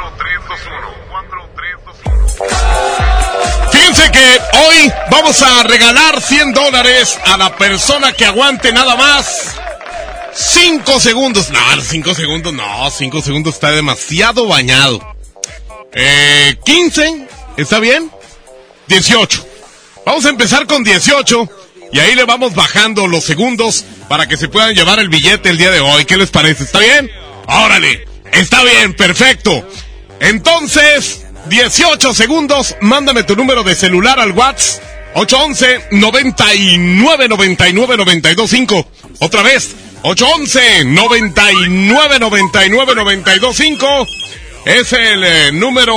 [3.81, 9.55] Fíjense que hoy vamos a regalar 100 dólares a la persona que aguante nada más
[10.35, 11.49] 5 segundos.
[11.49, 15.01] No, 5 segundos no, 5 segundos está demasiado bañado.
[15.93, 18.11] Eh, 15, ¿está bien?
[18.87, 19.47] 18.
[20.05, 21.49] Vamos a empezar con 18
[21.91, 25.57] y ahí le vamos bajando los segundos para que se puedan llevar el billete el
[25.57, 26.05] día de hoy.
[26.05, 26.65] ¿Qué les parece?
[26.65, 27.09] ¿Está bien?
[27.47, 29.67] Órale, está bien, perfecto.
[30.19, 38.87] Entonces, 18 segundos, mándame tu número de celular al WhatsApp 811 99 99 925.
[39.19, 44.07] Otra vez, 811 99 99 925.
[44.65, 45.95] Es el eh, número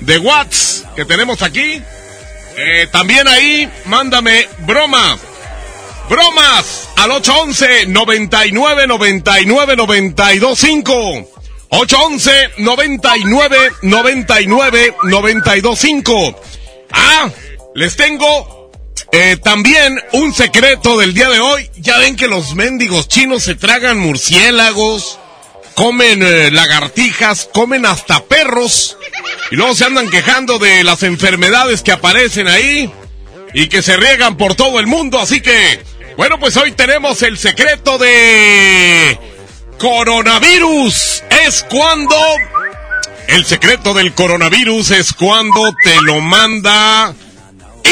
[0.00, 1.80] de WhatsApp que tenemos aquí.
[2.58, 5.18] Eh, también ahí, mándame broma.
[6.08, 11.35] Bromas al 811 99 99 925.
[11.68, 16.40] 811 99 99 925.
[16.92, 17.30] Ah,
[17.74, 18.70] les tengo
[19.12, 21.70] eh, también un secreto del día de hoy.
[21.76, 25.18] Ya ven que los mendigos chinos se tragan murciélagos,
[25.74, 28.96] comen eh, lagartijas, comen hasta perros.
[29.50, 32.92] Y luego se andan quejando de las enfermedades que aparecen ahí
[33.54, 35.18] y que se riegan por todo el mundo.
[35.18, 35.82] Así que,
[36.16, 39.18] bueno, pues hoy tenemos el secreto de
[39.78, 41.22] coronavirus.
[41.46, 42.16] Es cuando...
[43.28, 47.12] El secreto del coronavirus es cuando te lo manda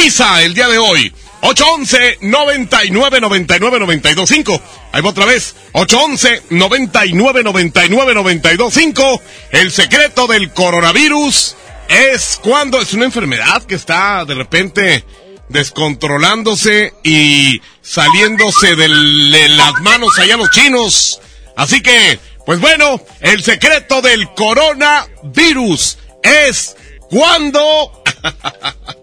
[0.05, 1.13] Isa el día de hoy.
[1.41, 4.63] 811 99 99 925.
[4.93, 5.55] Ahí va otra vez.
[5.73, 9.23] 811 99 99 925.
[9.51, 11.57] El secreto del coronavirus
[11.89, 15.05] es cuando es una enfermedad que está de repente
[15.49, 21.21] descontrolándose y saliéndose de las manos allá los chinos.
[21.57, 26.77] Así que, pues bueno, el secreto del coronavirus es
[27.09, 28.03] cuando...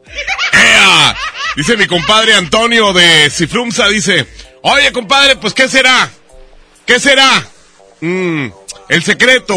[1.56, 4.26] Dice mi compadre Antonio de Cifrumsa, dice,
[4.62, 6.10] oye compadre, pues ¿qué será?
[6.86, 7.46] ¿Qué será?
[8.00, 8.48] Mm,
[8.88, 9.56] el secreto.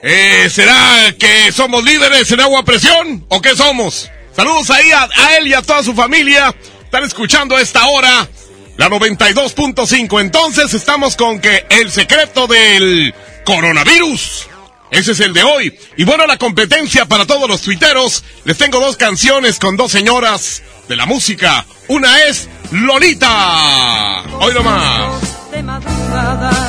[0.00, 3.26] Eh, ¿Será que somos líderes en agua presión?
[3.28, 4.08] ¿O qué somos?
[4.34, 6.54] Saludos ahí a, a él y a toda su familia.
[6.84, 8.28] Están escuchando a esta hora
[8.78, 10.20] la 92.5.
[10.20, 14.48] Entonces estamos con que el secreto del coronavirus.
[14.90, 15.78] Ese es el de hoy.
[15.98, 18.24] Y bueno, la competencia para todos los tuiteros.
[18.44, 21.66] Les tengo dos canciones con dos señoras de la música.
[21.88, 24.22] Una es Lolita.
[24.40, 25.22] Hoy nomás.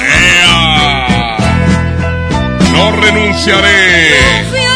[0.02, 1.38] ¡Ea!
[2.74, 4.69] No renunciaré.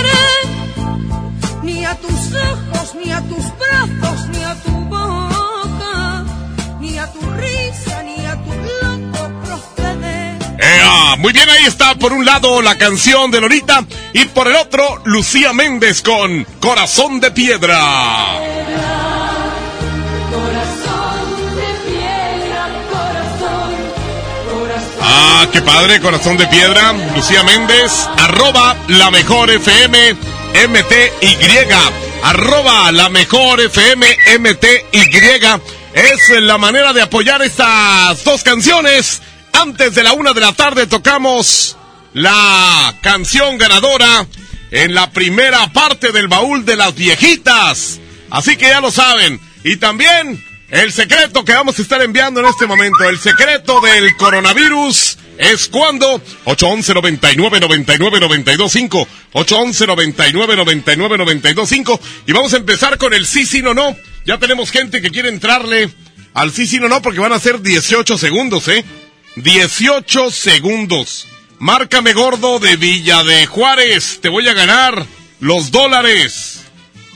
[11.18, 15.02] Muy bien, ahí está por un lado la canción de Lolita y por el otro
[15.06, 17.80] Lucía Méndez con Corazón de Piedra.
[25.02, 31.38] Ah, qué padre, Corazón de Piedra, Lucía Méndez, arroba la mejor FM MTY,
[32.24, 34.08] arroba la mejor FM
[34.40, 35.62] MTY.
[35.94, 39.22] Es la manera de apoyar estas dos canciones.
[39.53, 41.78] Antes de la una de la tarde tocamos
[42.14, 44.28] la canción ganadora
[44.72, 48.00] en la primera parte del baúl de las viejitas.
[48.29, 49.40] Así que ya lo saben.
[49.64, 54.16] Y también el secreto que vamos a estar enviando en este momento, el secreto del
[54.17, 62.97] coronavirus es cuando 811 99 99 925 811 99 99 925 y vamos a empezar
[62.97, 63.96] con el sí sí no no.
[64.26, 65.90] Ya tenemos gente que quiere entrarle
[66.34, 68.84] al sí sí no no porque van a ser 18 segundos, ¿eh?
[69.35, 71.28] 18 segundos.
[71.59, 75.06] Márcame gordo de Villa de Juárez, te voy a ganar
[75.40, 76.66] los dólares.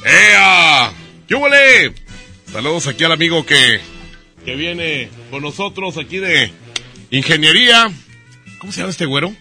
[0.06, 0.92] ¡Ea!
[1.28, 1.94] ¿Qué huele?
[2.52, 3.82] Saludos aquí al amigo que,
[4.46, 6.52] que viene con nosotros aquí de
[7.12, 7.92] ingeniería.
[8.60, 9.36] ¿Cómo se llama este güero?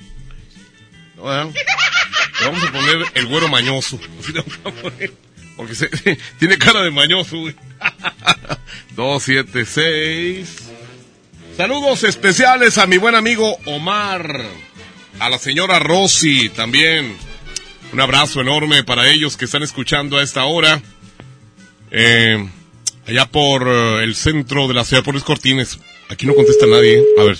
[1.17, 3.99] Le vamos a poner el güero mañoso.
[5.57, 5.75] Porque
[6.39, 7.55] tiene cara de mañoso, güey.
[8.97, 10.71] 276.
[11.57, 14.45] Saludos especiales a mi buen amigo Omar.
[15.19, 17.17] A la señora Rosy también.
[17.95, 20.83] Un abrazo enorme para ellos que están escuchando a esta hora.
[21.91, 22.47] Eh,
[23.07, 25.79] allá por eh, el centro de la ciudad, por los Cortines.
[26.11, 26.99] Aquí no contesta nadie.
[26.99, 27.05] ¿eh?
[27.19, 27.39] A ver.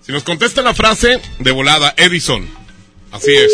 [0.00, 2.48] Si nos contesta la frase de volada, Edison.
[3.10, 3.52] Así es.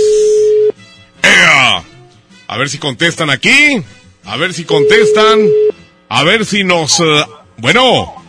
[2.47, 3.83] A ver si contestan aquí.
[4.25, 5.41] A ver si contestan.
[6.09, 7.03] A ver si nos...
[7.57, 8.28] bueno.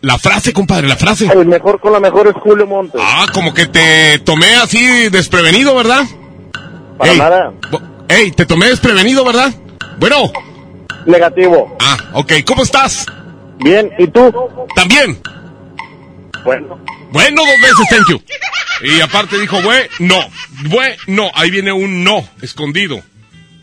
[0.00, 1.26] La frase, compadre, la frase.
[1.26, 3.00] El mejor con la mejor es Julio Montes.
[3.02, 6.04] Ah, como que te tomé así desprevenido, ¿verdad?
[6.98, 7.52] Para Ey, nada.
[8.08, 9.52] Ey, te tomé desprevenido, ¿verdad?
[9.98, 10.32] Bueno.
[11.04, 11.76] Negativo.
[11.80, 12.32] Ah, ok.
[12.46, 13.06] ¿Cómo estás?
[13.58, 14.32] Bien, ¿y tú?
[14.74, 15.18] También.
[16.44, 16.78] Bueno.
[17.10, 18.22] Bueno, dos veces, thank you.
[18.82, 20.18] Y aparte dijo, güey, no.
[20.68, 21.30] Güey, no.
[21.34, 23.02] Ahí viene un no escondido.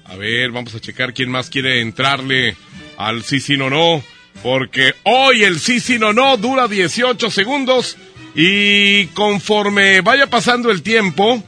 [0.05, 2.55] A ver, vamos a checar quién más quiere entrarle
[2.97, 4.03] al sí, sí, no, no.
[4.41, 7.97] Porque hoy el sí, sí, no, no dura 18 segundos.
[8.35, 11.43] Y conforme vaya pasando el tiempo,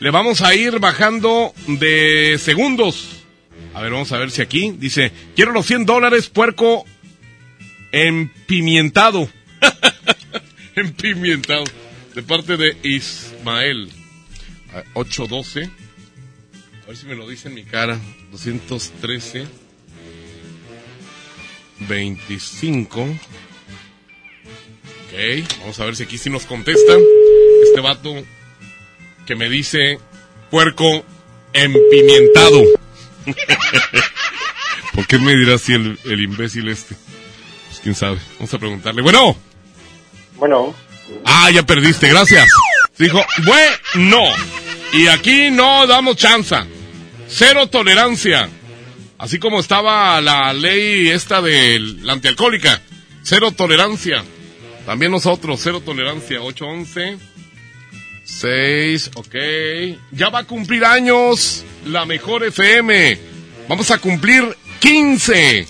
[0.00, 3.24] le vamos a ir bajando de segundos.
[3.74, 6.84] A ver, vamos a ver si aquí dice, quiero los 100 dólares, puerco
[7.92, 9.28] empimientado.
[10.76, 11.64] empimientado.
[12.14, 13.90] De parte de Ismael.
[14.72, 15.64] A- 812.
[16.84, 17.98] A ver si me lo dice en mi cara.
[18.30, 19.46] 213.
[21.80, 23.00] 25.
[23.02, 23.12] Ok,
[25.60, 27.00] vamos a ver si aquí sí nos contestan.
[27.64, 28.14] Este vato
[29.26, 29.98] que me dice
[30.50, 31.04] puerco
[31.52, 32.62] empimientado.
[34.94, 36.94] ¿Por qué me dirá así el, el imbécil este?
[37.68, 38.18] Pues quién sabe.
[38.38, 39.02] Vamos a preguntarle.
[39.02, 39.36] Bueno.
[40.36, 40.74] Bueno.
[41.24, 42.48] Ah, ya perdiste, gracias.
[42.98, 44.22] Dijo, bueno.
[44.92, 46.56] Y aquí no damos chance.
[47.28, 48.48] Cero tolerancia.
[49.18, 52.82] Así como estaba la ley esta de la antialcohólica.
[53.22, 54.22] Cero tolerancia.
[54.84, 56.40] También nosotros, cero tolerancia.
[56.42, 57.18] 811.
[58.24, 59.34] 6, ok.
[60.12, 63.18] Ya va a cumplir años la mejor FM.
[63.68, 64.44] Vamos a cumplir
[64.80, 65.66] 15.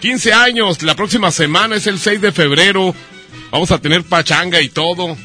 [0.00, 0.82] 15 años.
[0.82, 2.94] La próxima semana es el 6 de febrero.
[3.50, 5.16] Vamos a tener pachanga y todo.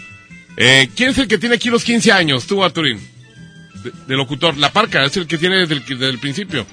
[0.58, 2.46] Eh, ¿Quién es el que tiene aquí los 15 años?
[2.46, 3.00] Tú, Arturín.
[4.08, 4.58] De, locutor.
[4.58, 6.66] La parca es el que tiene desde el principio.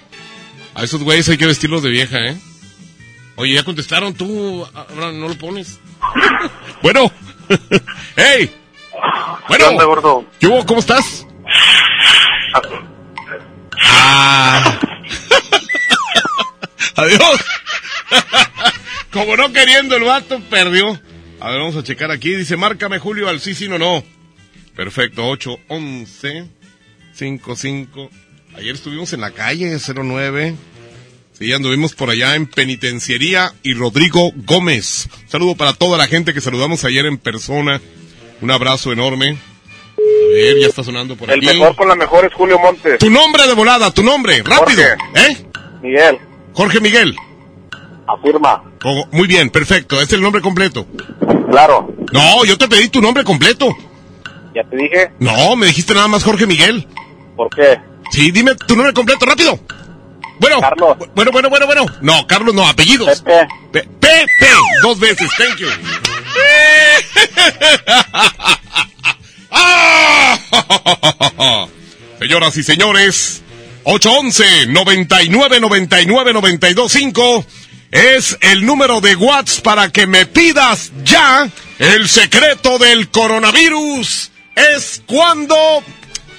[0.75, 2.37] A esos güeyes hay que vestirlos de vieja, ¿eh?
[3.37, 4.67] Oye, ya contestaron tú.
[4.75, 5.81] Ahora no lo pones.
[6.83, 7.13] bueno.
[8.17, 8.51] ¡Hey!
[9.49, 9.67] Bueno.
[9.67, 10.25] ¿Qué onda, gordo?
[10.39, 10.65] ¿Qué hubo?
[10.65, 11.27] ¿Cómo estás?
[13.83, 14.79] Ah.
[16.97, 17.41] Adiós.
[19.11, 20.99] Como no queriendo el vato, perdió.
[21.41, 22.35] A ver, vamos a checar aquí.
[22.35, 24.03] Dice, márcame Julio al sí, sí, no, no.
[24.75, 26.49] Perfecto, 8, 11,
[27.13, 28.11] 5, 5.
[28.57, 30.55] Ayer estuvimos en la calle 09.
[31.43, 35.09] Sí, anduvimos por allá en Penitenciaría y Rodrigo Gómez.
[35.25, 37.81] Un saludo para toda la gente que saludamos ayer en persona.
[38.41, 39.31] Un abrazo enorme.
[39.31, 41.59] A ver, ya está sonando por El aquí.
[41.59, 43.01] mejor con la mejor es Julio Montes.
[43.01, 44.85] Tu nombre de volada, tu nombre, rápido.
[45.17, 45.45] ¿Eh?
[45.83, 46.21] Miguel.
[46.53, 47.17] Jorge Miguel.
[48.07, 48.63] Afirma.
[48.85, 50.01] Oh, muy bien, perfecto.
[50.01, 50.87] Es el nombre completo.
[51.51, 51.93] Claro.
[52.13, 53.77] No, yo te pedí tu nombre completo.
[54.55, 55.11] Ya te dije.
[55.19, 56.87] No, me dijiste nada más Jorge Miguel.
[57.37, 57.81] ¿Por qué?
[58.13, 59.59] Sí, dime tu nombre completo, rápido.
[60.39, 60.61] Bueno.
[60.61, 60.97] Carlos.
[61.15, 61.87] Bueno, bueno, bueno, bueno.
[62.01, 63.21] No, Carlos no, apellidos.
[63.23, 63.47] Pepe.
[63.73, 64.49] Pe- Pepe.
[64.83, 65.69] Dos veces, thank you.
[69.55, 71.67] Ah.
[72.19, 73.43] Señoras y señores,
[73.85, 77.45] 811 99 99 925
[77.91, 81.49] es el número de WhatsApp para que me pidas ya
[81.79, 84.31] el secreto del coronavirus.
[84.55, 85.57] Es cuando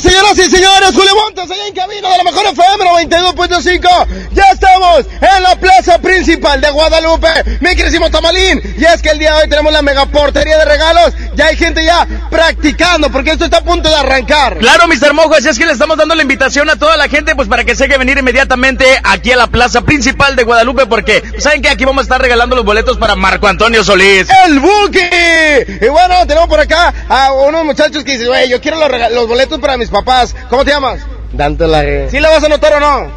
[0.00, 0.92] señoras y señores.
[0.94, 4.06] Julio Montes, allá en cabina de la mejor FM 92.5.
[4.32, 7.28] Ya estamos en la plaza principal de Guadalupe.
[7.60, 8.62] Mi querísimo Tamalín.
[8.78, 11.12] Y es que el día de hoy tenemos la mega portería de regalos.
[11.34, 14.56] Ya hay gente ya practicando porque esto está a punto de arrancar.
[14.56, 15.12] Claro, Mr.
[15.12, 17.64] Mojo, así es que le estamos dando la invitación a toda la gente pues para
[17.64, 21.60] que se que venir inmediatamente aquí a la plaza principal de Guadalupe porque pues, saben
[21.60, 24.28] que aquí vamos a estar regalando los boletos para Marco Antonio Solís.
[24.46, 25.84] ¡El Buki!
[25.84, 29.28] Y bueno, tenemos por acá a unos muchachos que dicen, güey, yo quiero los, los
[29.28, 30.34] boletos para mis papás.
[30.48, 31.00] ¿Cómo te llamas?
[31.32, 33.12] Dante la ¿Sí la vas a anotar o no?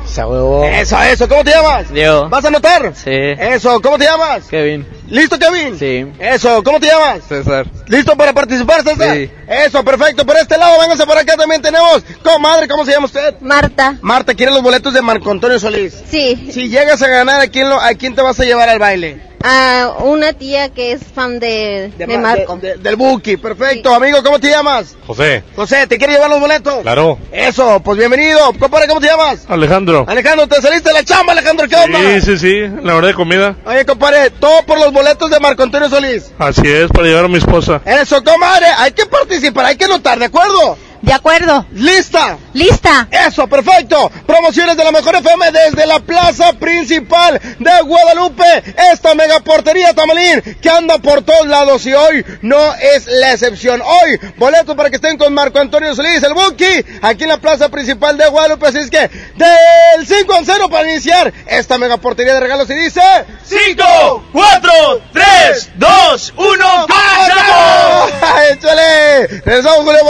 [0.66, 1.30] Eso, eso.
[1.30, 1.92] ¿Cómo te llamas?
[1.94, 2.28] Diego.
[2.28, 2.94] ¿Vas a anotar?
[2.94, 3.10] Sí.
[3.10, 3.80] Eso.
[3.82, 4.48] ¿Cómo te llamas?
[4.50, 4.86] Kevin.
[5.08, 5.80] ¿Listo, Kevin?
[5.80, 6.06] Sí.
[6.20, 6.62] Eso.
[6.62, 7.24] ¿Cómo te llamas?
[7.28, 7.66] César.
[7.88, 9.16] ¿Listo para participar, César?
[9.16, 9.32] Sí.
[9.48, 10.26] Eso, perfecto.
[10.26, 12.04] Por este lado, véngase por acá también tenemos.
[12.22, 13.36] Comadre, ¿cómo se llama usted?
[13.40, 13.98] Marta.
[14.02, 15.94] Marta, ¿quiere los boletos de Marco Antonio Solís?
[16.10, 16.50] Sí.
[16.52, 19.31] Si llegas a ganar, ¿a quién, lo, ¿a quién te vas a llevar al baile?
[19.44, 22.58] A una tía que es fan de, de, Ma- Marco.
[22.58, 23.94] de- de- del Buki, perfecto.
[23.94, 24.96] Amigo, ¿cómo te llamas?
[25.08, 26.76] José, José, ¿te quiere llevar los boletos?
[26.82, 27.18] claro.
[27.32, 28.40] Eso, pues bienvenido.
[28.60, 29.46] Compadre, ¿cómo te llamas?
[29.48, 30.06] Alejandro.
[30.08, 31.68] Alejandro, ¿te saliste de la chamba, Alejandro?
[31.68, 32.00] ¿Qué onda?
[32.00, 33.56] Sí, sí, sí, la hora de comida.
[33.66, 36.32] Oye, compadre, todo por los boletos de Marco Antonio Solís.
[36.38, 37.82] Así es, para llevar a mi esposa.
[37.86, 40.78] Eso, comadre, hay que participar, hay que anotar, ¿de acuerdo?
[41.02, 41.66] De acuerdo.
[41.74, 42.38] ¿Lista?
[42.54, 43.08] Lista.
[43.10, 44.12] Eso, perfecto.
[44.28, 48.64] Promociones de la mejor FM desde la plaza principal de Guadalupe.
[48.92, 53.82] Esta mega portería Tamalín que anda por todos lados y hoy no es la excepción.
[53.82, 57.70] Hoy, boletos para que estén con Marco Antonio Solís, el Buki, aquí en la plaza
[57.70, 58.68] principal de Guadalupe.
[58.68, 62.76] Así es que del 5 al 0 para iniciar esta mega portería de regalos y
[62.76, 63.02] dice...
[63.44, 64.72] 5, 4,
[65.12, 68.12] 3, 2, 1, ¡Comenzamos!
[68.52, 69.28] ¡Échale!
[69.28, 70.04] Regresamos, Julio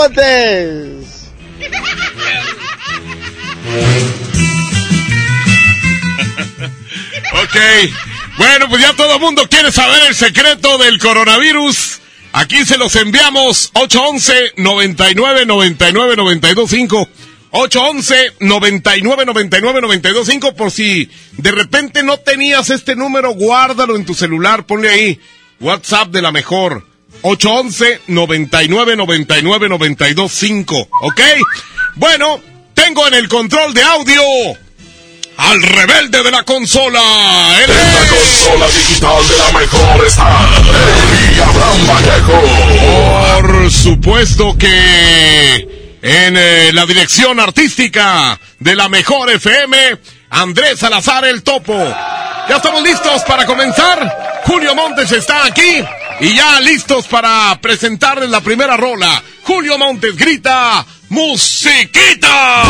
[0.82, 1.30] Montes.
[7.34, 7.58] Ok.
[8.38, 12.00] Bueno, pues ya todo el mundo quiere saber el secreto del coronavirus.
[12.34, 17.10] Aquí se los enviamos 811 99 99 925
[17.52, 24.14] 811 99 99 925 por si de repente no tenías este número, guárdalo en tu
[24.14, 25.20] celular, ponle ahí
[25.60, 26.90] WhatsApp de la mejor
[27.22, 31.22] 811 99 99 925, ¿ok?
[31.96, 32.40] Bueno,
[32.74, 34.22] tengo en el control de audio
[35.38, 37.01] al rebelde de la consola.
[37.63, 40.50] Él En la consola digital de la mejor está
[41.34, 43.42] el Abraham Vallejo.
[43.42, 45.68] Por supuesto que
[46.01, 49.98] en eh, la dirección artística de la mejor FM,
[50.32, 51.76] Andrés Salazar el Topo.
[52.50, 54.42] Ya estamos listos para comenzar.
[54.46, 55.84] Julio Montes está aquí
[56.22, 59.22] y ya listos para presentarles la primera rola.
[59.44, 62.64] Julio Montes grita, musiquita.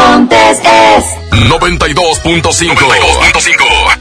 [0.00, 1.04] Montes es
[1.50, 2.74] 92.5.
[2.74, 3.98] 92.5.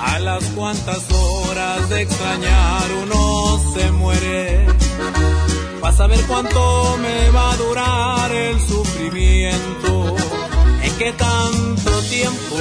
[0.00, 4.66] A las cuantas horas de extrañar uno se muere.
[5.82, 10.16] Vas a ver cuánto me va a durar el sufrimiento.
[10.82, 12.56] En que tanto tiempo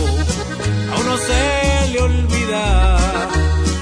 [0.93, 2.97] a uno se le olvida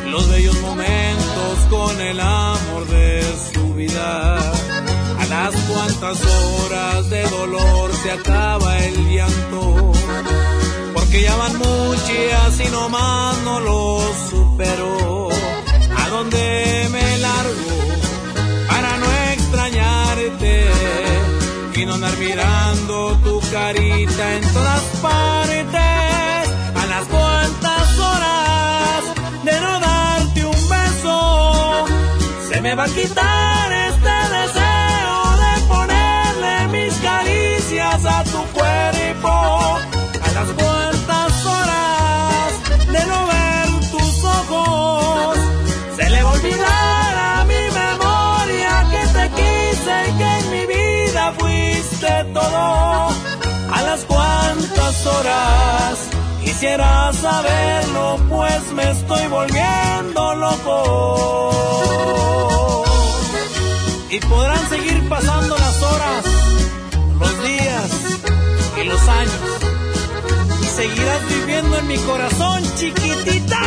[0.05, 4.58] los bellos momentos con el amor de su vida.
[5.49, 9.91] A las cuantas horas de dolor se acaba el llanto
[10.93, 15.29] porque ya van muchas y nomás no lo supero.
[15.97, 17.77] ¿A dónde me largo
[18.67, 20.69] para no extrañarte
[21.73, 26.45] y no andar mirando tu carita en todas partes?
[26.75, 29.03] A las cuantas horas
[29.45, 31.85] de no darte un beso,
[32.51, 33.58] se me va a quitar
[37.89, 39.29] a tu cuerpo.
[39.29, 42.53] A las cuantas horas
[42.93, 45.37] de no ver tus ojos,
[45.97, 50.63] se le va a olvidar a mi memoria que te quise y que en mi
[50.67, 53.09] vida fuiste todo.
[53.73, 56.09] A las cuantas horas
[56.43, 61.55] quisiera saberlo, pues me estoy volviendo loco.
[64.11, 66.25] Y podrán seguir pasando las horas,
[71.89, 73.59] mi corazón, chiquitita.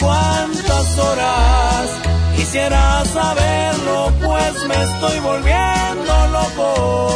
[0.00, 1.90] Cuantas horas
[2.36, 7.08] quisiera saberlo, pues me estoy volviendo loco.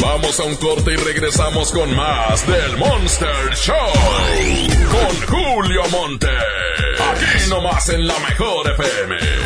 [0.00, 3.74] Vamos a un corte y regresamos con más del Monster Show.
[4.90, 6.28] Con Julio Monte.
[7.10, 9.45] Aquí nomás en la mejor FM.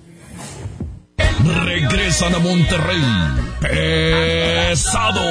[1.63, 3.01] Regresan a Monterrey.
[3.61, 5.21] Pesado.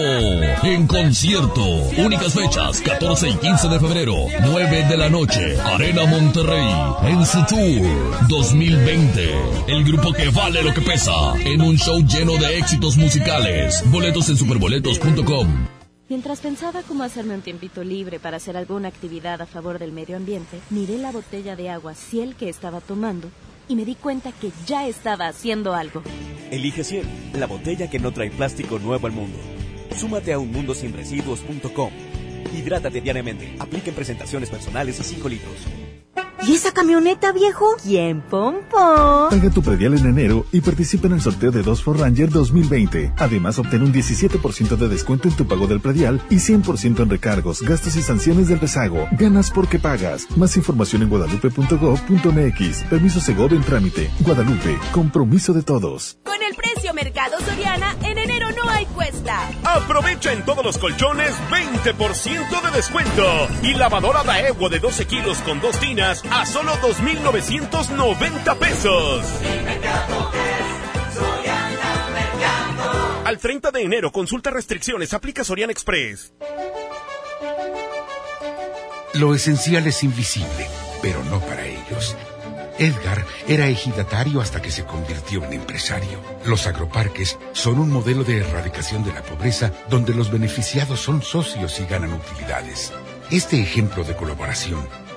[0.62, 1.64] En concierto.
[1.98, 5.60] Únicas fechas, 14 y 15 de febrero, 9 de la noche.
[5.60, 6.68] Arena Monterrey.
[7.04, 9.34] En su tour 2020.
[9.68, 11.34] El grupo que vale lo que pesa.
[11.44, 13.82] En un show lleno de éxitos musicales.
[13.86, 15.66] Boletos en superboletos.com.
[16.08, 20.16] Mientras pensaba cómo hacerme un tiempito libre para hacer alguna actividad a favor del medio
[20.16, 23.28] ambiente, miré la botella de agua Ciel que estaba tomando
[23.70, 26.02] y me di cuenta que ya estaba haciendo algo.
[26.50, 29.38] Elige 100, la botella que no trae plástico nuevo al mundo.
[29.96, 31.92] Súmate a unmundosinresiduos.com.
[32.52, 33.54] Hidrátate diariamente.
[33.60, 35.54] Apliquen presentaciones personales a 5 litros.
[36.46, 37.76] ¿Y esa camioneta, viejo?
[37.82, 39.28] ¿Quién pompón?
[39.28, 43.12] Paga tu predial en enero y participa en el sorteo de dos Ford Ranger 2020.
[43.18, 47.60] Además, obtén un 17% de descuento en tu pago del predial y 100% en recargos,
[47.60, 49.06] gastos y sanciones del rezago.
[49.12, 50.26] Ganas porque pagas.
[50.36, 52.84] Más información en guadalupe.gov.mx.
[52.84, 54.10] Permiso Segov en trámite.
[54.20, 54.78] Guadalupe.
[54.92, 56.18] Compromiso de todos.
[56.24, 59.50] Con el precio Mercado Soriana, en enero no hay cuesta.
[59.62, 63.48] Aprovecha en todos los colchones 20% de descuento.
[63.62, 69.24] Y lavadora Daewoo de 12 kilos con dos tinas a solo 2,990 pesos.
[73.24, 76.32] Al 30 de enero, consulta restricciones, aplica Sorian Express.
[79.14, 80.68] Lo esencial es invisible,
[81.02, 82.16] pero no para ellos.
[82.78, 86.18] Edgar era ejidatario hasta que se convirtió en empresario.
[86.46, 91.78] Los agroparques son un modelo de erradicación de la pobreza donde los beneficiados son socios
[91.78, 92.92] y ganan utilidades.
[93.30, 94.88] Este ejemplo de colaboración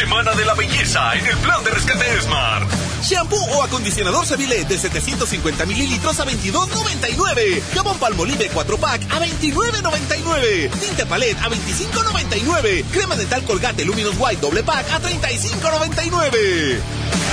[0.00, 2.66] Semana de la belleza en el plan de rescate Smart.
[3.02, 7.60] Shampoo o acondicionador Seville de 750 mililitros a 22.99.
[7.74, 10.70] Jabón Palmolive 4 pack a 29.99.
[10.80, 12.84] Tinte Palette a 25.99.
[12.90, 16.78] Crema dental Colgate Luminous White doble pack a 35.99.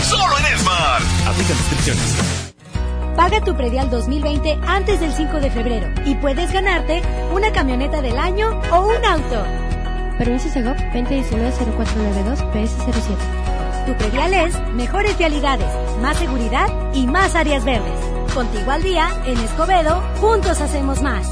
[0.04, 1.06] Solo en Smart.
[1.26, 2.16] Aplica descripciones.
[3.16, 7.02] Paga tu predial 2020 antes del 5 de febrero y puedes ganarte
[7.32, 9.67] una camioneta del año o un auto.
[10.18, 13.86] Permiso Segov 2019-0492 PS07.
[13.86, 15.68] Tu predial es mejores vialidades,
[16.02, 18.00] más seguridad y más áreas verdes.
[18.34, 21.28] Contigo al día, en Escobedo, juntos hacemos más.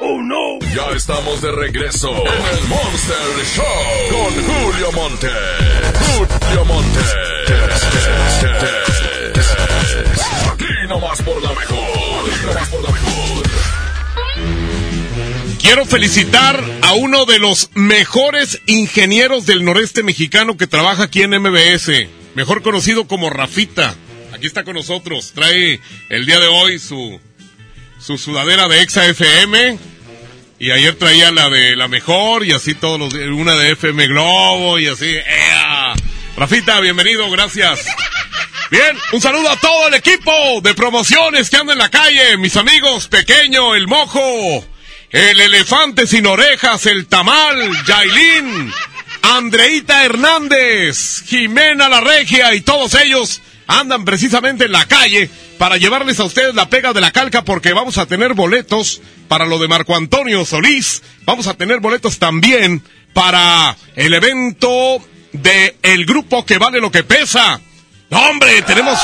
[0.00, 0.58] ¡Oh, no!
[0.74, 3.64] Ya estamos de regreso en el Monster Show
[4.10, 5.28] con Julio Monte.
[6.00, 7.00] Julio Monte.
[10.52, 11.78] Aquí nomás por la mejor.
[12.30, 13.49] Aquí nomás por la mejor.
[15.70, 21.40] Quiero felicitar a uno de los mejores ingenieros del noreste mexicano que trabaja aquí en
[21.40, 23.94] MBS, mejor conocido como Rafita.
[24.32, 25.78] Aquí está con nosotros, trae
[26.08, 27.20] el día de hoy su,
[28.00, 29.78] su sudadera de Exa FM
[30.58, 34.76] y ayer traía la de la mejor y así todos los una de FM Globo
[34.80, 35.06] y así.
[35.06, 35.94] ¡ea!
[36.36, 37.86] Rafita, bienvenido, gracias.
[38.72, 40.32] Bien, un saludo a todo el equipo
[40.64, 44.66] de promociones que anda en la calle, mis amigos, Pequeño, El Mojo,
[45.10, 48.72] el elefante sin orejas, el tamal, Yailin,
[49.22, 56.18] Andreita Hernández, Jimena La Regia y todos ellos andan precisamente en la calle para llevarles
[56.20, 59.68] a ustedes la pega de la calca porque vamos a tener boletos para lo de
[59.68, 64.98] Marco Antonio Solís, vamos a tener boletos también para el evento
[65.32, 67.60] de el grupo que vale lo que pesa.
[68.10, 68.98] Hombre, tenemos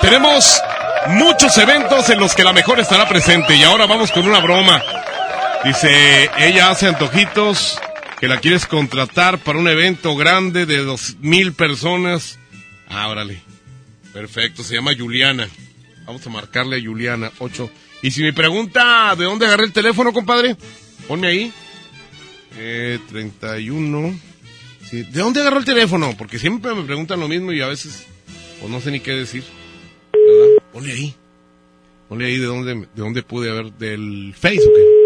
[0.00, 0.60] tenemos
[1.08, 4.82] muchos eventos en los que la mejor estará presente y ahora vamos con una broma.
[5.64, 7.78] Dice, ella hace antojitos
[8.18, 12.38] que la quieres contratar para un evento grande de dos mil personas.
[12.88, 13.42] Ah, órale.
[14.12, 15.48] Perfecto, se llama Juliana.
[16.06, 17.70] Vamos a marcarle a Juliana, 8.
[18.02, 20.56] Y si me pregunta de dónde agarré el teléfono, compadre,
[21.06, 21.52] ponme ahí.
[22.56, 24.18] Eh, 31.
[24.82, 26.14] Sí, ¿De dónde agarró el teléfono?
[26.16, 28.06] Porque siempre me preguntan lo mismo y a veces
[28.60, 29.44] pues no sé ni qué decir.
[30.12, 30.62] ¿Verdad?
[30.72, 31.14] Ponle ahí.
[32.08, 34.99] Ponle ahí de dónde, de dónde pude haber, del Facebook.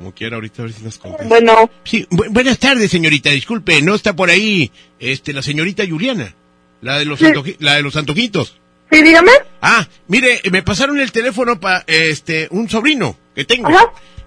[0.00, 1.26] Como quiera, ahorita a ver si las contesta.
[1.26, 1.70] Bueno.
[1.84, 3.28] Sí, bu- buenas tardes, señorita.
[3.28, 6.34] Disculpe, no está por ahí este, la señorita Juliana.
[6.80, 8.58] La de los, antoji- la de los antojitos.
[8.90, 9.30] Sí, dígame.
[9.60, 13.68] Ah, mire, me pasaron el teléfono para este un sobrino que tengo.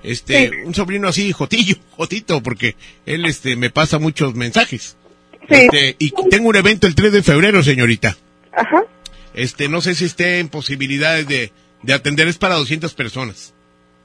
[0.03, 2.75] Este, un sobrino así, Jotillo, Jotito, porque
[3.07, 4.95] él este me pasa muchos mensajes.
[5.49, 8.15] Este, y tengo un evento el 3 de febrero, señorita.
[8.55, 8.83] Ajá.
[9.33, 13.53] Este, no sé si esté en posibilidades de, de atender, es para 200 personas.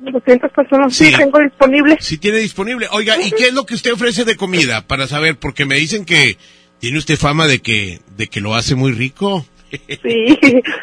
[0.01, 1.17] 200 personas sí, Sí.
[1.17, 1.97] tengo disponible.
[2.01, 2.87] Si tiene disponible.
[2.93, 4.87] Oiga, ¿y qué es lo que usted ofrece de comida?
[4.87, 6.39] Para saber, porque me dicen que
[6.79, 9.45] tiene usted fama de que, de que lo hace muy rico.
[9.71, 9.79] Sí.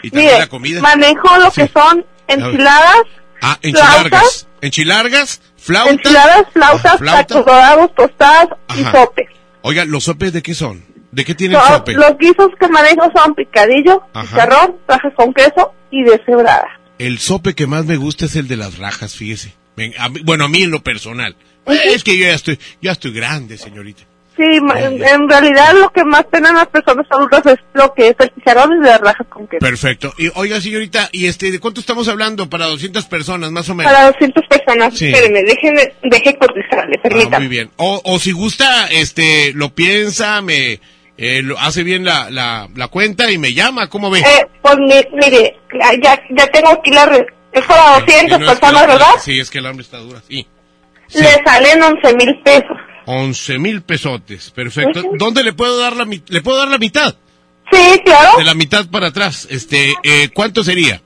[0.03, 0.81] Y también Mire, la comida.
[0.81, 2.97] manejo lo que son enchiladas,
[3.41, 3.63] Ah, flautas.
[3.63, 4.47] enchilargas.
[4.61, 5.91] Enchilargas, flauta.
[5.91, 7.25] enchiladas, flautas, Ah, flauta.
[7.27, 8.47] tacos dorados, tostadas
[8.77, 9.27] y sopes.
[9.61, 10.83] Oiga, ¿los sopes de qué son?
[11.11, 11.93] ¿De qué tiene el So- sope?
[11.93, 14.27] los guisos que manejo son picadillo, Ajá.
[14.27, 16.67] chicharrón, trajes con queso y deshebrada.
[16.99, 19.53] El sope que más me gusta es el de las rajas, fíjese.
[19.99, 21.35] A mí- bueno, a mí en lo personal.
[21.67, 24.03] Es que yo ya estoy, ya estoy grande, señorita.
[24.37, 28.15] Sí, en, en realidad lo que más tienen las personas adultas es lo que es
[28.19, 29.59] el chicharrón y las rajas con queso.
[29.61, 30.13] Perfecto.
[30.17, 33.93] Y oiga, señorita, ¿y este, de cuánto estamos hablando para 200 personas, más o menos?
[33.93, 35.05] Para 200 personas, Sí.
[35.07, 37.37] espéreme, déjeme, deje cotizarle, Ah, permítame.
[37.39, 37.71] muy bien.
[37.77, 40.81] O, o si gusta, este, lo piensa, me,
[41.17, 44.19] eh, lo hace bien la, la, la cuenta y me llama, ¿cómo ve?
[44.19, 45.57] Eh, pues mi- mire,
[46.01, 47.05] ya, ya tengo aquí la...
[47.05, 49.09] re- Es para 200 Sí, no, es que personas, la- ¿verdad?
[49.23, 50.45] Sí, es que el hambre está dura, sí.
[51.13, 52.77] Le salen 11 mil pesos.
[53.05, 55.03] 11 mil pesotes, perfecto.
[55.17, 57.15] ¿Dónde le puedo dar la, mi- le puedo dar la mitad?
[57.71, 58.37] Sí, claro.
[58.37, 59.47] De la mitad para atrás.
[59.49, 61.01] Este, eh, ¿cuánto sería?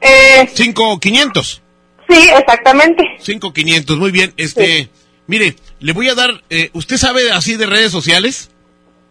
[0.00, 1.62] Eh, Cinco quinientos.
[2.08, 3.02] sí, exactamente.
[3.20, 4.32] Cinco quinientos, muy bien.
[4.36, 4.88] Este,
[5.26, 8.49] mire, le voy a dar, eh, ¿usted sabe así de redes sociales?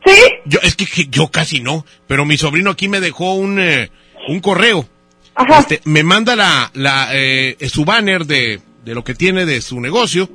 [0.06, 0.14] Sí.
[0.46, 3.92] Yo, es que, que yo casi no, pero mi sobrino aquí me dejó un, eh,
[4.28, 4.88] un correo.
[5.36, 5.60] Ajá.
[5.60, 9.80] Este, me manda la, la, eh, su banner de, de lo que tiene de su
[9.80, 10.30] negocio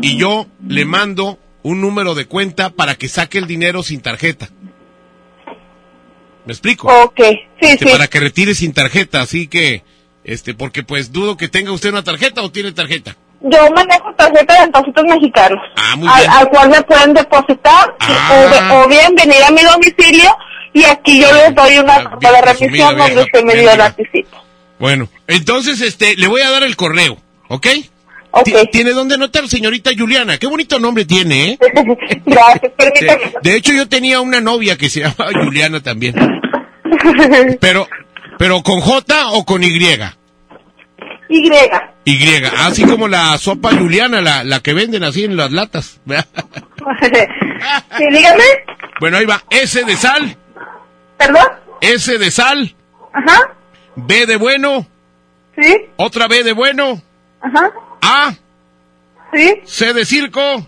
[0.00, 4.50] y yo le mando un número de cuenta para que saque el dinero sin tarjeta.
[6.44, 6.88] ¿Me explico?
[6.88, 7.92] Ok, sí, Este, sí.
[7.92, 9.84] Para que retire sin tarjeta, así que,
[10.24, 13.16] este, porque pues dudo que tenga usted una tarjeta o tiene tarjeta.
[13.44, 15.58] Yo manejo tarjeta de depósitos mexicanos.
[15.76, 16.30] Ah, muy bien.
[16.30, 18.82] al cual me pueden depositar Ah.
[18.84, 20.30] o, bien venir a mi domicilio
[20.72, 22.42] y aquí yo les doy una carta de presumida,
[22.90, 24.38] remisión donde usted me dio el anticipo.
[24.78, 27.16] Bueno, entonces, este, le voy a dar el correo,
[27.48, 27.66] ¿ok?
[28.34, 28.44] Ok.
[28.44, 30.38] Ti- ¿Tiene dónde anotar, señorita Juliana?
[30.38, 31.58] Qué bonito nombre tiene, ¿eh?
[32.26, 33.32] Gracias, permítame.
[33.42, 36.14] De, hecho, yo tenía una novia que se llama Juliana también.
[37.60, 37.88] Pero,
[38.38, 39.78] pero con J o con Y.
[41.32, 41.50] Y.
[42.04, 45.98] Y, así como la sopa Juliana, la, la que venden así en las latas.
[47.96, 48.44] sí, dígame.
[49.00, 49.42] bueno, ahí va.
[49.48, 50.36] S de sal.
[51.16, 51.46] ¿Perdón?
[51.80, 52.74] S de sal.
[53.14, 53.54] Ajá.
[53.96, 54.86] B de bueno.
[55.58, 55.74] Sí.
[55.96, 57.00] Otra B de bueno.
[57.40, 57.72] Ajá.
[58.02, 58.34] A.
[59.32, 59.60] Sí.
[59.64, 60.66] C de circo.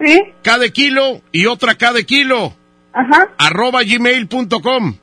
[0.00, 0.32] Sí.
[0.42, 2.54] K de kilo y otra K de kilo.
[2.94, 3.28] Ajá.
[3.36, 4.96] Arroba gmail.com.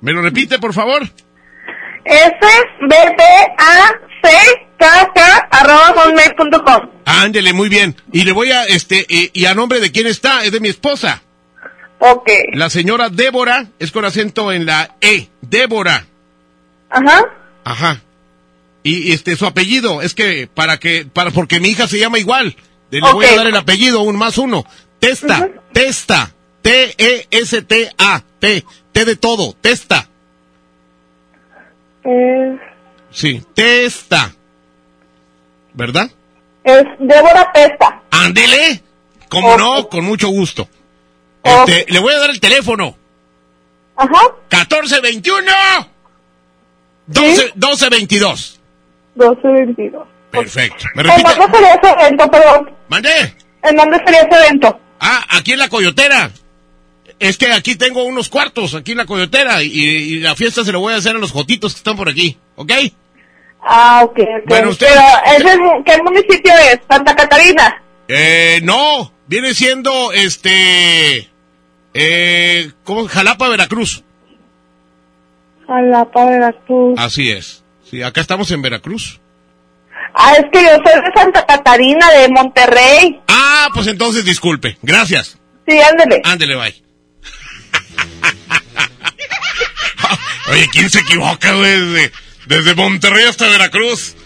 [0.00, 1.02] ¿Me lo repite, por favor?
[2.04, 2.36] S,
[2.80, 3.22] B, B,
[3.58, 4.30] A, C,
[4.78, 6.90] K, K, arroba hotmail.com.
[7.04, 7.96] Ándele, muy bien.
[8.12, 10.68] Y le voy a, este, y, y a nombre de quién está, es de mi
[10.68, 11.22] esposa.
[11.98, 12.28] Ok.
[12.54, 16.06] La señora Débora, es con acento en la E, Débora.
[16.88, 17.24] Ajá.
[17.64, 18.00] Ajá.
[18.82, 22.18] Y, y, este, su apellido, es que, para que, para, porque mi hija se llama
[22.18, 22.56] igual.
[22.90, 24.64] Le voy a dar el apellido, un más uno.
[24.98, 26.32] Testa, Testa,
[26.62, 30.08] T-E-S-T-A, T, T de todo, Testa.
[32.04, 32.60] Es,
[33.10, 34.32] Sí, Testa.
[35.74, 36.10] ¿Verdad?
[36.64, 38.02] es Débora Pesta.
[38.10, 38.82] Ándele.
[39.28, 39.88] ¿Cómo no?
[39.88, 40.68] Con mucho gusto.
[41.42, 42.96] Este, le voy a dar el teléfono.
[43.96, 44.22] Ajá.
[44.50, 45.52] 1421
[47.06, 48.60] 12, 1222.
[49.14, 50.08] 1222.
[50.30, 50.84] Perfecto.
[50.94, 52.70] ¿Me ¿En dónde sería ese evento, perdón?
[52.88, 53.34] ¿Mandé?
[53.62, 54.80] ¿En dónde sería ese evento?
[55.00, 56.30] Ah, aquí en la coyotera.
[57.20, 60.72] Es que aquí tengo unos cuartos, aquí en la coyotera, y, y la fiesta se
[60.72, 62.72] lo voy a hacer a los jotitos que están por aquí, ¿ok?
[63.62, 64.48] Ah, ok, ok.
[64.48, 66.80] Bueno, usted- Pero, ¿ese es, ¿qué municipio es?
[66.88, 67.82] ¿Santa Catarina?
[68.08, 71.28] Eh, no, viene siendo, este,
[71.92, 73.06] eh, ¿cómo?
[73.06, 74.02] Jalapa, Veracruz.
[75.66, 76.94] Jalapa, Veracruz.
[76.98, 77.62] Así es.
[77.88, 79.20] Sí, acá estamos en Veracruz.
[80.14, 83.20] Ah, es que yo soy de Santa Catarina, de Monterrey.
[83.28, 84.76] Ah, pues entonces disculpe.
[84.82, 85.38] Gracias.
[85.68, 86.20] Sí, ándele.
[86.24, 86.82] Ándele, bye.
[90.50, 91.52] Oye, ¿quién se equivoca?
[91.54, 92.12] Desde,
[92.46, 94.16] desde Monterrey hasta Veracruz.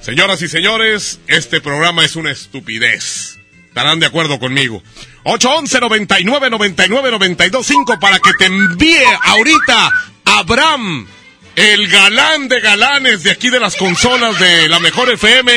[0.00, 3.38] Señoras y señores, este programa es una estupidez.
[3.68, 4.82] Estarán de acuerdo conmigo.
[5.22, 9.92] 811 99 99 92 5 para que te envíe ahorita
[10.24, 11.06] Abraham,
[11.54, 15.52] el galán de galanes de aquí de las consolas de la mejor FM.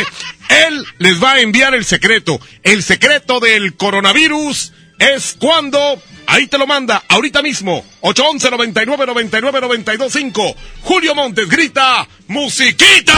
[0.50, 2.40] Él les va a enviar el secreto.
[2.62, 6.00] El secreto del coronavirus es cuando.
[6.28, 7.86] Ahí te lo manda, ahorita mismo.
[8.02, 10.56] 811 99 99 92 5.
[10.82, 13.14] Julio Montes grita: ¡Musiquita!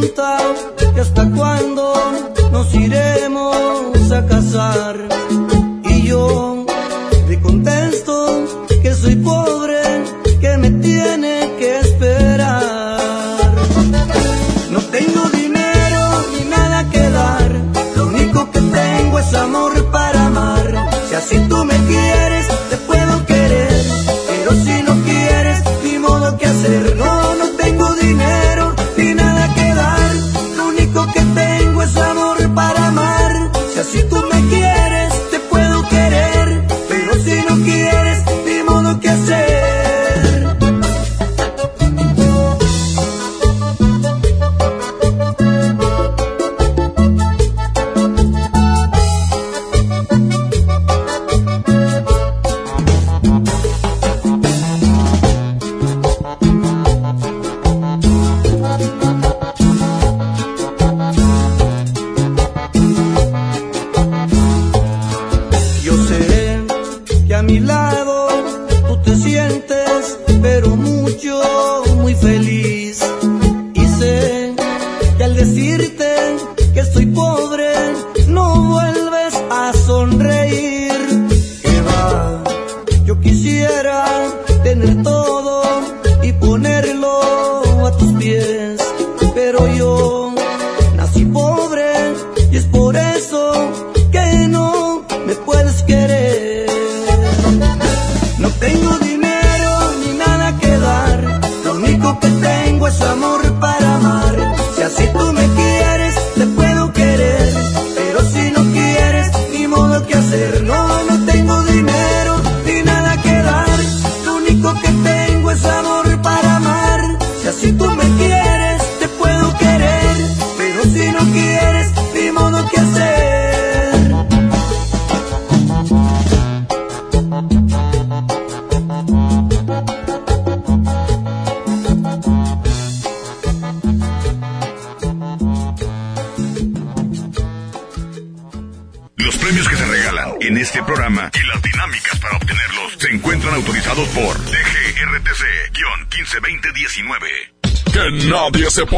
[0.00, 0.38] Pregunta
[1.00, 1.92] hasta cuándo
[2.52, 4.79] nos iremos a casar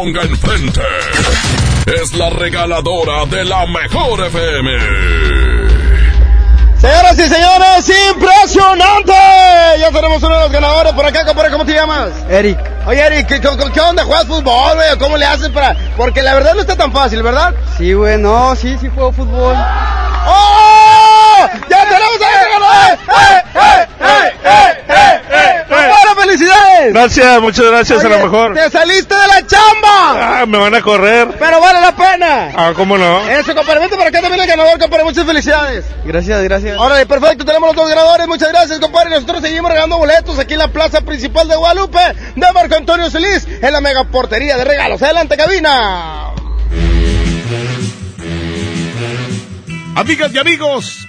[0.03, 0.81] ponga enfrente.
[1.87, 4.71] Es la regaladora de la mejor FM.
[6.77, 9.13] Señoras y señores, impresionante.
[9.79, 11.53] Ya tenemos uno de los ganadores por acá, compadre.
[11.53, 12.11] ¿Cómo te llamas?
[12.29, 12.59] Eric.
[12.85, 14.03] Oye, Eric, ¿qué, qué onda?
[14.03, 14.99] ¿Juegas fútbol, güey?
[14.99, 15.77] ¿Cómo le haces para...?
[15.97, 17.55] Porque la verdad no está tan fácil, ¿verdad?
[17.79, 19.55] Sí, güey, no, sí, sí juego fútbol.
[20.27, 21.47] ¡Oh!
[21.71, 22.93] ¡Ya tenemos a ganador!
[22.93, 25.65] ¡Eh, eh, eh, eh, eh, eh!
[25.69, 26.92] ¡Bueno, felicidades!
[27.03, 28.55] Gracias, muchas gracias, Oye, a lo mejor.
[28.55, 30.41] ¡Te saliste de la chamba!
[30.41, 31.37] Ah, me van a correr.
[31.37, 32.53] ¡Pero vale la pena!
[32.55, 33.29] Ah, ¿cómo no?
[33.29, 35.03] Eso, compadre, vente para acá también el ganador, compadre.
[35.03, 35.85] Muchas felicidades.
[36.05, 36.79] Gracias, gracias.
[36.79, 38.29] Órale, perfecto, tenemos los dos ganadores.
[38.29, 39.11] Muchas gracias, compadre.
[39.11, 41.99] Nosotros seguimos regalando boletos aquí en la plaza principal de Guadalupe
[42.37, 45.03] de Marco Antonio Solís en la mega portería de regalos.
[45.03, 46.31] Adelante, cabina.
[49.97, 51.09] Amigas y amigos,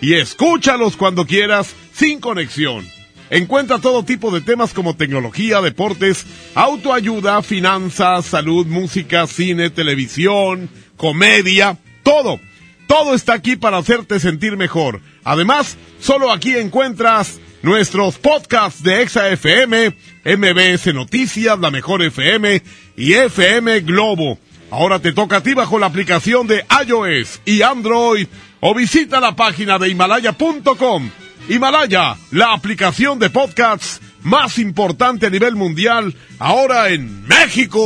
[0.00, 2.86] y escúchalos cuando quieras sin conexión.
[3.30, 11.78] Encuentra todo tipo de temas como tecnología, deportes, autoayuda, finanzas, salud, música, cine, televisión, comedia,
[12.02, 12.40] todo.
[12.88, 15.00] Todo está aquí para hacerte sentir mejor.
[15.22, 22.60] Además, solo aquí encuentras nuestros podcasts de Exa FM, MBS Noticias, La Mejor FM
[22.96, 24.40] y FM Globo.
[24.72, 28.26] Ahora te toca a ti bajo la aplicación de iOS y Android
[28.60, 31.10] o visita la página de himalaya.com.
[31.48, 37.80] Himalaya, la aplicación de podcasts más importante a nivel mundial, ahora en México.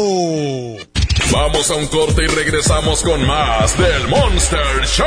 [1.31, 5.07] Vamos a un corte y regresamos con más del Monster Show.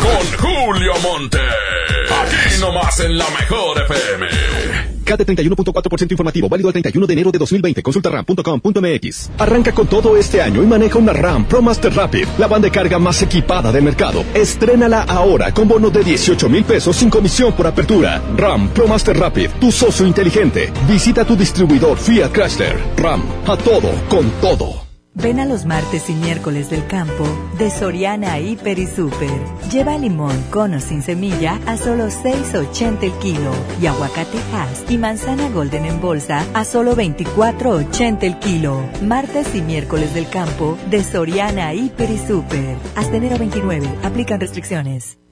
[0.00, 1.38] Con Julio Monte.
[1.38, 4.93] Aquí nomás en la mejor FM.
[5.04, 7.82] CAT 31.4% informativo, válido al 31 de enero de 2020.
[7.82, 9.30] Consulta ram.com.mx.
[9.38, 12.72] Arranca con todo este año y maneja una RAM Pro Master Rapid, la banda de
[12.72, 14.24] carga más equipada del mercado.
[14.34, 18.22] Estrénala ahora con bono de 18 mil pesos sin comisión por apertura.
[18.36, 20.72] RAM Pro Master Rapid, tu socio inteligente.
[20.88, 22.76] Visita tu distribuidor Fiat Chrysler.
[22.96, 24.84] RAM, a todo, con todo.
[25.16, 27.24] Ven a los martes y miércoles del campo
[27.56, 29.30] de Soriana Hiper y Super.
[29.70, 34.98] Lleva limón con o sin semilla a solo 6.80 el kilo y aguacate Hass y
[34.98, 38.82] manzana Golden en bolsa a solo 24.80 el kilo.
[39.02, 42.76] Martes y miércoles del campo de Soriana Hiper y Super.
[42.96, 43.88] Hasta enero 29.
[44.02, 45.18] Aplican restricciones.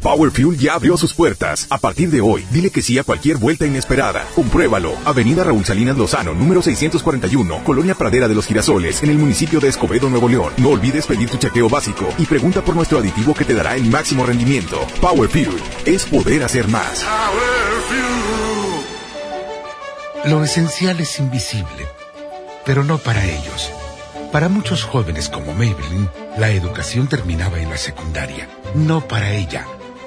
[0.00, 1.66] Power Fuel ya abrió sus puertas.
[1.70, 4.26] A partir de hoy, dile que sí a cualquier vuelta inesperada.
[4.34, 4.94] Compruébalo.
[5.04, 9.68] Avenida Raúl Salinas Lozano, número 641, Colonia Pradera de los Girasoles, en el municipio de
[9.68, 10.52] Escobedo, Nuevo León.
[10.58, 13.84] No olvides pedir tu chequeo básico y pregunta por nuestro aditivo que te dará el
[13.84, 14.86] máximo rendimiento.
[15.00, 17.04] Power Fuel es poder hacer más.
[20.24, 21.86] Lo esencial es invisible,
[22.64, 23.70] pero no para ellos.
[24.32, 28.48] Para muchos jóvenes como Maybelline, la educación terminaba en la secundaria.
[28.74, 29.66] No para ella.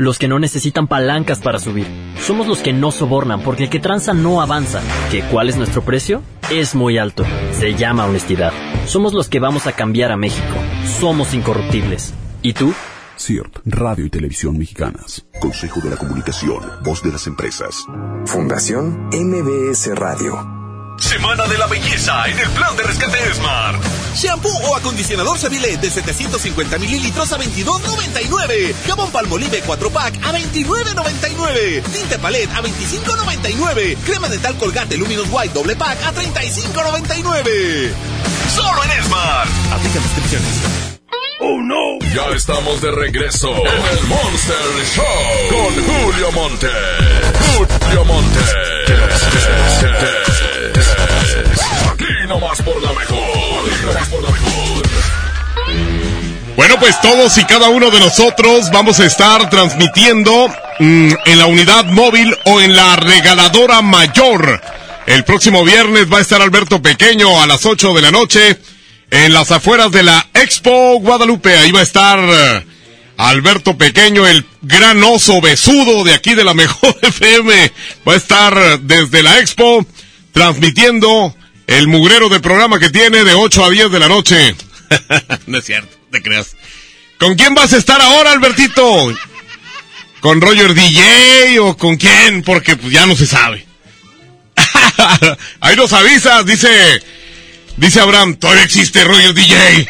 [0.00, 1.86] Los que no necesitan palancas para subir.
[2.18, 4.80] Somos los que no sobornan porque el que tranza no avanza.
[5.10, 6.22] ¿Que cuál es nuestro precio?
[6.50, 7.22] Es muy alto.
[7.52, 8.50] Se llama honestidad.
[8.86, 10.54] Somos los que vamos a cambiar a México.
[10.98, 12.14] Somos incorruptibles.
[12.40, 12.72] ¿Y tú?
[13.18, 15.26] CIRT, Radio y Televisión Mexicanas.
[15.38, 17.84] Consejo de la Comunicación, voz de las empresas.
[18.24, 20.59] Fundación MBS Radio.
[21.00, 23.82] Semana de la belleza en el plan de rescate Smart.
[24.14, 28.74] Shampoo o acondicionador Seville de 750 mililitros a 22.99.
[28.86, 31.82] Jabón Palmolive 4 pack a 29.99.
[31.92, 33.96] Tinte Palette a 25.99.
[34.04, 37.92] Crema dental Colgate Luminous White doble pack a 35.99.
[38.54, 39.50] Solo en Smart.
[39.72, 40.80] Aplica descripciones.
[41.42, 41.98] ¡Oh, no!
[42.14, 44.56] Ya estamos de regreso en el Monster
[44.94, 46.68] Show con Julio Monte.
[47.56, 48.40] Julio Monte.
[51.90, 53.50] Aquí por la mejor.
[56.56, 60.48] Bueno, pues todos y cada uno de nosotros vamos a estar transmitiendo
[60.78, 64.60] mm, en la unidad móvil o en la regaladora mayor.
[65.06, 68.58] El próximo viernes va a estar Alberto Pequeño a las 8 de la noche
[69.10, 71.56] en las afueras de la Expo Guadalupe.
[71.56, 72.66] Ahí va a estar eh,
[73.16, 77.72] Alberto Pequeño, el gran oso besudo de aquí de la mejor FM.
[78.06, 79.86] Va a estar desde la Expo
[80.32, 81.34] transmitiendo
[81.66, 84.56] el mugrero de programa que tiene de 8 a 10 de la noche.
[85.46, 86.56] no es cierto, te creas.
[87.18, 89.12] ¿Con quién vas a estar ahora, Albertito?
[90.20, 92.42] ¿Con Roger DJ o con quién?
[92.42, 93.66] Porque pues ya no se sabe.
[95.60, 96.68] Ahí nos avisas, dice,
[97.76, 99.86] dice Abraham, todavía existe Roger DJ.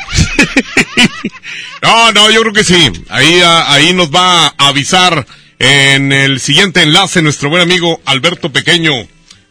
[1.82, 2.91] no, no, yo creo que sí.
[3.09, 5.26] Ahí, ah, ahí nos va a avisar
[5.59, 8.93] en el siguiente enlace nuestro buen amigo Alberto Pequeño.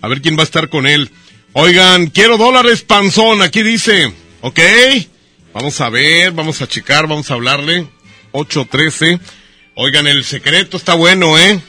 [0.02, 1.10] A ver quién va a estar con él.
[1.54, 4.14] Oigan, quiero dólares panzón, aquí dice.
[4.42, 4.60] ¿Ok?
[5.54, 7.88] Vamos a ver, vamos a checar, vamos a hablarle.
[8.32, 9.20] 813.
[9.76, 11.60] Oigan, el secreto está bueno, ¿eh?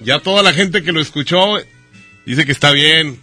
[0.00, 1.58] Ya toda la gente que lo escuchó
[2.26, 3.20] dice que está bien,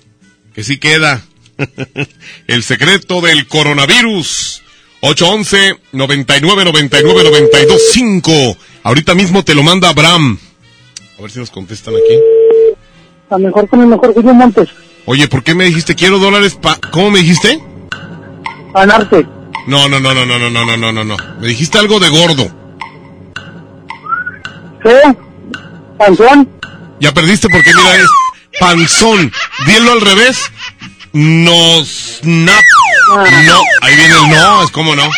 [0.53, 1.25] que sí queda.
[2.47, 4.63] el secreto del coronavirus.
[5.01, 8.57] 811 99 99 92 5.
[8.83, 10.39] Ahorita mismo te lo manda Abraham.
[11.17, 12.76] A ver si nos contestan aquí.
[13.29, 14.69] A mejor con el mejor Julio Montes.
[15.05, 16.77] Oye, ¿por qué me dijiste quiero dólares pa...
[16.91, 17.61] ¿Cómo me dijiste?
[18.73, 19.27] Anarte.
[19.65, 21.17] No, no, no, no, no, no, no, no, no, no, no.
[21.39, 22.49] Me dijiste algo de gordo.
[24.81, 25.15] ¿Qué?
[25.97, 26.49] ¿Panzón?
[26.99, 28.07] Ya perdiste porque mira es
[28.59, 29.31] panzón.
[29.65, 30.51] Dilo al revés.
[31.13, 32.63] Nos nap.
[33.09, 35.09] No, ahí viene el no, es como no.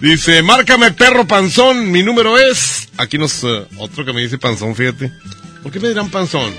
[0.00, 2.83] Dice, márcame perro panzón, mi número es.
[2.96, 5.10] Aquí nos eh, otro que me dice panzón, fíjate.
[5.62, 6.54] ¿Por qué me dirán panzón?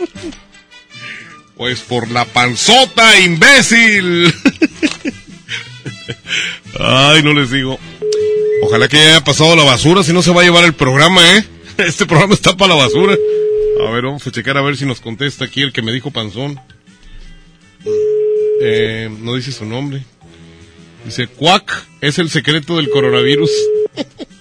[1.56, 4.32] pues por la panzota, imbécil.
[6.78, 7.78] Ay, no les digo.
[8.62, 11.20] Ojalá que ya haya pasado la basura, si no se va a llevar el programa,
[11.36, 11.44] ¿eh?
[11.78, 13.16] Este programa está para la basura.
[13.86, 16.10] A ver, vamos a checar a ver si nos contesta aquí el que me dijo
[16.10, 16.60] panzón.
[18.62, 20.04] Eh, no dice su nombre.
[21.04, 23.50] Dice, cuac, es el secreto del coronavirus.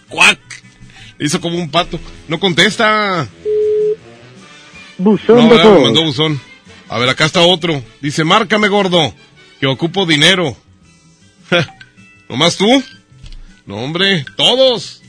[0.10, 0.40] cuac.
[1.20, 2.00] Hizo como un pato.
[2.28, 3.28] No contesta.
[4.98, 6.40] Buzón No, mandó buzón.
[6.88, 7.84] A ver, acá está otro.
[8.02, 9.14] Dice, márcame, gordo,
[9.60, 10.56] que ocupo dinero.
[12.30, 12.84] ¿Nomás tú?
[13.66, 15.02] No, hombre, todos.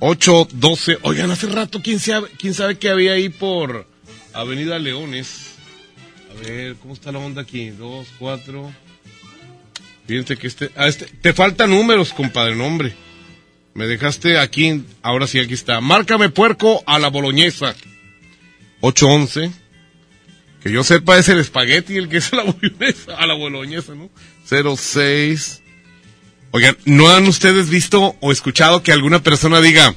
[0.00, 0.98] 8, 12.
[1.02, 3.86] Oigan, hace rato, ¿quién sabe, quién sabe qué había ahí por
[4.32, 5.54] Avenida Leones?
[6.30, 7.70] A ver, ¿cómo está la onda aquí?
[7.70, 8.72] 2, 4.
[10.06, 11.04] Fíjense que este, ah, este.
[11.06, 12.94] Te faltan números, compadre, nombre.
[13.74, 15.80] Me dejaste aquí, ahora sí, aquí está.
[15.80, 17.74] Márcame puerco a la boloñesa.
[18.80, 19.50] 811.
[20.62, 23.94] Que yo sepa es el espagueti el que es a la boloñesa, a la boloñesa,
[23.94, 24.10] ¿no?
[24.76, 25.62] 06.
[26.52, 29.94] Oigan, ¿no han ustedes visto o escuchado que alguna persona diga,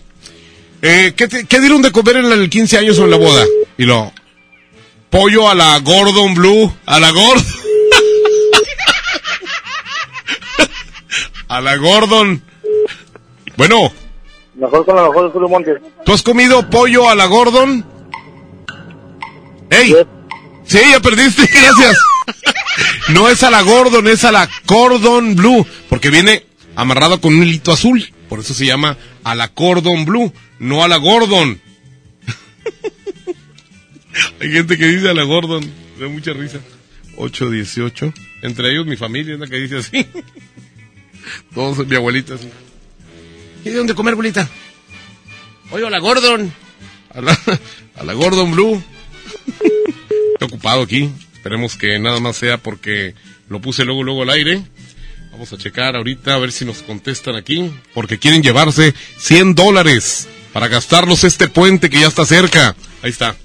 [0.83, 3.43] eh, ¿qué, te- dieron de comer en el 15 años o en la boda?
[3.77, 4.13] Y lo,
[5.09, 7.43] pollo a la Gordon Blue, a la Gordon.
[11.47, 12.43] a la Gordon.
[13.57, 13.91] Bueno,
[14.55, 15.81] Mejor con la mejor de Julio Montes.
[16.05, 17.85] ¿tú has comido pollo a la Gordon?
[19.69, 19.95] ¡Ey!
[20.65, 21.97] Sí, ya perdiste, gracias.
[23.09, 26.45] No es a la Gordon, es a la Cordon Blue, porque viene
[26.75, 28.13] amarrado con un hilito azul.
[28.29, 31.59] Por eso se llama a la Cordon Blue, no a la Gordon.
[34.39, 35.63] Hay gente que dice a la Gordon,
[35.97, 36.59] me da mucha risa.
[37.17, 38.13] 818.
[38.43, 40.05] Entre ellos mi familia es la que dice así.
[41.53, 42.49] Todos mi abuelita así.
[43.63, 44.49] ¿Y de dónde comer, abuelita?
[45.71, 46.53] Oye, a la Gordon.
[47.13, 47.39] A la,
[47.95, 48.83] a la Gordon Blue.
[50.33, 51.09] Estoy ocupado aquí.
[51.33, 53.15] Esperemos que nada más sea porque
[53.49, 54.61] lo puse luego, luego al aire.
[55.31, 57.71] Vamos a checar ahorita a ver si nos contestan aquí.
[57.93, 62.75] Porque quieren llevarse 100 dólares para gastarlos este puente que ya está cerca.
[63.01, 63.35] Ahí está.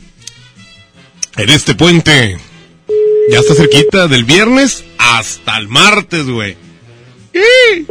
[1.37, 2.39] En este puente.
[3.31, 6.57] Ya está cerquita del viernes hasta el martes, güey.
[7.33, 7.87] ¡Sí!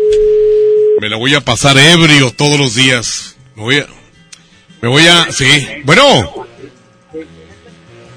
[0.99, 3.35] Me la voy a pasar ebrio todos los días.
[3.55, 3.87] Me voy a...
[4.81, 5.31] Me voy a...
[5.31, 5.45] Sí.
[5.83, 6.47] Bueno.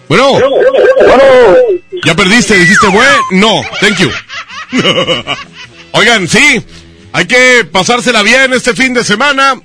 [0.08, 0.40] Bueno.
[2.04, 3.08] Ya perdiste, dijiste, güey.
[3.32, 4.10] No, thank you.
[5.92, 6.64] Oigan, sí.
[7.12, 9.60] Hay que pasársela bien este fin de semana.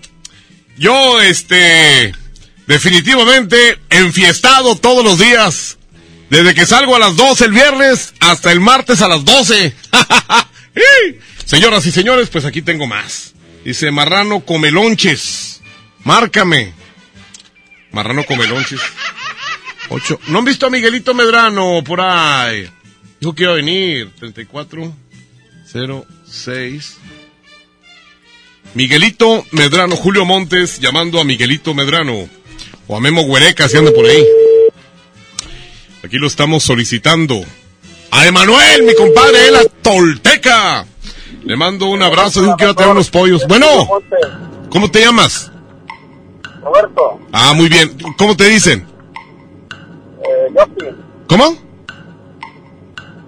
[0.77, 2.13] Yo, este...
[2.67, 5.77] Definitivamente enfiestado todos los días.
[6.29, 9.73] Desde que salgo a las 12 el viernes hasta el martes a las 12.
[11.45, 13.33] Señoras y señores, pues aquí tengo más.
[13.63, 15.61] Dice Marrano Comelonches.
[16.03, 16.73] Márcame.
[17.91, 18.81] Marrano Comelonches.
[19.89, 20.19] Ocho.
[20.27, 22.67] ¿No han visto a Miguelito Medrano por ahí?
[23.19, 24.11] Dijo que iba a venir.
[24.19, 24.93] 34
[26.27, 26.97] 06
[28.73, 32.27] Miguelito Medrano, Julio Montes llamando a Miguelito Medrano.
[32.87, 34.23] O a Memo Huereca si anda por ahí.
[36.03, 37.43] Aquí lo estamos solicitando.
[38.11, 40.85] A Emanuel, mi compadre, la Tolteca.
[41.45, 43.45] Le mando un abrazo, dijo que iba a tener unos pollos.
[43.47, 43.67] Bueno,
[44.69, 45.51] ¿cómo te llamas?
[46.63, 47.19] Roberto.
[47.31, 47.95] Ah, muy bien.
[48.17, 48.87] ¿Cómo te dicen?
[50.23, 50.53] Eh,
[51.27, 51.55] ¿Cómo?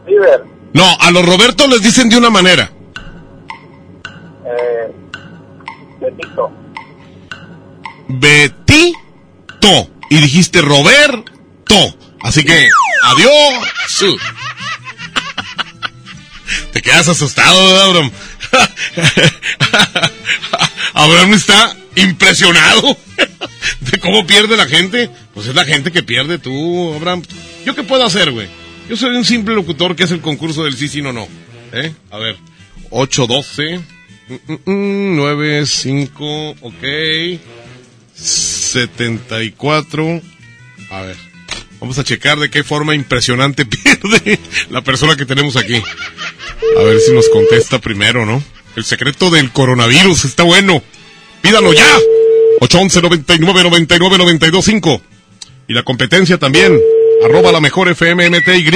[0.07, 0.43] River.
[0.73, 2.71] No, a los Roberto les dicen de una manera.
[4.45, 4.91] Eh,
[5.99, 6.51] Betito.
[8.07, 9.89] Betito.
[10.09, 11.75] Y dijiste Roberto.
[12.21, 12.67] Así que,
[13.03, 14.17] adiós.
[16.73, 18.11] Te quedas asustado, ¿verdad, Abraham?
[20.93, 22.97] Abraham está impresionado
[23.81, 25.09] de cómo pierde la gente.
[25.33, 27.23] Pues es la gente que pierde tú, Abraham.
[27.65, 28.47] ¿Yo qué puedo hacer, güey?
[28.89, 31.27] Yo soy un simple locutor que hace el concurso del sí, sí, no, no.
[31.73, 31.93] ¿Eh?
[32.11, 32.37] A ver.
[32.89, 33.81] 812.
[34.65, 36.83] 95, ok.
[38.13, 40.21] 74.
[40.89, 41.17] A ver.
[41.79, 45.75] Vamos a checar de qué forma impresionante pierde la persona que tenemos aquí.
[46.79, 48.43] A ver si nos contesta primero, ¿no?
[48.75, 50.81] El secreto del coronavirus está bueno.
[51.41, 51.97] Pídalo ya.
[52.61, 55.01] 811 99 99 925.
[55.67, 56.79] Y la competencia también.
[57.23, 58.71] Arroba la mejor FMMTY.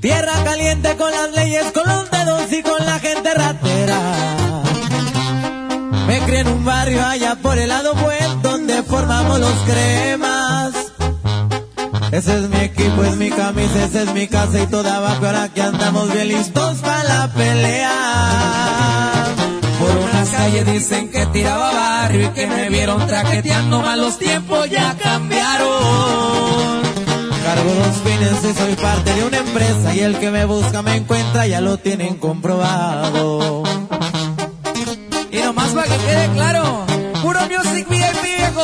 [0.00, 4.00] tierra caliente con las leyes, con los dedos y con la gente ratera.
[6.06, 10.33] Me crié en un barrio allá por el lado buen, donde formamos los cremas.
[12.14, 15.26] Ese es mi equipo, es mi camisa, esa es mi casa y toda abajo.
[15.26, 19.24] Ahora que andamos bien listos para la pelea.
[19.80, 24.70] Por una calles dicen que tiraba barrio y que me vieron traqueteando mal los tiempos
[24.70, 25.72] ya cambiaron.
[27.42, 30.94] Cargo dos fines y soy parte de una empresa y el que me busca me
[30.94, 33.64] encuentra, ya lo tienen comprobado.
[35.32, 36.86] Y nomás para que quede claro,
[37.22, 38.62] puro music VIP viejo.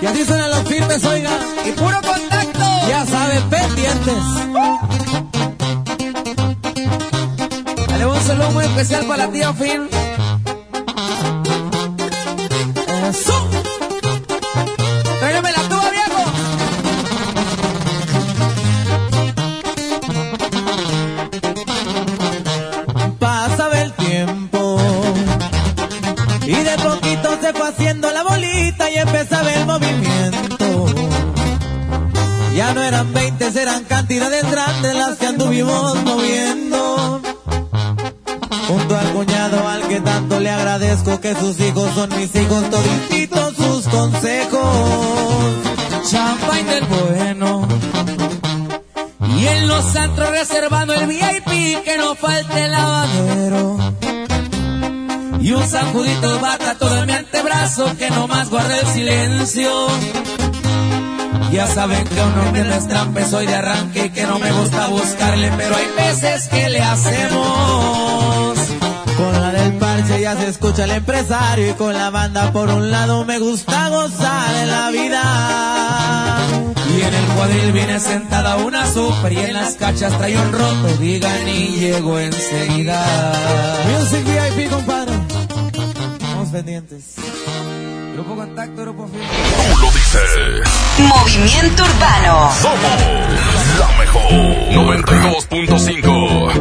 [0.00, 1.32] Y así suenan los firmes, oiga.
[1.66, 2.41] Y puro contacto.
[2.88, 4.22] Ya saben, pendientes.
[7.88, 9.88] Dale un saludo muy especial para la tía Phil.
[13.08, 13.48] Eso.
[15.20, 16.22] Tráigame la tuba, viejo.
[23.18, 24.78] Pasaba el tiempo
[26.46, 30.11] y de poquito se fue haciendo la bolita y empezaba el movimiento.
[32.74, 37.20] No eran 20, eran cantidades grandes las que anduvimos moviendo.
[38.66, 43.56] Junto al cuñado al que tanto le agradezco que sus hijos son mis hijos, todititos
[43.56, 45.54] sus consejos.
[46.10, 47.68] Champagne del bueno.
[49.36, 53.76] Y en los antros reservando el VIP que no falte el lavadero.
[55.40, 59.88] Y un sacudito de bata todo en mi antebrazo que no más guarda el silencio.
[61.52, 62.74] Ya saben que un hombre no
[63.20, 66.80] es soy de arranque y que no me gusta buscarle, pero hay veces que le
[66.80, 68.58] hacemos.
[69.18, 72.90] Con la del parche ya se escucha el empresario y con la banda por un
[72.90, 76.38] lado me gusta gozar de la vida.
[76.96, 80.96] Y en el cuadril viene sentada una super y en las cachas trae un roto,
[81.00, 83.04] digan y llego enseguida.
[83.90, 85.12] Music VIP, compadre.
[86.22, 87.16] Vamos pendientes.
[88.14, 89.91] Grupo Contacto, Grupo Firme.
[90.98, 92.50] Movimiento Urbano.
[92.60, 93.00] Somos
[93.78, 94.30] la mejor.
[94.30, 96.52] 92.5.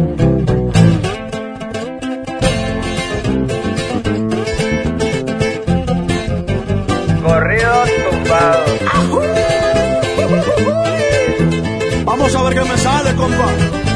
[7.22, 8.70] Corridos tumbados.
[12.06, 13.48] Vamos a ver qué me sale, compa.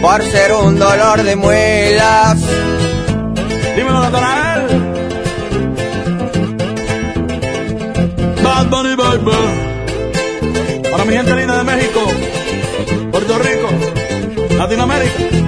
[0.00, 2.38] por ser un dolor de muelas.
[3.76, 4.66] Dímelo, Natanael.
[8.42, 10.82] Bad Bunny Baby.
[10.90, 12.00] Para mi gente linda de México,
[13.10, 13.68] Puerto Rico,
[14.56, 15.47] Latinoamérica.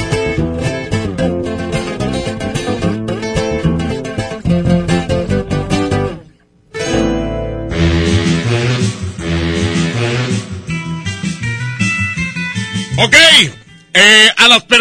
[13.03, 13.15] Ok,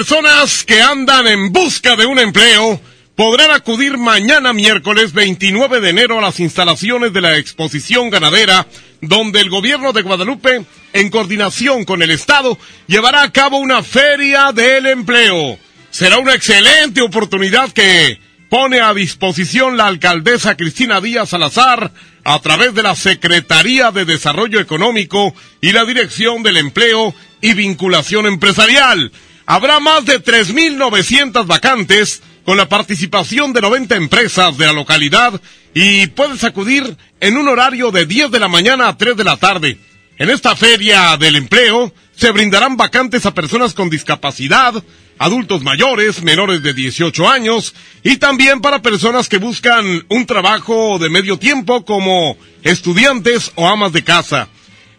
[0.00, 2.80] personas que andan en busca de un empleo
[3.16, 8.66] podrán acudir mañana miércoles 29 de enero a las instalaciones de la exposición ganadera,
[9.00, 12.56] donde el gobierno de Guadalupe, en coordinación con el Estado,
[12.86, 15.58] llevará a cabo una feria del empleo.
[15.90, 21.92] Será una excelente oportunidad que pone a disposición la alcaldesa Cristina Díaz Salazar
[22.24, 28.26] a través de la Secretaría de Desarrollo Económico y la Dirección del Empleo y Vinculación
[28.26, 29.12] Empresarial.
[29.46, 35.40] Habrá más de 3.900 vacantes con la participación de 90 empresas de la localidad
[35.74, 39.36] y puedes acudir en un horario de 10 de la mañana a 3 de la
[39.36, 39.78] tarde.
[40.18, 44.74] En esta feria del empleo se brindarán vacantes a personas con discapacidad,
[45.18, 51.08] adultos mayores, menores de 18 años y también para personas que buscan un trabajo de
[51.08, 54.48] medio tiempo como estudiantes o amas de casa.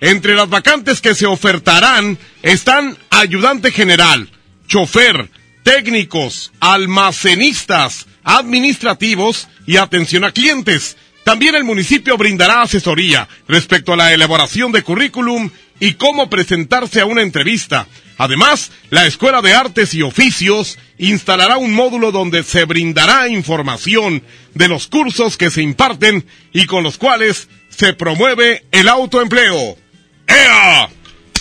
[0.01, 4.31] Entre las vacantes que se ofertarán están ayudante general,
[4.67, 5.29] chofer,
[5.63, 10.97] técnicos, almacenistas, administrativos y atención a clientes.
[11.23, 17.05] También el municipio brindará asesoría respecto a la elaboración de currículum y cómo presentarse a
[17.05, 17.85] una entrevista.
[18.17, 24.23] Además, la Escuela de Artes y Oficios instalará un módulo donde se brindará información
[24.55, 29.77] de los cursos que se imparten y con los cuales se promueve el autoempleo.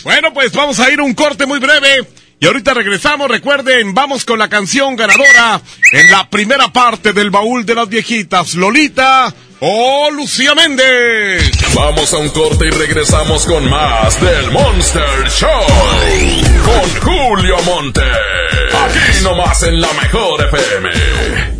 [0.02, 2.06] Bueno, pues vamos a ir a un corte muy breve
[2.42, 5.60] y ahorita regresamos, recuerden, vamos con la canción ganadora
[5.92, 11.52] en la primera parte del baúl de las viejitas, Lolita o Lucía Méndez.
[11.74, 15.66] Vamos a un corte y regresamos con más del Monster Show.
[16.64, 18.00] Con Julio Monte.
[18.00, 21.59] Aquí nomás en la mejor FM.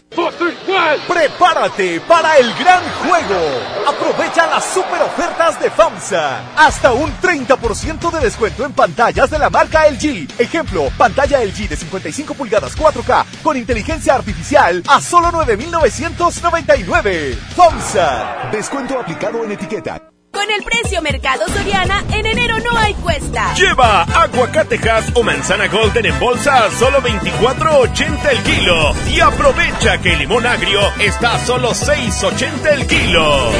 [1.07, 3.39] Prepárate para el gran juego.
[3.87, 6.53] Aprovecha las super ofertas de FAMSA.
[6.57, 10.27] Hasta un 30% de descuento en pantallas de la marca LG.
[10.39, 17.37] Ejemplo, pantalla LG de 55 pulgadas 4K con inteligencia artificial a solo 9,999.
[17.55, 18.49] FAMSA.
[18.51, 20.10] Descuento aplicado en etiqueta.
[20.31, 23.53] Con el precio Mercado Soriana, en enero no hay cuesta.
[23.53, 28.93] Lleva aguacatejas o manzana golden en bolsa a solo 24.80 el kilo.
[29.13, 33.51] Y aprovecha que el limón agrio está a solo 6.80 el kilo.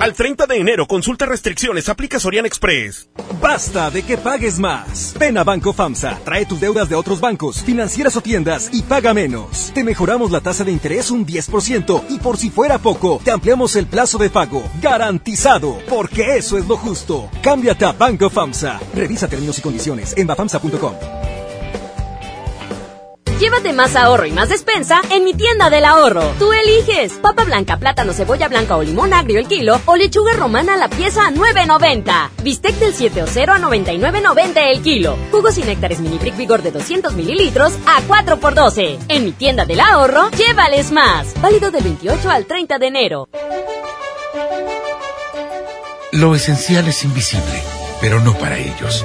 [0.00, 3.08] Al 30 de enero, consulta restricciones, aplica Sorian Express.
[3.42, 5.12] Basta de que pagues más.
[5.18, 9.12] Ven a Banco FAMSA, trae tus deudas de otros bancos, financieras o tiendas y paga
[9.12, 9.72] menos.
[9.74, 13.74] Te mejoramos la tasa de interés un 10% y por si fuera poco, te ampliamos
[13.74, 14.62] el plazo de pago.
[14.80, 17.28] Garantizado, porque eso es lo justo.
[17.42, 18.78] Cámbiate a Banco FAMSA.
[18.94, 20.94] Revisa términos y condiciones en bafamsa.com.
[23.38, 26.22] Llévate más ahorro y más despensa en mi tienda del ahorro.
[26.40, 30.76] Tú eliges papa blanca, plátano, cebolla blanca o limón agrio el kilo o lechuga romana
[30.76, 32.30] la pieza a 9.90.
[32.42, 35.16] Bistec del 7 o 0 a 99.90 el kilo.
[35.30, 38.98] Jugos y néctares mini brick vigor de 200 mililitros a 4 por 12.
[39.08, 41.40] En mi tienda del ahorro, llévales más.
[41.40, 43.28] Válido del 28 al 30 de enero.
[46.10, 47.62] Lo esencial es invisible,
[48.00, 49.04] pero no para ellos.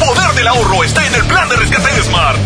[0.00, 2.38] El poder del ahorro está en el plan de rescate Smart.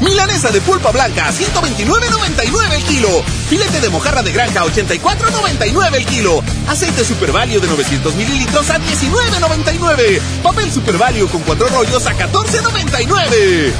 [0.00, 3.22] Milanesa de pulpa blanca a 129.99 el kilo.
[3.50, 6.42] Filete de mojarra de granja a 84.99 el kilo.
[6.68, 10.20] Aceite Super Value de 900 mililitros a 19.99.
[10.42, 13.72] Papel Super Value con cuatro rollos a 14.99.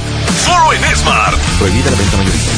[0.45, 1.39] Solo en Smart.
[1.59, 2.51] Prohibida la venta mayorista.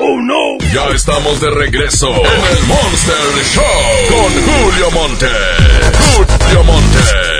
[0.00, 0.58] ¡Oh, no!
[0.74, 3.62] Ya estamos de regreso en el Monster Show
[4.08, 5.28] con Julio Monte.
[6.16, 7.35] Julio Monte.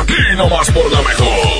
[0.00, 1.56] Aquí nomás por la mejor.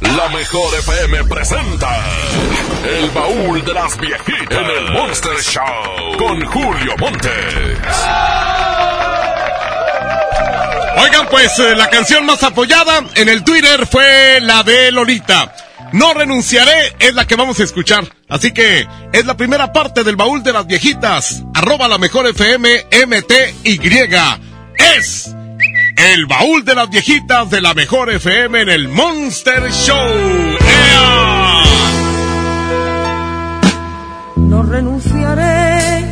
[0.00, 1.88] La mejor FM presenta
[2.84, 7.54] El baúl de las viejitas en el Monster Show con Julio Montes.
[10.96, 15.54] Oigan, pues eh, la canción más apoyada en el Twitter fue la de Lolita.
[15.92, 18.04] No renunciaré es la que vamos a escuchar.
[18.28, 21.42] Así que es la primera parte del baúl de las viejitas.
[21.54, 23.80] Arroba la mejor FM MTY.
[24.96, 25.34] Es
[25.96, 30.56] el baúl de las viejitas de la mejor FM en el Monster Show.
[30.60, 31.62] ¡Ea!
[34.36, 36.04] No renunciaré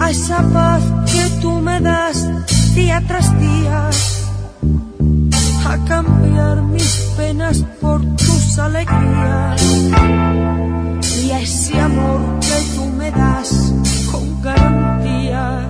[0.00, 2.26] a esa paz que tú me das
[2.74, 3.90] día tras día,
[5.70, 9.62] a cambiar mis penas por tus alegrías.
[11.22, 13.72] Y ese amor que tú me das
[14.10, 15.68] con garantía.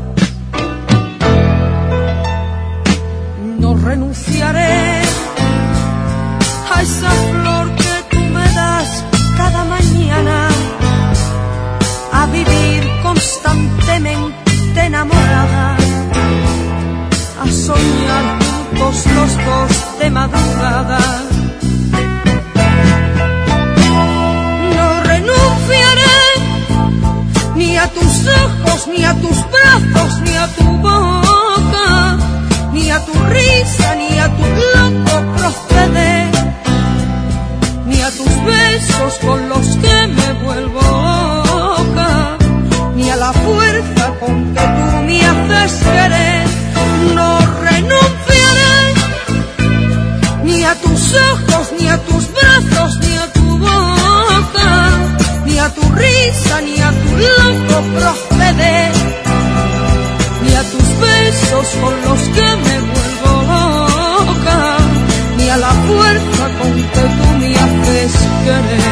[3.58, 5.02] No renunciaré
[6.72, 9.04] a esa flor que tú me das
[9.36, 10.48] cada mañana.
[12.12, 15.76] A vivir constantemente enamorada,
[17.42, 18.39] a soñar
[18.80, 20.98] los dos de madrugada.
[24.74, 26.20] No renunciaré
[27.56, 32.16] ni a tus ojos, ni a tus brazos, ni a tu boca,
[32.72, 36.30] ni a tu risa, ni a tu loco proceder,
[37.86, 42.38] ni a tus besos con los que me vuelvo loca,
[42.96, 46.46] ni a la fuerza con que tú me haces querer.
[47.14, 47.39] No
[51.00, 54.90] tus ojos, ni a tus brazos, ni a tu boca,
[55.46, 58.92] ni a tu risa, ni a tu loco proceder,
[60.42, 63.32] ni a tus besos con los que me vuelvo
[64.26, 64.76] loca,
[65.38, 68.12] ni a la fuerza con que tú me haces
[68.44, 68.89] querer.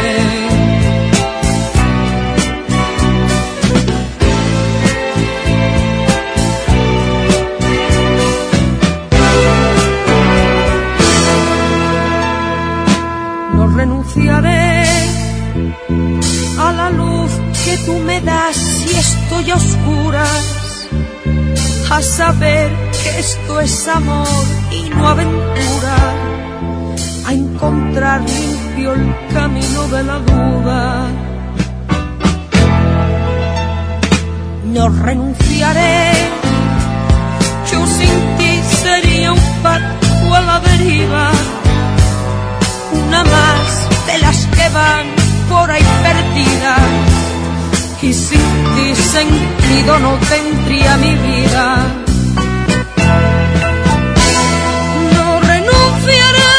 [17.88, 20.44] Tú me das si estoy a oscuras,
[21.90, 22.68] a saber
[23.02, 25.96] que esto es amor y no aventura,
[27.26, 30.80] a encontrar limpio el camino de la duda.
[34.76, 36.12] No renunciaré,
[37.70, 38.52] yo sin ti
[38.84, 41.30] sería un barco a la deriva
[43.02, 43.66] una más
[44.08, 45.06] de las que van
[45.48, 47.07] por ahí perdidas.
[48.00, 48.40] Y sin
[48.76, 51.86] ti sentido no tendría mi vida.
[55.14, 56.56] No renunciaré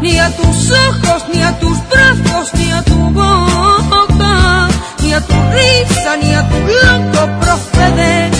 [0.00, 4.68] ni a tus ojos, ni a tus brazos, ni a tu boca,
[5.02, 8.30] ni a tu risa, ni a tu loco proceder,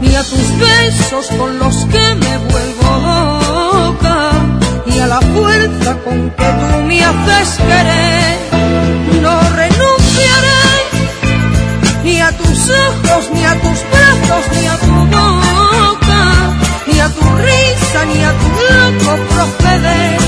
[0.00, 2.80] ni a tus besos con los que me vuelvo
[3.80, 4.30] loca
[4.86, 8.59] ni a la fuerza con que tú me haces querer.
[12.44, 16.22] Tus ojos, ni a tus brazos, ni a tu boca,
[16.86, 20.20] ni a tu risa, ni a tu loco proceder,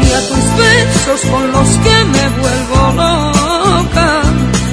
[0.00, 4.08] ni a tus besos con los que me vuelvo loca,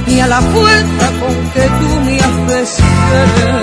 [0.07, 2.69] ni a la fuerza con que tú me haces
[3.07, 3.62] querer.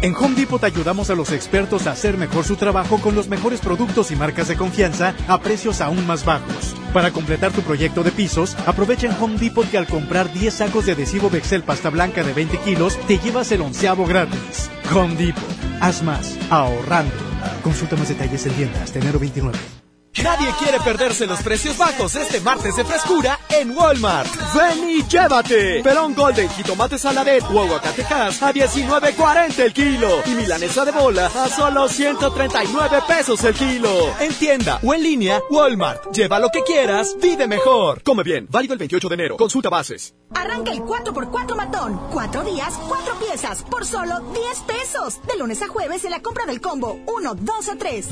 [0.00, 3.60] En Home Depot ayudamos a los expertos a hacer mejor su trabajo con los mejores
[3.60, 6.76] productos y marcas de confianza a precios aún más bajos.
[6.92, 10.86] Para completar tu proyecto de pisos, aprovecha en Home Depot que al comprar 10 sacos
[10.86, 14.70] de adhesivo Bexel pasta blanca de 20 kilos, te llevas el onceavo gratis.
[14.94, 15.42] Home Depot.
[15.80, 17.14] Haz más, ahorrando.
[17.64, 19.77] Consulta más detalles en tiendas de enero 29.
[20.22, 24.28] Nadie quiere perderse los precios bajos este martes de frescura en Walmart.
[24.54, 25.80] Ven y llévate.
[25.82, 30.22] Pelón Golden, jitomate saladet o aguacatejas a 19.40 el kilo.
[30.26, 33.90] Y milanesa de bola a solo 139 pesos el kilo.
[34.18, 36.12] En tienda o en línea, Walmart.
[36.12, 38.02] Lleva lo que quieras, vive mejor.
[38.02, 39.36] Come bien, válido el 28 de enero.
[39.36, 40.14] Consulta bases.
[40.34, 42.00] Arranca el 4x4 matón.
[42.10, 45.20] Cuatro días, cuatro piezas, por solo 10 pesos.
[45.26, 48.08] De lunes a jueves en la compra del combo 1, 2 o 3.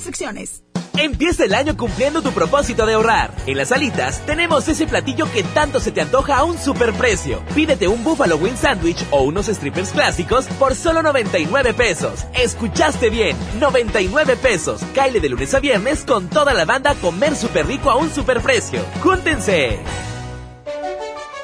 [0.00, 0.62] Restricciones.
[0.96, 3.34] Empieza el año cumpliendo tu propósito de ahorrar.
[3.46, 7.44] En las alitas tenemos ese platillo que tanto se te antoja a un superprecio.
[7.54, 12.24] Pídete un Buffalo Wing Sandwich o unos strippers clásicos por solo 99 pesos.
[12.32, 14.80] Escuchaste bien, 99 pesos.
[14.94, 18.10] Caile de lunes a viernes con toda la banda a comer súper rico a un
[18.10, 18.80] superprecio.
[19.02, 19.80] ¡Júntense!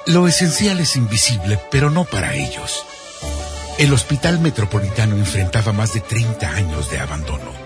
[0.07, 2.87] Lo esencial es invisible, pero no para ellos.
[3.79, 7.66] El Hospital Metropolitano enfrentaba más de 30 años de abandono.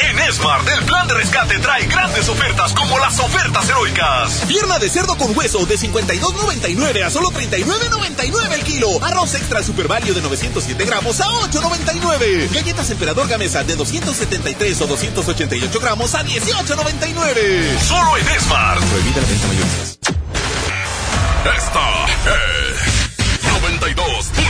[0.00, 4.44] En Smart, el plan de rescate trae grandes ofertas como las ofertas heroicas.
[4.46, 9.02] Pierna de cerdo con hueso de 52.99 a solo 39.99 el kilo.
[9.02, 12.48] Arroz extra super value de 907 gramos a 8.99.
[12.52, 17.80] Galletas emperador gamesa de 273 o 288 gramos a 18.99.
[17.80, 18.80] Solo en Smart.
[18.80, 19.98] Prohibida la venta mayoristas.
[21.56, 22.18] Esta es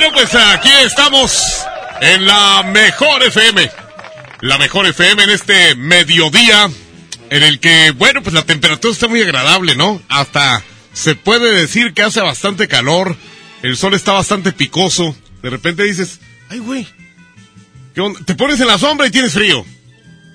[0.00, 1.62] Bueno, pues aquí estamos
[2.00, 3.70] en la mejor FM.
[4.40, 6.70] La mejor FM en este mediodía
[7.28, 10.00] en el que, bueno, pues la temperatura está muy agradable, ¿no?
[10.08, 13.14] Hasta se puede decir que hace bastante calor,
[13.62, 15.14] el sol está bastante picoso.
[15.42, 16.88] De repente dices, ay, güey,
[18.24, 19.66] te pones en la sombra y tienes frío.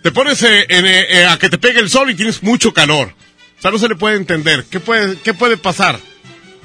[0.04, 2.72] Te pones eh, en, eh, eh, a que te pegue el sol y tienes mucho
[2.72, 3.16] calor.
[3.58, 4.66] O sea, no se le puede entender.
[4.70, 6.00] ¿Qué puede, qué puede pasar?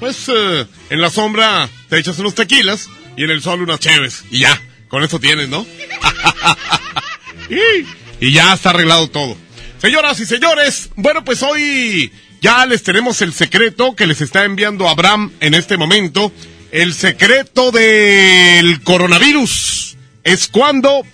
[0.01, 4.23] Pues eh, en la sombra te echas unos tequilas y en el sol unas cheves.
[4.31, 5.63] Y ya, con eso tienes, ¿no?
[7.51, 9.37] y, y ya está arreglado todo.
[9.79, 14.89] Señoras y señores, bueno, pues hoy ya les tenemos el secreto que les está enviando
[14.89, 16.31] Abraham en este momento.
[16.71, 21.05] El secreto del coronavirus es cuando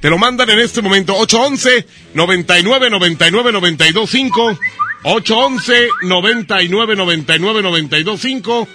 [0.00, 4.58] te lo mandan en este momento 811 99 99 925
[5.04, 8.68] 811 99 99 925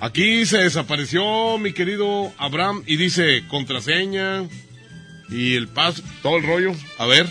[0.00, 4.44] Aquí se desapareció mi querido Abraham y dice contraseña
[5.28, 6.72] y el paso, todo el rollo.
[6.96, 7.26] A ver.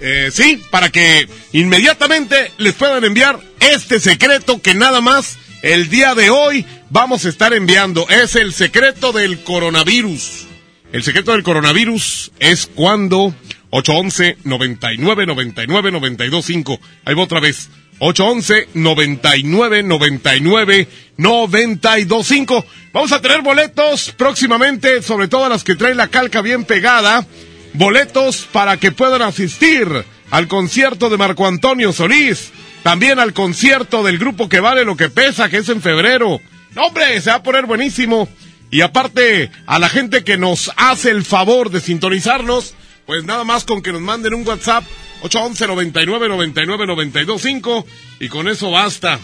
[0.00, 6.14] Eh, sí, para que inmediatamente les puedan enviar este secreto que nada más el día
[6.14, 8.08] de hoy vamos a estar enviando.
[8.08, 10.46] Es el secreto del coronavirus.
[10.92, 13.34] El secreto del coronavirus es cuando
[13.76, 16.80] 811 99 99 925.
[17.04, 17.70] Ahí va otra vez.
[17.98, 22.64] 811 99 99 925.
[22.92, 27.26] Vamos a tener boletos próximamente, sobre todo las que traen la calca bien pegada.
[27.72, 29.88] Boletos para que puedan asistir
[30.30, 32.52] al concierto de Marco Antonio Solís.
[32.84, 36.40] También al concierto del grupo que vale lo que pesa, que es en febrero.
[36.76, 38.28] ¡No, hombre, se va a poner buenísimo.
[38.70, 42.74] Y aparte, a la gente que nos hace el favor de sintonizarnos,
[43.06, 44.84] pues nada más con que nos manden un WhatsApp
[45.22, 47.86] 811 99 99 925
[48.20, 49.18] y con eso basta.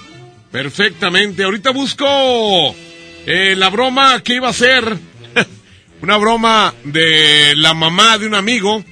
[0.51, 1.45] Perfectamente.
[1.45, 2.75] Ahorita busco
[3.27, 4.99] eh, la broma que iba a ser.
[6.03, 8.83] Una broma de la mamá de un amigo.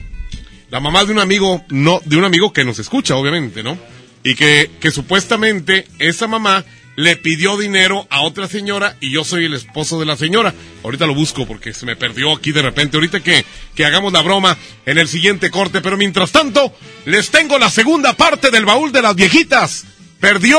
[0.71, 3.79] La mamá de un amigo, no, de un amigo que nos escucha, obviamente, ¿no?
[4.23, 6.63] Y que, que supuestamente esa mamá
[6.99, 10.53] le pidió dinero a otra señora y yo soy el esposo de la señora.
[10.83, 12.97] Ahorita lo busco porque se me perdió aquí de repente.
[12.97, 13.45] Ahorita que,
[13.77, 15.81] que hagamos la broma en el siguiente corte.
[15.81, 16.75] Pero mientras tanto,
[17.05, 19.85] les tengo la segunda parte del baúl de las viejitas.
[20.19, 20.59] Perdió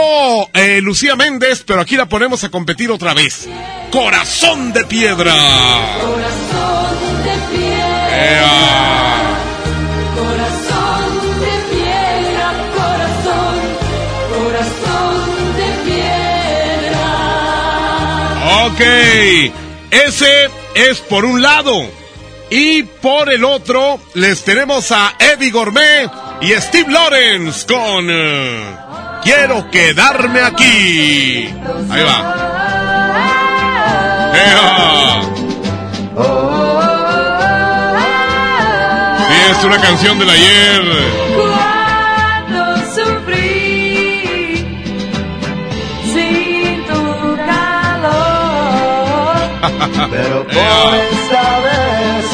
[0.54, 3.50] eh, Lucía Méndez, pero aquí la ponemos a competir otra vez.
[3.92, 5.34] Corazón de piedra.
[6.00, 8.99] Corazón de piedra.
[18.72, 18.82] Ok,
[19.92, 21.74] ese es por un lado.
[22.50, 26.10] Y por el otro, les tenemos a Eddie Gourmet
[26.42, 28.76] y Steve Lawrence con eh,
[29.24, 31.50] Quiero quedarme aquí.
[31.90, 32.36] Ahí va.
[34.34, 35.22] ¡Ea!
[39.28, 41.49] Sí, es una canción del ayer.
[50.12, 52.26] Pero por esta vez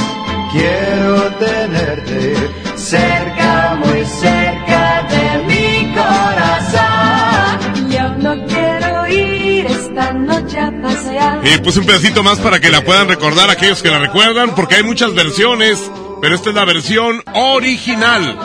[0.51, 2.35] quiero tenerte
[2.75, 7.89] cerca, muy cerca de mi corazón.
[7.89, 11.47] Yo no quiero ir esta noche a pasear.
[11.47, 14.75] Y puse un pedacito más para que la puedan recordar aquellos que la recuerdan, porque
[14.75, 18.37] hay muchas versiones, pero esta es la versión original.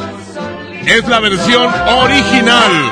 [0.86, 2.90] Es la versión original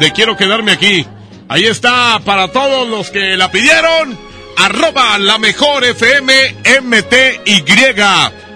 [0.00, 1.06] de Quiero quedarme aquí.
[1.48, 4.27] Ahí está para todos los que la pidieron.
[4.58, 7.64] Arroba la mejor FM MTY.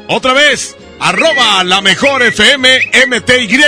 [0.08, 3.60] Otra vez, arroba la mejor FM MTY.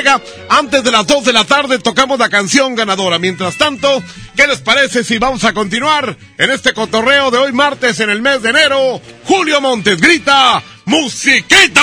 [0.48, 3.20] Antes de las 2 de la tarde tocamos la canción ganadora.
[3.20, 4.02] Mientras tanto,
[4.34, 8.20] ¿qué les parece si vamos a continuar en este cotorreo de hoy martes en el
[8.20, 9.00] mes de enero?
[9.24, 11.82] Julio Montes grita, ¡Musiquita!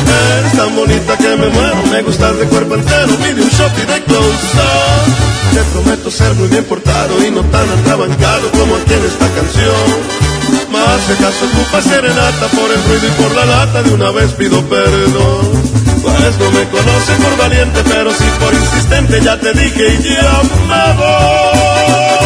[0.37, 3.85] Eres tan bonita que me muero, me gustas de cuerpo entero, pide un shot y
[3.85, 5.31] de close up.
[5.53, 10.31] Te prometo ser muy bien portado y no tan atrabancado como aquí en esta canción.
[10.71, 14.61] Más acaso ocupa serenata por el ruido y por la lata, de una vez pido
[14.67, 15.81] perdón.
[16.01, 20.41] Pues no me conoce por valiente, pero sí por insistente, ya te dije y ya
[20.67, 22.21] me voy.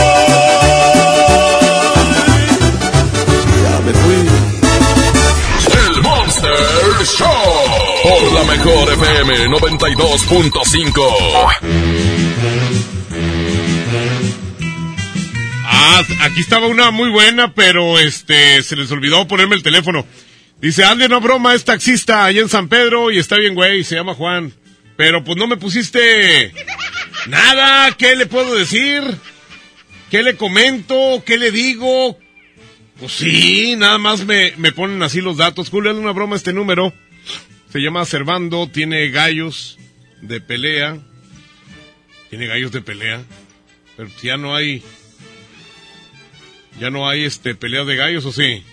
[3.63, 4.19] Ya me fui.
[5.87, 7.74] El Monster Show.
[8.05, 11.01] Por la mejor FM 92.5.
[15.63, 20.05] Ah, aquí estaba una muy buena, pero este se les olvidó ponerme el teléfono.
[20.61, 23.95] Dice, Andy, no broma, es taxista allá en San Pedro y está bien, güey, se
[23.95, 24.53] llama Juan.
[24.97, 26.53] Pero pues no me pusiste
[27.25, 29.01] nada, ¿qué le puedo decir?
[30.11, 31.23] ¿Qué le comento?
[31.25, 32.19] ¿Qué le digo?
[32.99, 35.71] Pues sí, nada más me, me ponen así los datos.
[35.71, 36.93] Julio, una broma este número.
[37.75, 39.77] Se llama Servando, tiene gallos
[40.21, 40.97] de pelea.
[42.29, 43.21] Tiene gallos de pelea.
[43.97, 44.81] Pero ya no hay...
[46.79, 48.63] Ya no hay este pelea de gallos, ¿o sí?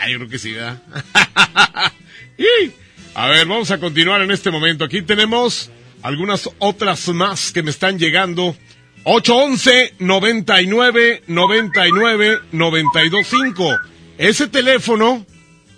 [0.00, 0.82] Ah, yo creo que sí, ¿verdad?
[3.14, 4.84] A ver, vamos a continuar en este momento.
[4.84, 5.70] Aquí tenemos
[6.00, 8.56] algunas otras más que me están llegando.
[9.02, 13.80] 811 99 99 925.
[14.16, 15.26] Ese teléfono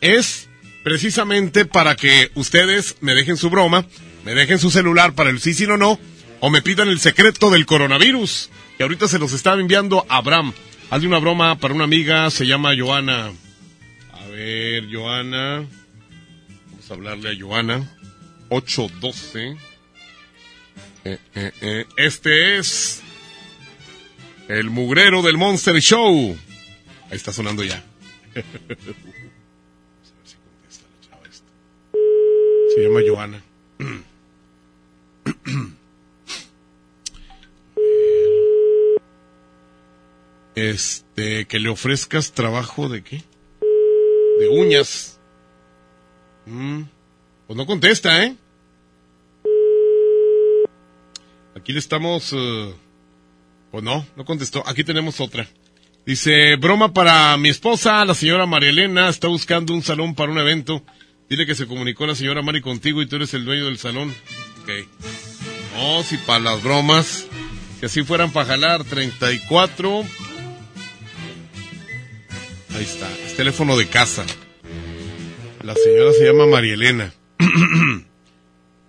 [0.01, 0.46] es
[0.87, 3.85] precisamente para que ustedes me dejen su broma,
[4.25, 5.99] me dejen su celular para el sí, sí, no, no,
[6.39, 8.51] o me pidan el secreto del coronavirus.
[8.79, 10.53] Y ahorita se los está enviando Abraham.
[10.89, 13.33] Hazle una broma para una amiga, se llama Joana.
[14.13, 15.67] A ver, Joana.
[16.71, 17.99] Vamos a hablarle a Joana.
[18.51, 19.57] 812.
[21.03, 21.87] Eh, eh, eh.
[21.97, 23.03] Este es
[24.47, 26.39] el mugrero del Monster Show.
[27.11, 27.83] Ahí está sonando ya.
[32.77, 33.43] Se llama Joana.
[40.55, 43.23] Este, que le ofrezcas trabajo de qué?
[44.41, 45.21] De uñas.
[46.47, 46.83] Mm,
[47.47, 48.35] Pues no contesta, ¿eh?
[51.55, 52.33] Aquí le estamos...
[52.35, 52.75] eh,
[53.71, 54.63] Pues no, no contestó.
[54.67, 55.47] Aquí tenemos otra.
[56.07, 60.39] Dice, broma para mi esposa, la señora María Elena, está buscando un salón para un
[60.39, 60.83] evento.
[61.29, 64.15] Dile que se comunicó la señora Mari contigo y tú eres el dueño del salón.
[64.63, 64.71] Ok.
[65.77, 67.27] No, si para las bromas,
[67.81, 70.05] que así fueran para jalar, 34.
[72.75, 74.25] Ahí está, es teléfono de casa.
[75.65, 77.13] La señora se llama María Elena.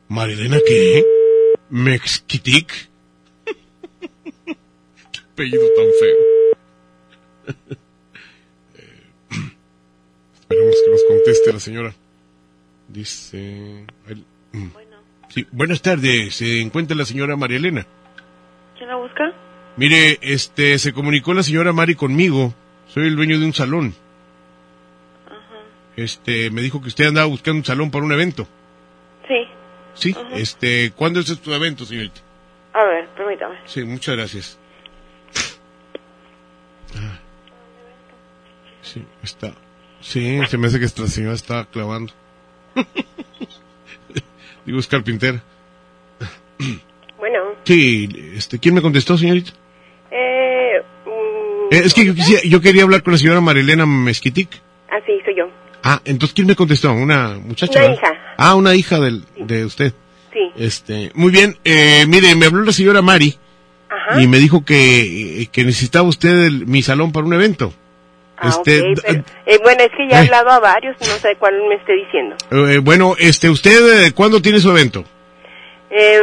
[0.07, 1.03] ¿María Elena qué?
[1.69, 2.89] ¿Mexquitic?
[3.45, 6.18] qué apellido tan feo.
[8.76, 9.01] Eh,
[10.41, 11.95] Esperemos que nos conteste la señora.
[12.98, 13.86] Dice...
[14.07, 14.69] el- mm.
[15.30, 17.86] Sí, buenas tardes, se encuentra la señora María Elena.
[18.76, 19.32] ¿Quién la busca?
[19.76, 22.56] Mire, este, se comunicó la señora Mari conmigo.
[22.88, 23.94] Soy el dueño de un salón.
[25.95, 28.48] Este, me dijo que usted andaba buscando un salón para un evento.
[29.28, 29.45] Sí.
[29.94, 32.22] Sí, este, ¿cuándo es tu evento, señorita?
[32.74, 33.57] A ver, permítame.
[33.65, 34.60] Sí, muchas gracias.
[36.95, 37.19] Ah.
[38.82, 39.53] Sí, está.
[40.02, 42.11] Sí, se me hace que esta señora está clavando.
[44.66, 45.41] Digo, es carpintera.
[47.18, 49.52] Bueno, Sí, este, ¿quién me contestó, señorita?
[50.12, 50.82] eh...
[51.06, 54.49] mm, Eh, es que yo, quisiera- yo quería hablar con la señora Marilena Mezquitic.
[54.90, 55.49] Ah, sí, soy yo.
[55.84, 56.91] Ah, entonces, ¿quién me contestó?
[56.94, 57.84] ¿Una muchacha?
[57.86, 58.14] Una hija.
[58.38, 59.94] Ah, una hija del, de usted.
[60.34, 60.52] Sí.
[60.58, 63.36] Este, muy bien, eh, mire, me habló la señora Mari
[63.90, 64.22] Ajá.
[64.22, 67.74] y me dijo que, eh, que necesitaba usted el- mi salón para un evento.
[68.38, 70.26] Ah, este, pero- eh, bueno, es que ya he eh.
[70.26, 72.35] hablado a varios, no sé cuál me esté diciendo.
[72.51, 75.03] eh, bueno, este, ¿usted cuándo tiene su evento?
[75.89, 76.19] Eh,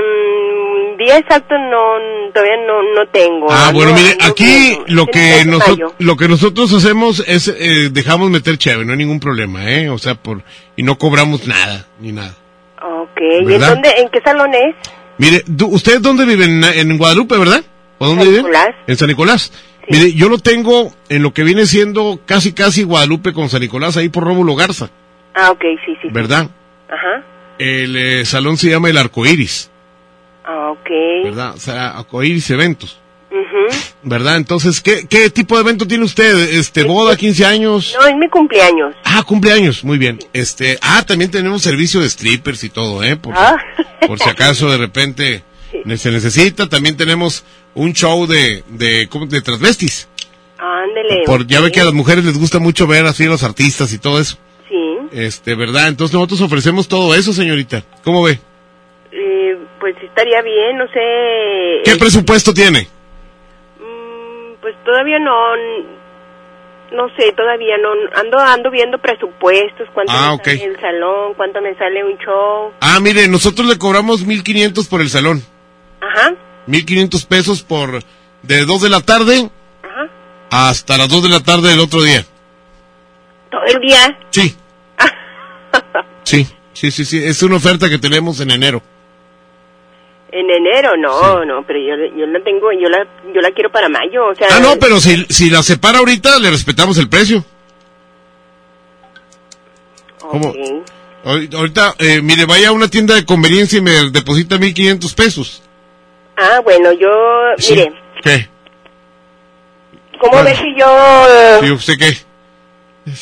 [0.99, 3.47] día exacto no, todavía no, no tengo.
[3.51, 5.95] Ah, bueno, mire, aquí lo que, el mes de noso- mayo.
[5.99, 9.89] lo que nosotros hacemos es, eh, dejamos meter cheve, no hay ningún problema, ¿eh?
[9.89, 10.43] O sea, por,
[10.77, 12.35] y no cobramos nada, ni nada.
[12.83, 13.19] Ok,
[13.49, 14.75] ¿y en dónde, en qué salón es?
[15.17, 16.45] Mire, du- ¿usted dónde vive?
[16.45, 17.65] ¿En, en Guadalupe, verdad?
[17.99, 18.43] ¿O dónde San vive?
[18.43, 18.69] Nicolás.
[18.87, 19.53] En San Nicolás.
[19.89, 23.97] Mire, yo lo tengo en lo que viene siendo casi casi Guadalupe con San Nicolás,
[23.99, 24.89] ahí por Rómulo Garza,
[25.35, 25.99] Ah, ok, sí, sí.
[26.03, 26.09] sí.
[26.11, 26.49] ¿verdad?
[26.89, 27.25] Ajá.
[27.59, 29.71] El eh, salón se llama El Arco Iris,
[30.45, 30.89] Ah, ok.
[31.25, 31.55] ¿verdad?
[31.55, 32.99] O sea, Arco Iris Eventos,
[33.31, 33.77] Ujú.
[34.05, 34.37] ¿verdad?
[34.37, 36.55] Entonces, ¿qué, ¿qué tipo de evento tiene usted?
[36.55, 37.95] Este, boda, 15 años.
[38.01, 38.95] No, es mi cumpleaños.
[39.05, 40.19] Ah, cumpleaños, muy bien.
[40.33, 43.17] Este, ah, también tenemos servicio de strippers y todo, ¿eh?
[43.17, 43.57] Por, Ah.
[44.07, 45.43] por si acaso de repente
[45.97, 46.69] se necesita.
[46.69, 47.45] También tenemos
[47.75, 50.09] un show de, de, de transvestis.
[50.59, 51.25] Ándele.
[51.27, 53.99] Por, ya ve que a las mujeres les gusta mucho ver así los artistas y
[53.99, 54.39] todo eso.
[54.69, 54.99] Sí.
[55.13, 55.89] Este, ¿verdad?
[55.89, 57.83] Entonces nosotros ofrecemos todo eso, señorita.
[58.03, 58.39] ¿Cómo ve?
[59.13, 61.83] Eh, pues estaría bien, no sé.
[61.85, 62.89] ¿Qué eh, presupuesto tiene?
[64.61, 65.35] Pues todavía no.
[66.93, 67.91] No sé, todavía no.
[68.19, 72.73] Ando ando viendo presupuestos, cuánto Ah, me sale el salón, cuánto me sale un show.
[72.81, 75.43] Ah, mire, nosotros le cobramos 1500 por el salón.
[76.01, 76.35] Ajá.
[76.67, 78.03] 1500 pesos por,
[78.43, 79.51] de 2 de la tarde
[79.83, 80.11] Ajá.
[80.51, 82.25] hasta las 2 de la tarde del otro día.
[83.51, 84.19] Todo el día.
[84.31, 84.57] Sí.
[86.25, 87.23] Sí, sí, sí, sí.
[87.23, 88.83] Es una oferta que tenemos en enero.
[90.33, 93.91] En enero, no, no, pero yo, yo la tengo, yo la, yo la quiero para
[93.91, 94.49] mayo, o sea.
[94.51, 97.45] Ah, no, pero si, si la separa ahorita, le respetamos el precio.
[100.19, 100.55] ¿Cómo?
[101.25, 105.63] Ahorita, ahorita, eh, mire, vaya a una tienda de conveniencia y me deposita 1500 pesos.
[106.37, 107.09] Ah, bueno, yo,
[107.59, 107.75] Sí.
[107.75, 107.93] mire,
[108.23, 108.49] ¿Qué?
[110.21, 110.43] ¿cómo Ah.
[110.43, 112.13] ve si yo, ¿Y usted qué?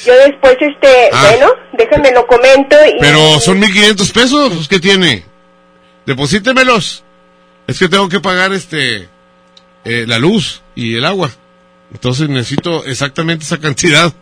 [0.05, 1.27] yo después, este, Ah.
[1.31, 2.99] bueno, déjenme lo comento y...
[3.01, 5.25] Pero son 1500 pesos, pues, ¿qué tiene?
[6.07, 7.05] Deposítemelos.
[7.67, 9.09] Es que tengo que pagar este
[9.85, 11.31] eh, la luz y el agua.
[11.93, 14.13] Entonces necesito exactamente esa cantidad.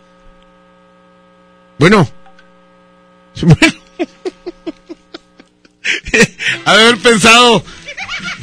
[1.79, 2.09] Bueno.
[3.43, 3.75] Bueno.
[6.65, 7.63] Haber pensado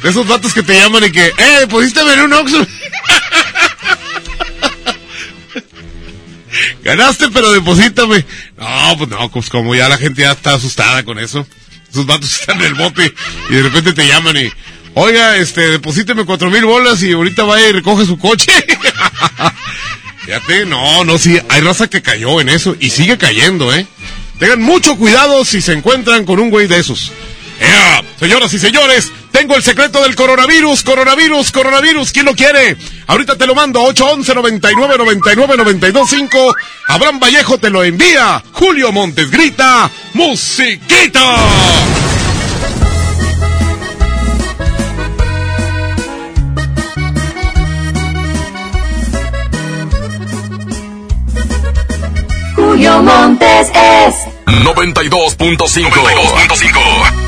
[0.02, 2.66] de esos vatos que te llaman y que, ¡eh, deposítame en un Oxxo!
[6.82, 8.24] Ganaste, pero deposítame.
[8.56, 11.46] No, pues no, pues como ya la gente ya está asustada con eso.
[11.90, 13.12] Esos vatos están en el bote
[13.50, 14.50] y de repente te llaman y,
[14.94, 18.52] oiga, este, deposíteme cuatro mil bolas y ahorita vaya y recoge su coche.
[20.24, 23.86] Fíjate, no, no, sí, hay raza que cayó en eso y sigue cayendo, ¿eh?
[24.38, 27.12] Tengan mucho cuidado si se encuentran con un güey de esos.
[27.60, 28.04] ¡Ea!
[28.20, 32.12] Señoras y señores, tengo el secreto del coronavirus, coronavirus, coronavirus.
[32.12, 32.76] ¿Quién lo quiere?
[33.06, 36.54] Ahorita te lo mando, 811 99 99 925.
[36.88, 38.42] Abraham Vallejo te lo envía.
[38.52, 41.36] Julio Montes grita, ¡Musiquita!
[52.54, 54.14] Julio Montes es
[54.46, 56.42] 92.5.
[56.42, 57.27] Estaba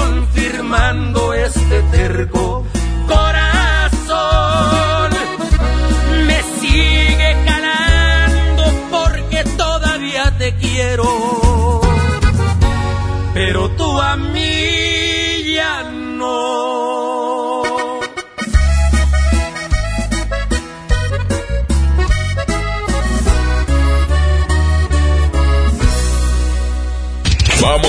[0.00, 1.29] Confirmando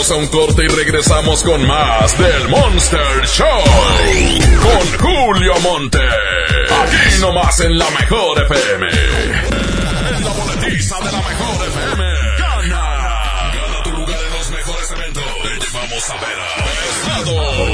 [0.02, 3.46] Vamos a un corte y regresamos con más del Monster Show.
[4.60, 6.00] Con Julio Monte.
[6.00, 8.88] Aquí nomás en la mejor FM.
[8.88, 12.04] En la boletiza de la mejor FM.
[12.40, 12.82] Gana.
[13.54, 15.24] Gana tu lugar en los mejores eventos.
[15.44, 17.71] Te llevamos a ver a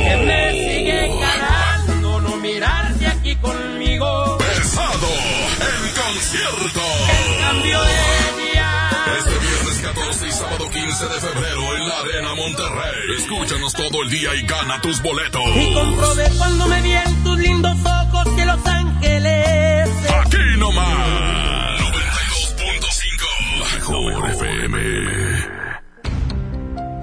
[10.97, 13.17] 15 de febrero en la Arena Monterrey.
[13.19, 15.43] Escúchanos todo el día y gana tus boletos.
[15.55, 19.89] Y comprobé cuando me vi en tus lindos ojos que Los Ángeles.
[20.25, 21.79] Aquí nomás.
[21.81, 23.75] 92.5.
[23.75, 24.77] Mejor FM.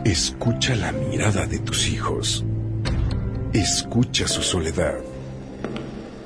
[0.05, 2.45] Escucha la mirada de tus hijos.
[3.53, 4.99] Escucha su soledad.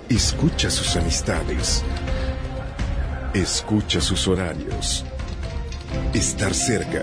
[0.09, 1.85] Escucha sus amistades.
[3.35, 5.05] Escucha sus horarios.
[6.15, 7.03] Estar cerca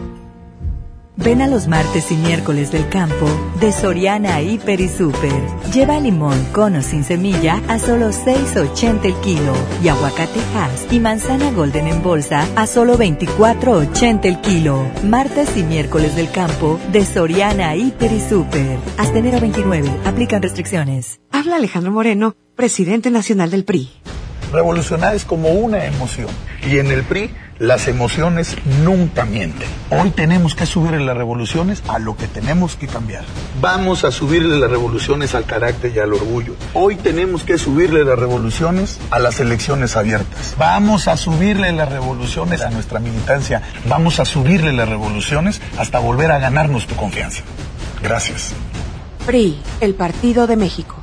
[1.23, 3.29] Ven a los martes y miércoles del campo
[3.59, 5.31] de Soriana Hiper y Super.
[5.71, 9.53] Lleva limón con o sin semilla a solo 6.80 el kilo
[9.83, 14.83] y aguacate Hass y manzana Golden en bolsa a solo 24.80 el kilo.
[15.03, 18.79] Martes y miércoles del campo de Soriana Hiper y Super.
[18.97, 19.91] Hasta enero 29.
[20.05, 21.19] Aplican restricciones.
[21.31, 23.91] Habla Alejandro Moreno, presidente nacional del PRI.
[24.51, 26.29] Revolucionar es como una emoción.
[26.67, 27.29] Y en el PRI
[27.61, 29.69] las emociones nunca mienten.
[29.91, 33.23] Hoy tenemos que subirle las revoluciones a lo que tenemos que cambiar.
[33.61, 36.55] Vamos a subirle las revoluciones al carácter y al orgullo.
[36.73, 40.55] Hoy tenemos que subirle las revoluciones a las elecciones abiertas.
[40.57, 43.61] Vamos a subirle las revoluciones a nuestra militancia.
[43.85, 47.43] Vamos a subirle las revoluciones hasta volver a ganarnos tu confianza.
[48.01, 48.53] Gracias.
[49.27, 50.95] PRI, el Partido de México.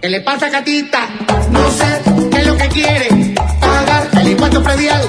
[0.00, 1.08] ¿Qué le pasa, Catita?
[1.52, 2.02] No sé
[2.32, 3.34] qué es lo que quiere.
[4.22, 5.02] El impuesto predial.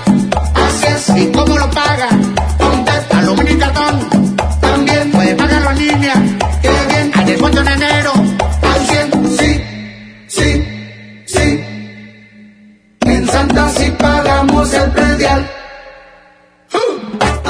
[0.56, 1.10] Así es.
[1.18, 2.10] ¿Y cómo lo paga?
[2.58, 4.36] Con tarjeta, aluminio y cartón.
[4.60, 6.14] También puede pagarlo en línea.
[6.64, 7.12] Qué bien.
[7.14, 8.12] Al descuento en enero.
[8.74, 9.38] Al 100.
[9.38, 9.64] Sí,
[10.28, 10.66] sí,
[11.28, 11.64] sí.
[13.02, 15.52] En Santa sí pagamos el predial.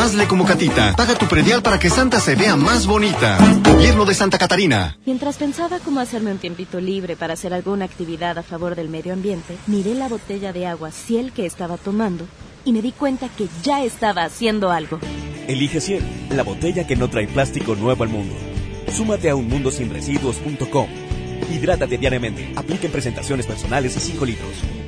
[0.04, 0.94] Hazle como Catita.
[0.98, 3.38] Paga tu predial para que Santa se vea más bonita.
[3.64, 4.98] Gobierno de Santa Catarina.
[5.06, 9.14] Mientras pensaba cómo hacerme un tiempito libre para hacer alguna actividad a favor del medio
[9.14, 12.28] ambiente, miré la botella de agua Ciel que estaba tomando
[12.66, 15.00] y me di cuenta que ya estaba haciendo algo.
[15.48, 18.36] Elige Ciel, la botella que no trae plástico nuevo al mundo.
[18.92, 20.88] Súmate a unmundosinresiduos.com.
[21.50, 22.52] Hidrátate diariamente.
[22.58, 24.83] Apliquen presentaciones personales y 5 litros.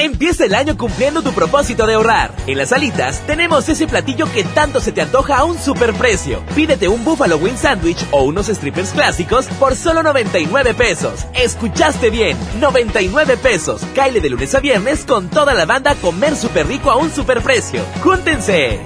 [0.00, 2.32] Empieza el año cumpliendo tu propósito de ahorrar.
[2.46, 6.42] En las alitas tenemos ese platillo que tanto se te antoja a un superprecio.
[6.54, 11.26] Pídete un Buffalo Wing Sandwich o unos strippers clásicos por solo 99 pesos.
[11.34, 13.82] Escuchaste bien, 99 pesos.
[13.94, 17.84] Caile de lunes a viernes con toda la banda comer súper rico a un superprecio.
[18.02, 18.80] ¡Júntense!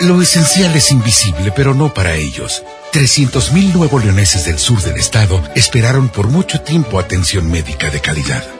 [0.00, 2.62] Lo esencial es invisible, pero no para ellos.
[2.92, 8.59] 300.000 nuevo leoneses del sur del estado esperaron por mucho tiempo atención médica de calidad.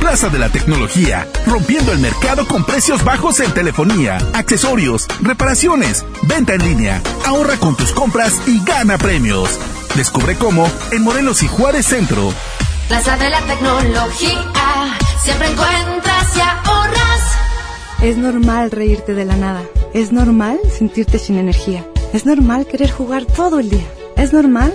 [0.00, 6.54] Plaza de la Tecnología, rompiendo el mercado con precios bajos en telefonía, accesorios, reparaciones, venta
[6.54, 7.02] en línea.
[7.26, 9.58] Ahorra con tus compras y gana premios.
[9.94, 12.32] Descubre cómo en Morelos y Juárez Centro.
[12.88, 17.20] Plaza de la Tecnología, siempre encuentras y ahorras.
[18.02, 19.62] Es normal reírte de la nada.
[19.92, 21.86] Es normal sentirte sin energía.
[22.12, 23.86] Es normal querer jugar todo el día.
[24.16, 24.74] Es normal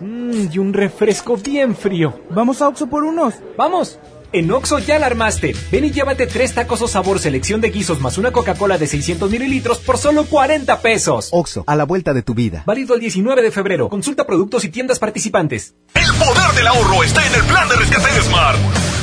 [0.00, 2.20] Mm, y un refresco bien frío.
[2.30, 3.34] Vamos a Oxo por unos.
[3.56, 3.98] ¡Vamos!
[4.32, 5.54] En Oxo ya la armaste.
[5.70, 9.30] Ven y llévate tres tacos o sabor selección de guisos más una Coca-Cola de 600
[9.30, 11.28] mililitros por solo 40 pesos.
[11.30, 12.64] Oxo, a la vuelta de tu vida.
[12.66, 13.88] Válido el 19 de febrero.
[13.88, 15.76] Consulta productos y tiendas participantes.
[15.94, 18.58] El poder del ahorro está en el plan de rescate de Smart.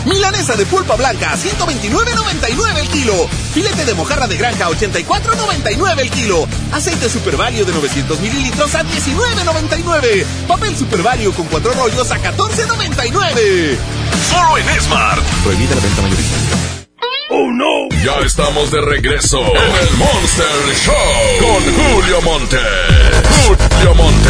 [0.06, 3.28] Milanesa de pulpa blanca, 129.99 el kilo.
[3.54, 6.48] Filete de mojarra de granja, 84.99 el kilo.
[6.72, 10.26] Aceite Super Value de 900 mililitros a 19.99.
[10.48, 13.78] Papel Super Value con cuatro rollos a 14.99.
[14.30, 15.24] Solo en Smart.
[15.44, 16.36] Prohibida la venta mayorista.
[17.34, 17.90] ¡Oh, no!
[18.04, 20.96] Ya estamos de regreso en el Monster Show
[21.40, 22.60] con Julio Monte.
[23.48, 24.30] Julio Monte.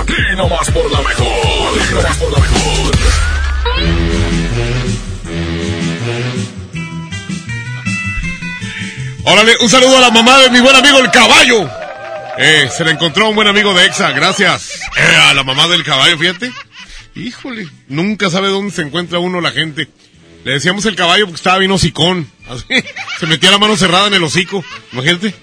[0.00, 1.92] Aquí nomás por la mejor.
[1.94, 2.94] Nomás por la mejor.
[9.24, 11.70] Órale, un saludo a la mamá de mi buen amigo el caballo.
[12.38, 14.80] Eh, se le encontró un buen amigo de Exa, gracias.
[14.96, 16.50] Eh, a la mamá del caballo, fíjate.
[17.14, 19.88] Híjole, nunca sabe dónde se encuentra uno la gente.
[20.44, 22.30] Le decíamos el caballo porque estaba bien hocicón.
[23.20, 24.64] Se metía la mano cerrada en el hocico.
[24.92, 25.34] Imagínate.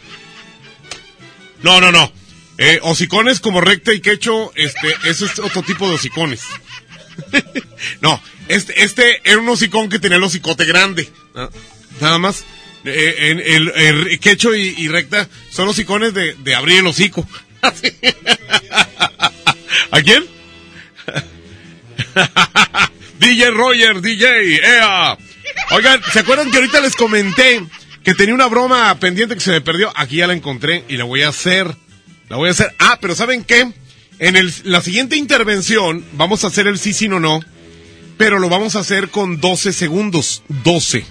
[1.62, 2.12] No, no, no.
[2.58, 6.42] Eh, hocicones como recta y quecho, este, ese es otro tipo de hocicones.
[8.02, 11.10] no, este, este era un hocicón que tenía el hocicote grande.
[11.36, 11.50] ¿no?
[12.02, 12.46] Nada más.
[12.86, 17.28] Eh, en el, el quecho y, y recta son hocicones de, de abrir el hocico.
[19.92, 20.26] ¿A quién?
[23.20, 25.18] DJ Roger, DJ, ea.
[25.72, 27.62] Oigan, ¿se acuerdan que ahorita les comenté
[28.04, 29.92] que tenía una broma pendiente que se me perdió?
[29.96, 31.76] Aquí ya la encontré y la voy a hacer.
[32.30, 32.74] La voy a hacer.
[32.80, 33.72] Ah, pero ¿saben qué?
[34.20, 37.42] En el, la siguiente intervención vamos a hacer el sí, sí, no, no.
[38.18, 40.44] Pero lo vamos a hacer con 12 segundos.
[40.64, 41.06] 12.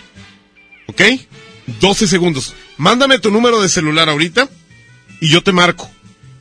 [0.86, 1.02] ¿Ok?
[1.80, 2.55] 12 segundos.
[2.76, 4.48] Mándame tu número de celular ahorita
[5.20, 5.90] y yo te marco.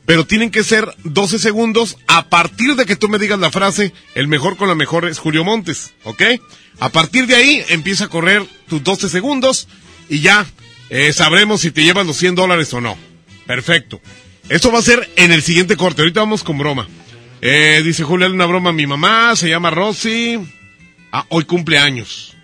[0.04, 3.92] Pero tienen que ser 12 segundos a partir de que tú me digas la frase,
[4.14, 6.22] el mejor con la mejor es Julio Montes, ¿ok?
[6.78, 9.66] A partir de ahí empieza a correr tus 12 segundos
[10.08, 10.46] y ya
[10.90, 12.96] eh, sabremos si te llevas los 100 dólares o no.
[13.46, 14.00] Perfecto.
[14.48, 16.02] Esto va a ser en el siguiente corte.
[16.02, 16.86] Ahorita vamos con broma.
[17.40, 20.38] Eh, dice Julio, una broma a mi mamá, se llama Rosy.
[21.10, 22.36] Ah, hoy cumple años.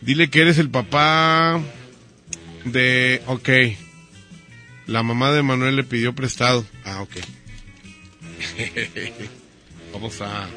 [0.00, 1.60] Dile que eres el papá
[2.64, 3.22] de...
[3.26, 3.48] Ok.
[4.86, 6.64] La mamá de Manuel le pidió prestado.
[6.84, 7.16] Ah, ok.
[9.92, 10.48] Vamos a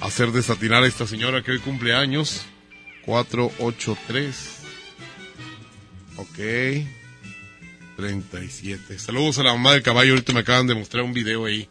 [0.00, 2.46] hacer desatinar a esta señora que hoy cumple años.
[3.04, 4.58] 483.
[6.16, 6.38] Ok.
[7.96, 8.98] 37.
[8.98, 10.12] Saludos a la mamá del caballo.
[10.12, 11.68] Ahorita me acaban de mostrar un video ahí.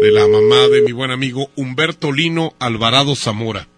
[0.00, 3.68] De la mamá de mi buen amigo Humberto Lino Alvarado Zamora.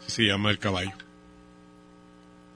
[0.00, 0.92] Así se llama el caballo.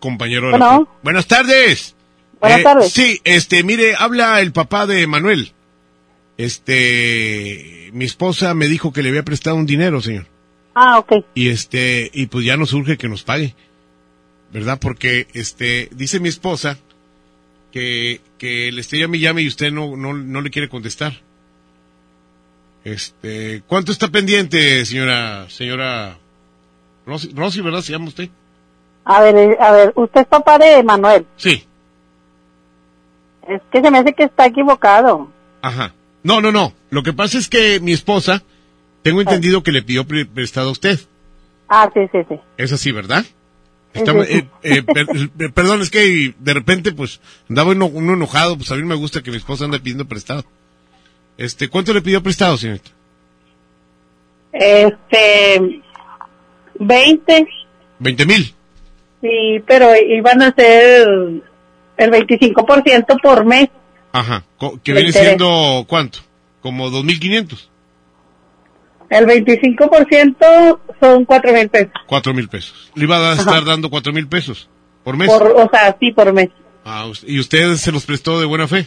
[0.01, 0.85] Compañero de la-.
[1.03, 1.95] Buenas tardes.
[2.41, 2.93] Buenas Eh, tardes.
[2.93, 5.53] Sí, este, mire, habla el papá de Manuel.
[6.39, 10.27] Este, mi esposa me dijo que le había prestado un dinero, señor.
[10.75, 11.25] Ah, ok.
[11.35, 13.55] Y este, y pues ya nos urge que nos pague.
[14.57, 14.79] ¿Verdad?
[14.81, 16.79] Porque, este, dice mi esposa
[17.73, 21.13] que, que le esté llame y llame y usted no, no, no le quiere contestar.
[22.83, 26.17] Este, ¿cuánto está pendiente, señora, señora
[27.05, 27.83] Rosy, Rosy, ¿verdad?
[27.83, 28.31] ¿Se llama usted?
[29.05, 31.27] A ver, eh, a ver, usted es papá de Manuel.
[31.37, 31.63] Sí.
[33.47, 35.31] Es que se me hace que está equivocado.
[35.61, 35.93] Ajá.
[36.23, 36.73] No, no, no.
[36.89, 38.43] Lo que pasa es que mi esposa,
[39.03, 40.99] tengo entendido que le pidió pre- prestado a usted.
[41.69, 42.41] Ah, sí, sí, sí.
[42.57, 43.27] Es así, ¿verdad?
[43.97, 45.07] Estamos- eh, eh, per-
[45.41, 48.95] eh, perdón, es que de repente, pues, andaba uno, uno enojado, pues a mí me
[48.95, 50.45] gusta que mi esposa ande pidiendo prestado.
[51.39, 52.91] Este, ¿cuánto le pidió prestado, señorita?
[54.53, 55.83] Este,
[56.79, 57.47] 20,
[57.99, 58.55] Veinte mil.
[59.21, 61.09] sí, pero iban a ser
[61.97, 63.69] el 25% por mes.
[64.13, 64.45] Ajá.
[64.83, 66.21] Que viene siendo, ¿cuánto?
[66.63, 67.71] Como dos mil quinientos.
[69.09, 71.93] El 25% son 4 mil pesos.
[72.07, 72.91] Cuatro mil pesos.
[72.95, 74.69] Le iba a estar dando cuatro mil pesos
[75.05, 75.29] por mes.
[75.29, 76.51] Por, o sea, sí, por mes.
[76.85, 78.87] Ah, ¿Y usted se los prestó de buena fe?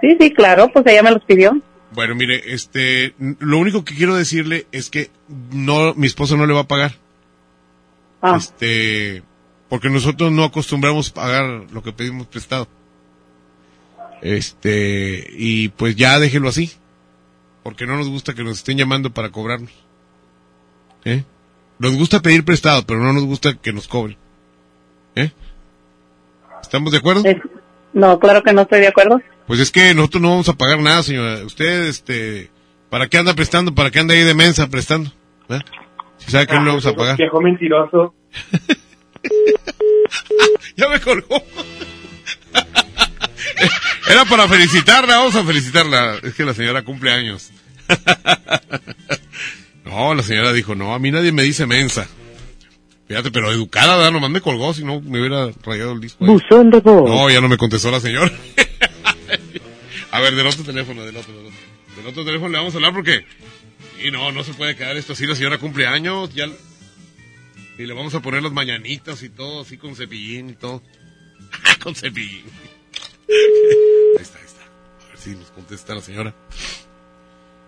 [0.00, 1.60] Sí, sí, claro, pues ella me los pidió.
[1.92, 5.10] Bueno, mire, este, lo único que quiero decirle es que
[5.52, 6.92] no, mi esposo no le va a pagar.
[8.22, 8.36] Ah.
[8.36, 9.22] Este,
[9.68, 12.66] porque nosotros no acostumbramos pagar lo que pedimos prestado.
[14.22, 16.72] Este, y pues ya déjelo así.
[17.62, 19.72] Porque no nos gusta que nos estén llamando para cobrarnos.
[21.04, 21.24] ¿Eh?
[21.78, 24.16] Nos gusta pedir prestado, pero no nos gusta que nos cobren.
[25.14, 25.30] ¿Eh?
[26.60, 27.22] ¿Estamos de acuerdo?
[27.92, 29.20] No, claro que no estoy de acuerdo.
[29.46, 31.44] Pues es que nosotros no vamos a pagar nada, señora.
[31.44, 32.50] Usted, este,
[32.88, 33.74] ¿para qué anda prestando?
[33.74, 35.10] ¿Para qué anda ahí de mensa prestando?
[35.48, 35.60] ¿Eh?
[36.18, 37.16] Si sabe que no le vamos a pagar.
[37.16, 38.14] Viejo mentiroso.
[40.76, 41.42] ya me colgó.
[44.08, 46.18] Era para felicitarla, vamos a felicitarla.
[46.22, 47.50] Es que la señora cumple años.
[49.84, 52.06] no, la señora dijo, no, a mí nadie me dice mensa.
[53.08, 54.12] Fíjate, pero educada, ¿verdad?
[54.12, 56.24] Nomás me colgó, si no me hubiera rayado el disco.
[56.24, 56.30] ahí.
[56.30, 57.08] Buzón de voz.
[57.08, 58.32] No, ya no me contestó la señora.
[60.10, 61.58] a ver, del otro teléfono, del otro, del otro.
[61.96, 63.26] Del otro teléfono le vamos a hablar porque...
[64.02, 66.46] Y no, no se puede quedar esto así, la señora cumple años, ya...
[67.78, 70.82] Y le vamos a poner las mañanitas y todo, así con cepillín y todo.
[71.82, 72.44] con cepillín.
[74.18, 74.62] ahí está, ahí está.
[74.62, 76.32] A ver si nos contesta la señora.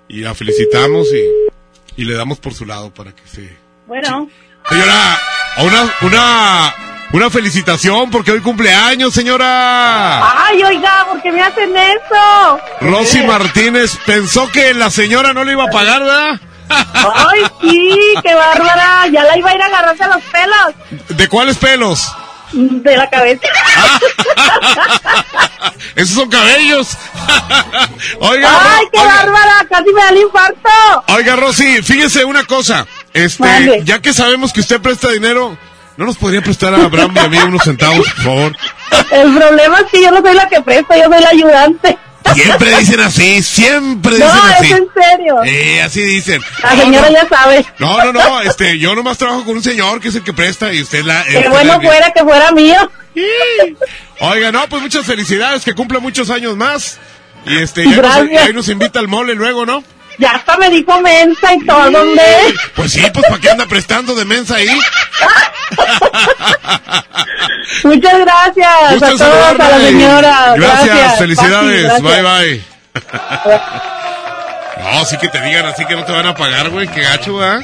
[0.09, 3.57] Y la felicitamos y, y le damos por su lado para que se...
[3.87, 4.29] Bueno,
[4.69, 5.21] Señora,
[5.59, 6.75] una, una,
[7.13, 10.47] una felicitación porque hoy cumpleaños, señora.
[10.47, 12.61] Ay, oiga, ¿por qué me hacen eso?
[12.81, 16.41] Rosy Martínez pensó que la señora no le iba a pagar, ¿verdad?
[16.71, 19.07] Ay, sí, qué bárbara.
[19.09, 22.11] Ya la iba a ir a agarrarse los pelos ¿De cuáles pelos?
[22.55, 23.47] De la cabeza.
[25.97, 26.89] Esos son cabellos.
[28.21, 29.67] Oiga, Ay, qué oiga, bárbara.
[29.71, 30.69] Casi me da el infarto.
[31.09, 32.87] oiga, Rosy, fíjese una cosa.
[33.13, 35.57] este, ya que sabemos que usted presta dinero,
[35.97, 38.57] ¿no nos podría prestar a Abraham y a mí unos centavos, por favor?
[39.11, 41.99] El problema es que yo no soy la que presta, yo soy la ayudante.
[42.33, 44.67] Siempre dicen así, siempre dicen No, así.
[44.67, 45.45] es en serio.
[45.45, 46.41] Eh, así dicen.
[46.63, 47.13] La No, señora no.
[47.15, 47.67] ya sabe.
[47.79, 50.73] No, no, no, este, yo nomás trabajo con un señor que es el que presta
[50.73, 51.23] y usted la...
[51.25, 52.91] Qué usted bueno la- fuera que fuera mío.
[54.21, 56.99] Oiga, no, pues muchas felicidades, que cumpla muchos años más.
[57.47, 59.85] Y este, ya nos, ahí nos invita al mole luego, ¿no?
[60.19, 62.23] Ya hasta me dijo mensa y todo, ¿dónde?
[62.75, 64.69] Pues sí, pues ¿para qué anda prestando de mensa ahí?
[67.85, 70.55] Muchas gracias Gusto a todos, a la señora.
[70.57, 72.41] Gracias, felicidades, bye gracias.
[72.41, 72.65] bye.
[74.93, 77.37] No, sí que te digan así que no te van a pagar, güey, qué gacho,
[77.37, 77.63] ¿verdad?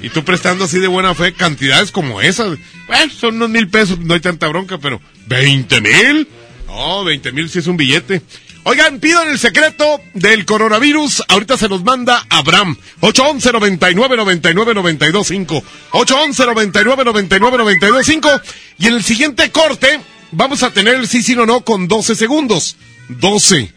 [0.00, 2.56] Y tú prestando así de buena fe cantidades como esas.
[2.86, 6.26] Bueno, son unos mil pesos, no hay tanta bronca, pero ¿veinte mil?
[6.66, 8.22] No, veinte mil sí es un billete.
[8.66, 11.24] Oigan, pidan el secreto del coronavirus.
[11.28, 12.76] Ahorita se los manda Abraham.
[13.00, 15.64] 811 99 99 92 5.
[15.90, 18.40] 811 99 99 92 5.
[18.78, 20.00] Y en el siguiente corte
[20.30, 22.76] vamos a tener el sí, sí, no, no con 12 segundos.
[23.10, 23.70] 12.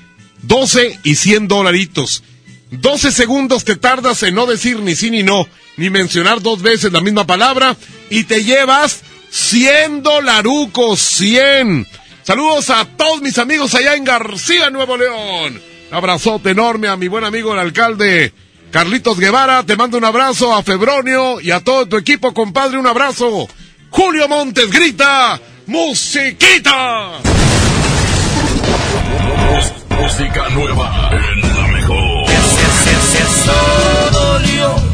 [0.44, 2.24] 12 y 100 dolaritos.
[2.72, 6.92] 12 segundos te tardas en no decir ni sí ni no, ni mencionar dos veces
[6.92, 7.76] la misma palabra
[8.10, 9.02] y te llevas
[9.32, 11.88] 100 dolarucos, 100.
[12.28, 15.62] Saludos a todos mis amigos allá en García, Nuevo León.
[15.90, 18.34] Un abrazote enorme a mi buen amigo el alcalde
[18.70, 19.64] Carlitos Guevara.
[19.64, 22.78] Te mando un abrazo a Febronio y a todo tu equipo, compadre.
[22.80, 23.48] Un abrazo.
[23.90, 27.12] Julio Montes grita, musiquita.
[29.98, 32.26] Música nueva en la mejor.
[33.24, 34.87] Eso dolió, eso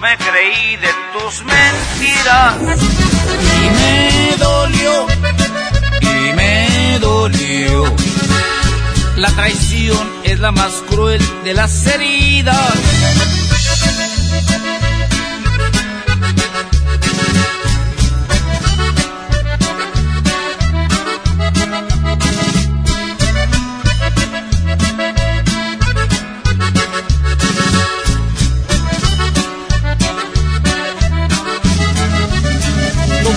[0.00, 2.56] me creí de tus mentiras.
[3.56, 5.06] Y me dolió,
[6.00, 7.94] y me dolió.
[9.16, 12.74] La traición es la más cruel de las heridas.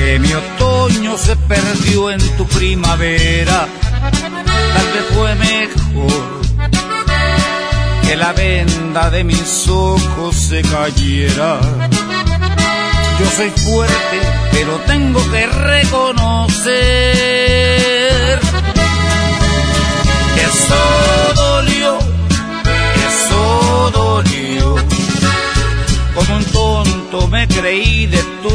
[0.00, 3.68] que mi otoño se perdió en tu primavera.
[4.74, 6.40] Tal vez fue mejor
[8.06, 11.60] que la venda de mis ojos se cayera.
[13.18, 14.18] Yo soy fuerte,
[14.52, 16.70] pero tengo que reconocer
[20.34, 20.82] que eso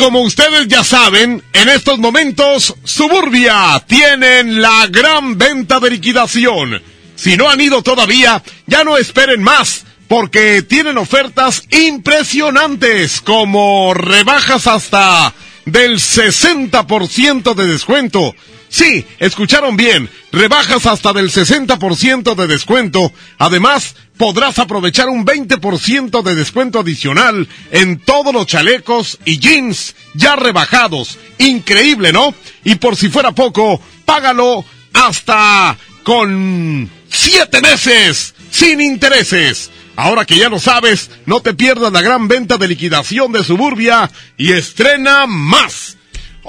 [0.00, 6.80] Como ustedes ya saben, en estos momentos Suburbia tienen la gran venta de liquidación.
[7.16, 14.66] Si no han ido todavía, ya no esperen más, porque tienen ofertas impresionantes como rebajas
[14.66, 15.34] hasta
[15.66, 18.34] del 60% de descuento.
[18.70, 23.12] Sí, escucharon bien, rebajas hasta del 60% de descuento.
[23.36, 30.36] Además, podrás aprovechar un 20% de descuento adicional en todos los chalecos y jeans ya
[30.36, 31.18] rebajados.
[31.38, 32.32] Increíble, ¿no?
[32.62, 39.72] Y por si fuera poco, págalo hasta con siete meses sin intereses.
[39.96, 44.08] Ahora que ya lo sabes, no te pierdas la gran venta de liquidación de Suburbia
[44.36, 45.96] y estrena más.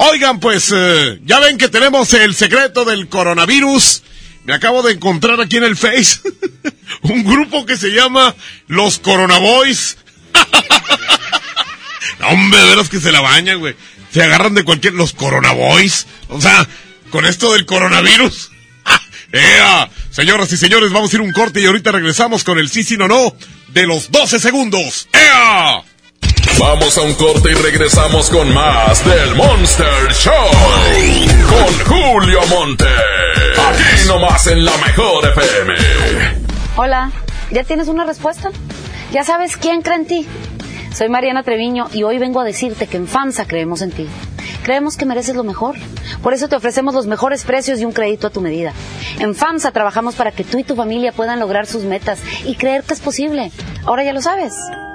[0.04, 4.02] Oigan, pues eh, ya ven que tenemos el secreto del coronavirus.
[4.46, 6.22] Me acabo de encontrar aquí en el Face
[7.04, 8.36] un grupo que se llama
[8.68, 10.00] Los Coronaboys.
[12.20, 13.76] no, hombre, de veras que se la bañan, güey.
[14.12, 14.96] Se agarran de cualquier...
[14.96, 16.08] Los Coronaboys.
[16.30, 16.68] O sea,
[17.12, 18.50] con esto del coronavirus.
[19.32, 19.88] ¡Ea!
[20.10, 22.98] Señoras y señores, vamos a ir un corte y ahorita regresamos con el sí, sí,
[22.98, 23.36] no, no
[23.68, 25.10] de los 12 segundos.
[25.14, 25.84] ¡Ea!
[26.60, 30.34] Vamos a un corte y regresamos con más del Monster Show.
[31.50, 32.86] Con Julio Monte.
[32.86, 35.74] Aquí nomás en la mejor FM.
[36.76, 37.12] Hola,
[37.50, 38.52] ¿ya tienes una respuesta?
[39.12, 40.28] ¿Ya sabes quién cree en ti?
[40.94, 44.08] Soy Mariana Treviño y hoy vengo a decirte que en FAMSA creemos en ti.
[44.64, 45.76] Creemos que mereces lo mejor.
[46.22, 48.74] Por eso te ofrecemos los mejores precios y un crédito a tu medida.
[49.20, 52.84] En FAMSA trabajamos para que tú y tu familia puedan lograr sus metas y creer
[52.84, 53.52] que es posible.
[53.86, 54.54] Ahora ya lo sabes.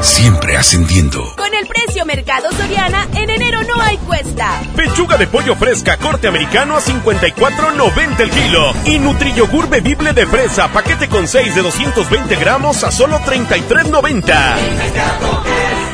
[0.00, 1.34] Siempre ascendiendo.
[1.36, 4.60] Con el precio Mercado Soriana, en enero no hay cuesta.
[4.76, 8.72] Pechuga de pollo fresca corte americano a 54.90 el kilo.
[8.84, 15.87] Y Nutriyogur bebible de fresa, paquete con 6 de 220 gramos a solo 33.90.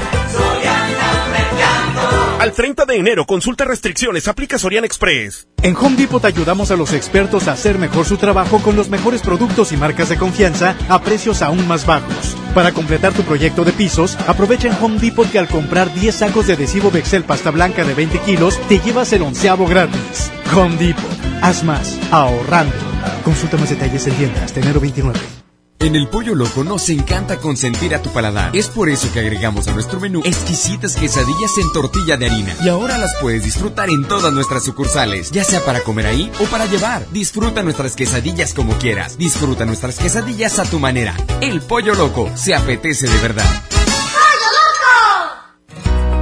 [2.45, 5.49] Al 30 de enero, consulta restricciones, aplica Sorian Express.
[5.63, 9.23] En Home Depot ayudamos a los expertos a hacer mejor su trabajo con los mejores
[9.23, 12.37] productos y marcas de confianza a precios aún más bajos.
[12.55, 16.47] Para completar tu proyecto de pisos, aprovecha en Home Depot que al comprar 10 sacos
[16.47, 20.31] de adhesivo Bexel pasta blanca de 20 kilos, te llevas el onceavo gratis.
[20.55, 22.77] Home Depot, haz más, ahorrando.
[23.25, 25.44] Consulta más detalles en tienda hasta enero 29.
[25.85, 28.57] En el Pollo Loco nos encanta consentir a tu paladar.
[28.57, 32.57] Es por eso que agregamos a nuestro menú exquisitas quesadillas en tortilla de harina.
[32.65, 36.45] Y ahora las puedes disfrutar en todas nuestras sucursales, ya sea para comer ahí o
[36.45, 37.05] para llevar.
[37.13, 39.19] Disfruta nuestras quesadillas como quieras.
[39.19, 41.15] Disfruta nuestras quesadillas a tu manera.
[41.43, 43.45] El Pollo Loco se apetece de verdad.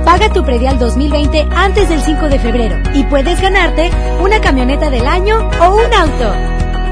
[0.05, 5.07] Paga tu predial 2020 antes del 5 de febrero y puedes ganarte una camioneta del
[5.07, 6.52] año o un auto.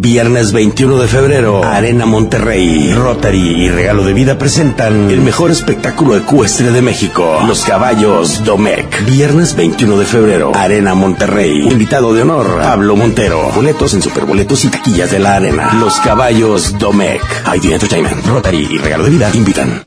[0.00, 6.16] Viernes 21 de febrero, Arena Monterrey, Rotary y Regalo de Vida presentan el mejor espectáculo
[6.16, 9.04] ecuestre de México, Los Caballos Domec.
[9.06, 11.66] Viernes 21 de febrero, Arena Monterrey.
[11.66, 13.50] Invitado de honor, Pablo Montero.
[13.52, 15.74] Boletos en superboletos y taquillas de la arena.
[15.80, 17.20] Los Caballos Domec.
[17.56, 19.82] ID Entertainment, Rotary y Regalo de Vida invitan.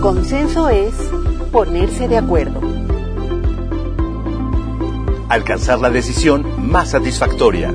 [0.00, 0.94] Consenso es
[1.52, 2.58] ponerse de acuerdo.
[5.28, 7.74] Alcanzar la decisión más satisfactoria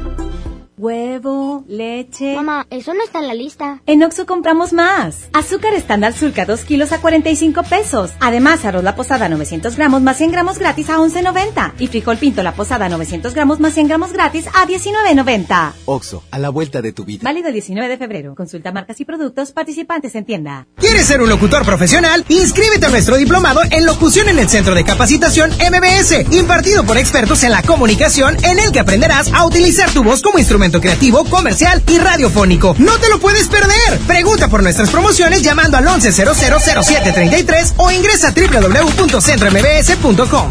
[0.81, 2.35] Huevo, leche.
[2.35, 3.83] Mamá, eso no está en la lista.
[3.85, 5.29] En Oxo compramos más.
[5.31, 8.13] Azúcar estándar Sulca 2 kilos a 45 pesos.
[8.19, 11.73] Además, arroz la posada 900 gramos más 100 gramos gratis a 11.90.
[11.77, 15.73] Y frijol pinto la posada 900 gramos más 100 gramos gratis a 19.90.
[15.85, 17.21] Oxo, a la vuelta de tu vida.
[17.25, 18.33] Válido el 19 de febrero.
[18.33, 20.65] Consulta marcas y productos participantes en tienda.
[20.77, 22.25] ¿Quieres ser un locutor profesional?
[22.27, 27.43] Inscríbete a nuestro diplomado en locución en el Centro de Capacitación MBS, impartido por expertos
[27.43, 31.81] en la comunicación, en el que aprenderás a utilizar tu voz como instrumento creativo, comercial
[31.87, 32.75] y radiofónico.
[32.77, 33.99] ¡No te lo puedes perder!
[34.07, 40.49] Pregunta por nuestras promociones llamando al 11000733 o ingresa a www.centrombs.com.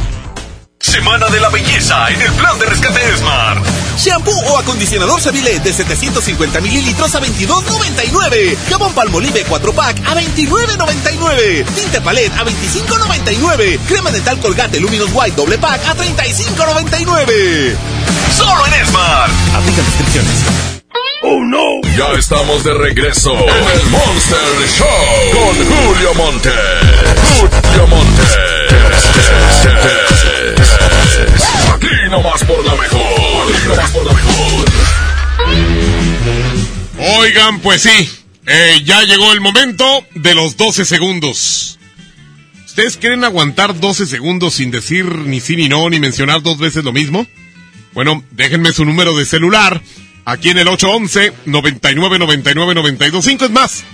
[0.80, 3.62] Semana de la belleza en el plan de rescate Smart.
[3.98, 8.56] Shampoo o acondicionador Seville de 750 mililitros a 22.99.
[8.70, 11.66] Jabón Palmolive 4 pack a 29.99.
[11.74, 13.78] Tinte Palette a 25.99.
[13.86, 17.76] Crema dental Colgate Luminous White doble pack a 35.99.
[18.34, 19.30] Solo en Smart.
[19.54, 20.32] Aplica descripciones.
[21.22, 21.82] ¡Oh, no!
[21.94, 24.38] Ya estamos de regreso en el Monster
[24.78, 24.86] Show
[25.34, 26.50] con Julio Monte.
[27.38, 28.22] Julio Monte.
[31.74, 33.54] Aquí nomás por la mejor.
[33.54, 34.70] Aquí nomás por la mejor.
[37.18, 38.10] Oigan, pues sí,
[38.46, 41.78] eh, ya llegó el momento de los 12 segundos.
[42.66, 46.84] ¿Ustedes quieren aguantar 12 segundos sin decir ni sí ni no, ni mencionar dos veces
[46.84, 47.26] lo mismo?
[47.92, 49.82] Bueno, déjenme su número de celular
[50.24, 53.84] aquí en el 811 99 99 925 Es más,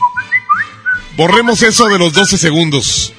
[1.16, 3.12] borremos eso de los 12 segundos.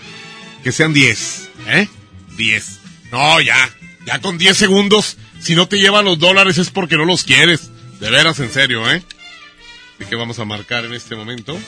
[0.63, 1.87] Que sean 10, ¿eh?
[2.35, 2.79] 10.
[3.11, 3.69] No, ya.
[4.07, 7.69] Ya con 10 segundos, si no te llevan los dólares es porque no los quieres.
[7.99, 9.03] De veras, en serio, ¿eh?
[9.99, 11.59] Así que vamos a marcar en este momento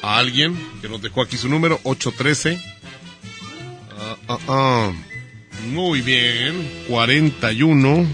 [0.00, 2.58] a alguien que nos dejó aquí su número, 813.
[3.98, 4.92] Ah, ah, ah.
[5.66, 8.06] Muy bien, 41.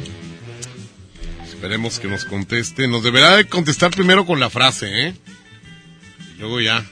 [1.46, 2.88] Esperemos que nos conteste.
[2.88, 5.14] Nos deberá de contestar primero con la frase, ¿eh?
[6.34, 6.78] Y luego ya.
[6.78, 6.84] Ahí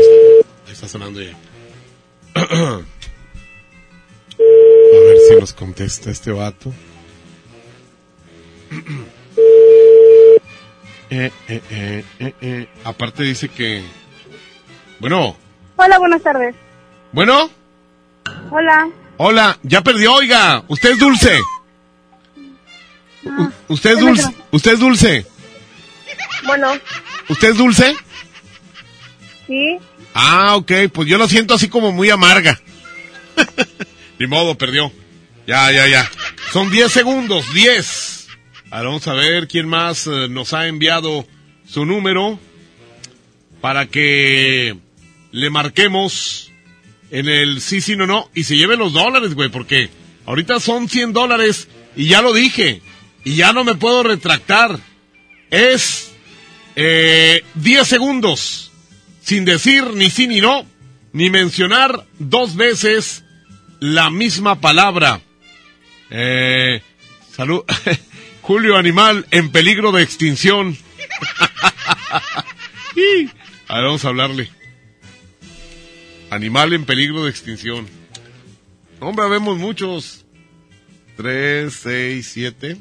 [0.00, 1.36] está, ahí está sonando ya.
[4.92, 6.72] A ver si nos contesta este vato.
[11.12, 12.68] Eh, eh, eh, eh, eh.
[12.84, 13.82] Aparte dice que...
[15.00, 15.36] Bueno,
[15.74, 16.54] Hola, buenas tardes.
[17.10, 17.50] bueno,
[18.48, 18.88] Hola.
[19.16, 21.40] hola, ya perdió, oiga, usted es dulce.
[23.24, 25.26] U- usted es ¿qué me dulce, usted es dulce,
[26.46, 26.70] Bueno,
[27.28, 27.96] usted es dulce.
[29.48, 29.78] sí.
[30.14, 32.60] Ah, ok, pues yo lo siento así como muy amarga.
[34.20, 34.92] Ni modo, perdió.
[35.46, 36.10] Ya, ya, ya.
[36.52, 38.28] Son 10 segundos, 10.
[38.70, 41.26] Ahora vamos a ver quién más eh, nos ha enviado
[41.66, 42.38] su número
[43.62, 44.76] para que
[45.32, 46.52] le marquemos
[47.10, 49.88] en el sí, sí, no, no y se lleve los dólares, güey, porque
[50.26, 52.82] ahorita son 100 dólares y ya lo dije
[53.24, 54.78] y ya no me puedo retractar.
[55.48, 56.12] Es
[56.76, 58.70] eh, 10 segundos
[59.22, 60.66] sin decir ni sí ni no,
[61.14, 63.24] ni mencionar dos veces
[63.80, 65.20] la misma palabra.
[66.10, 66.82] Eh,
[67.34, 67.64] salud.
[68.42, 70.76] Julio Animal en peligro de extinción.
[73.68, 74.50] A ver, vamos a hablarle.
[76.30, 77.86] Animal en peligro de extinción.
[78.98, 80.24] Hombre, vemos muchos.
[81.16, 82.76] 3, 6, 7.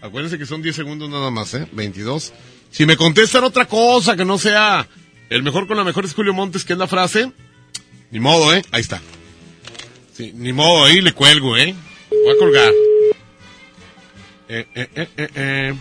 [0.00, 1.68] Acuérdense que son 10 segundos nada más, ¿eh?
[1.72, 2.32] 22.
[2.70, 4.88] Si me contestan otra cosa que no sea
[5.28, 7.30] el mejor con la mejor es Julio Montes, que es la frase,
[8.10, 8.62] ni modo, ¿eh?
[8.70, 9.00] Ahí está.
[10.12, 11.74] Sí, ni modo, ahí le cuelgo, ¿eh?
[12.10, 12.70] Voy a colgar.
[14.48, 15.74] Eh, eh, eh, eh, eh.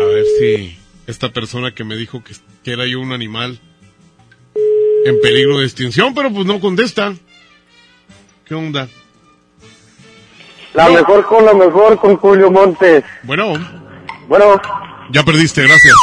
[0.00, 2.34] A ver si esta persona que me dijo que,
[2.64, 3.60] que era yo un animal
[5.04, 7.14] en peligro de extinción, pero pues no contesta.
[8.46, 8.88] ¿Qué onda?
[10.72, 13.04] La mejor con la mejor con Julio Montes.
[13.22, 13.52] Bueno.
[14.28, 14.60] Bueno.
[15.10, 15.94] Ya perdiste, gracias.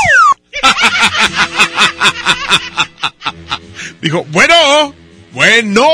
[4.02, 4.94] Dijo, bueno,
[5.32, 5.88] bueno.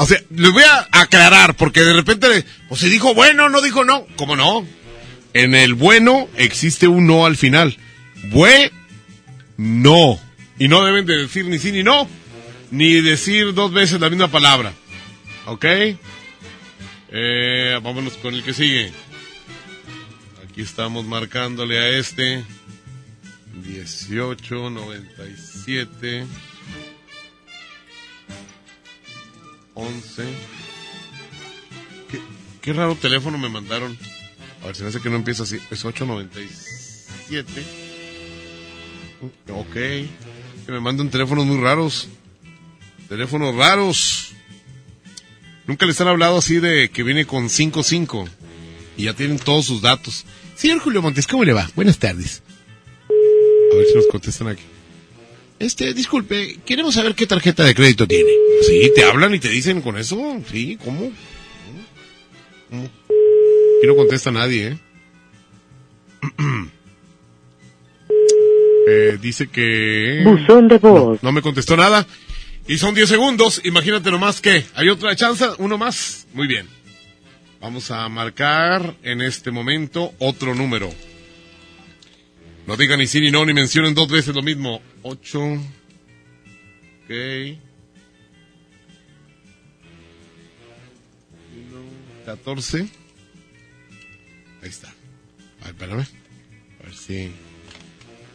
[0.00, 3.84] O sea, les voy a aclarar, porque de repente, pues si dijo bueno, no dijo
[3.84, 4.06] no.
[4.14, 4.64] ¿Cómo no?
[5.34, 7.76] En el bueno existe un no al final.
[8.30, 8.70] Bue,
[9.56, 10.20] no.
[10.56, 12.08] Y no deben de decir ni sí ni no,
[12.70, 14.72] ni decir dos veces la misma palabra.
[15.46, 15.64] ¿Ok?
[17.10, 18.92] Eh, vámonos con el que sigue.
[20.48, 22.44] Aquí estamos marcándole a este.
[23.64, 26.24] 18, 97.
[29.78, 30.24] 11.
[32.10, 32.20] ¿Qué,
[32.60, 33.96] qué raro teléfono me mandaron.
[34.62, 35.58] A ver, se me hace que no empieza así.
[35.70, 37.62] Es 897.
[39.52, 39.72] Ok.
[39.72, 42.08] Que me mandan teléfonos muy raros.
[43.08, 44.32] Teléfonos raros.
[45.66, 48.28] Nunca les han hablado así de que viene con 55.
[48.96, 50.24] Y ya tienen todos sus datos.
[50.56, 51.70] Señor Julio Montes, ¿cómo le va?
[51.76, 52.42] Buenas tardes.
[53.72, 54.64] A ver si nos contestan aquí.
[55.58, 58.30] Este, disculpe, queremos saber qué tarjeta de crédito tiene.
[58.62, 60.40] Sí, te hablan y te dicen con eso.
[60.50, 61.10] Sí, ¿cómo?
[62.70, 62.84] ¿Cómo?
[62.84, 64.78] Aquí no contesta nadie, ¿eh?
[68.90, 70.22] Eh, dice que...
[70.24, 71.22] Buzón de voz.
[71.22, 72.06] No, no me contestó nada.
[72.66, 73.60] Y son 10 segundos.
[73.64, 74.64] Imagínate nomás que...
[74.74, 75.44] ¿Hay otra chance?
[75.58, 76.26] ¿Uno más?
[76.32, 76.66] Muy bien.
[77.60, 80.90] Vamos a marcar en este momento otro número.
[82.66, 84.80] No digan ni sí ni no, ni mencionen dos veces lo mismo.
[85.02, 85.38] 8.
[87.04, 87.58] Ok.
[92.26, 92.80] 14.
[94.62, 94.88] Ahí está.
[94.88, 96.06] A ver, espérame.
[96.80, 97.32] A ver si.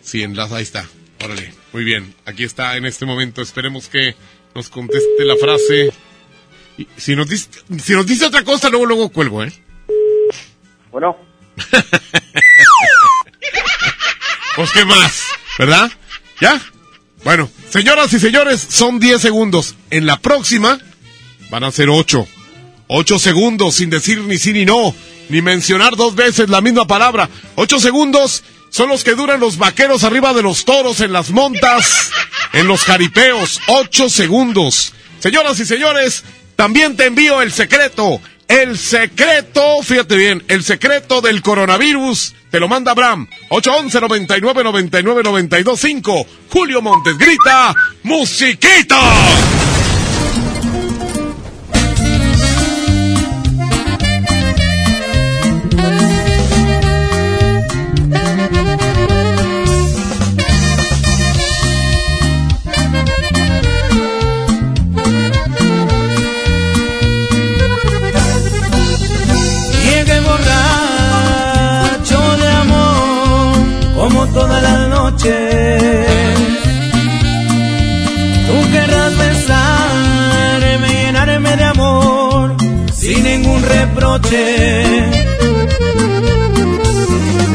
[0.02, 0.88] Sí, enlaza, ahí está.
[1.23, 1.53] Órale.
[1.73, 2.14] Muy bien.
[2.26, 3.41] Aquí está en este momento.
[3.41, 4.15] Esperemos que
[4.56, 5.94] nos conteste la frase.
[6.77, 7.49] Y si nos dice,
[7.80, 9.53] si nos dice otra cosa, luego, luego cuelgo, ¿eh?
[10.91, 11.18] Bueno.
[14.56, 15.23] pues qué más,
[15.60, 15.91] ¿verdad?
[16.42, 16.62] ¿Ya?
[17.24, 19.76] Bueno, señoras y señores, son 10 segundos.
[19.90, 20.80] En la próxima
[21.50, 22.28] van a ser 8.
[22.88, 24.94] 8 segundos sin decir ni sí ni no,
[25.30, 27.30] ni mencionar dos veces la misma palabra.
[27.56, 32.12] 8 segundos son los que duran los vaqueros arriba de los toros en las montas,
[32.54, 33.62] en los jaripeos.
[33.68, 34.94] 8 segundos.
[35.20, 36.24] Señoras y señores,
[36.56, 38.20] también te envío el secreto.
[38.54, 43.28] El secreto, fíjate bien, el secreto del coronavirus te lo manda Abraham.
[43.50, 46.28] 811 99 99 92 5.
[46.52, 47.74] Julio Montes grita,
[48.04, 49.73] ¡Musiquita!
[84.14, 84.84] Reproche.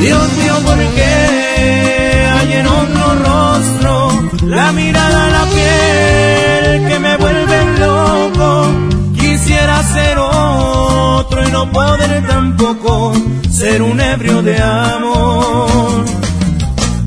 [0.00, 7.78] Dios mío, ¿por qué hay en otro rostro la mirada, la piel que me vuelve
[7.78, 8.70] loco?
[9.18, 13.12] Quisiera ser otro y no poder tampoco
[13.50, 16.04] ser un ebrio de amor.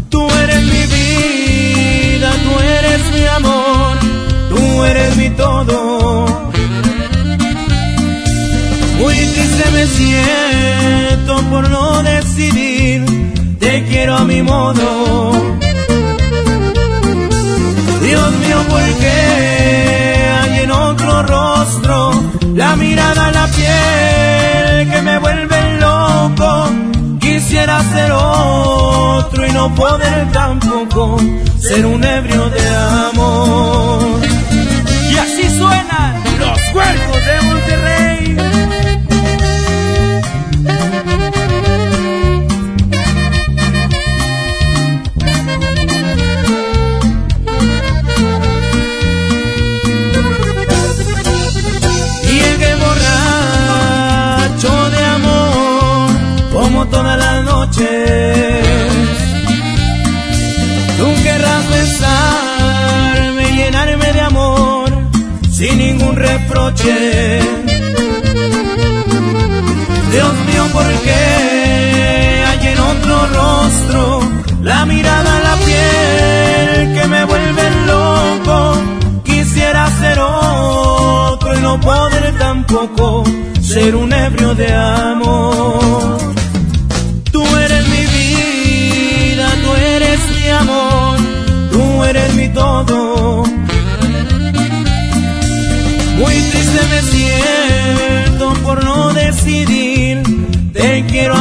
[0.09, 3.97] Tú eres mi vida, tú eres mi amor,
[4.49, 5.80] tú eres mi todo.
[9.61, 13.05] Triste me siento por no decidir,
[13.59, 15.31] te quiero a mi modo.
[18.01, 22.11] Dios mío, ¿por qué hay en otro rostro
[22.55, 26.69] la mirada, la piel que me vuelve loco?
[27.19, 31.17] Quisiera ser otro y no poder tampoco
[31.59, 32.67] ser un ebrio de
[33.11, 34.19] amor.
[35.11, 38.10] Y así suenan los cuerpos de Monterrey.
[70.11, 74.21] Dios mío, ¿por qué hay en otro rostro
[74.61, 78.75] la mirada, la piel que me vuelve loco?
[79.23, 83.23] Quisiera ser otro y no poder tampoco
[83.61, 86.40] ser un ebrio de amor.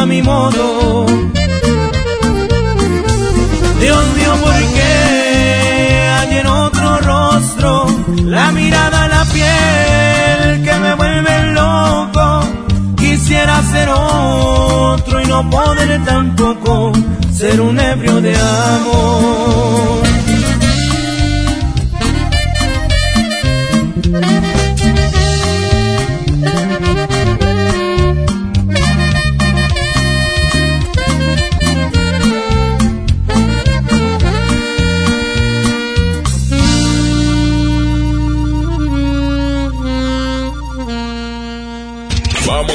[0.01, 1.05] A mi modo.
[3.81, 4.93] Dios mío, ¿por qué
[6.19, 7.87] hay en otro rostro
[8.25, 12.41] la mirada, la piel que me vuelve loco?
[12.97, 16.93] Quisiera ser otro y no poder tampoco
[17.33, 19.60] ser un ebrio de amor.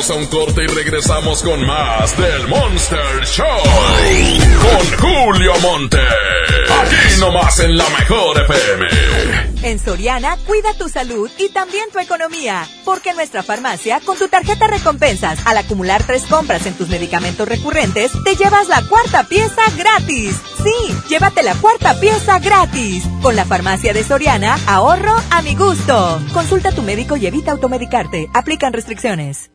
[0.07, 3.45] Vamos a un corte y regresamos con más del Monster Show.
[4.61, 5.97] Con Julio Monte.
[5.97, 8.87] Aquí nomás en la mejor FM.
[9.63, 12.67] En Soriana, cuida tu salud y también tu economía.
[12.83, 17.47] Porque en nuestra farmacia, con tu tarjeta recompensas, al acumular tres compras en tus medicamentos
[17.47, 20.35] recurrentes, te llevas la cuarta pieza gratis.
[20.61, 23.05] Sí, llévate la cuarta pieza gratis.
[23.23, 26.21] Con la farmacia de Soriana, ahorro a mi gusto.
[26.31, 28.29] Consulta a tu médico y evita automedicarte.
[28.35, 29.54] Aplican restricciones.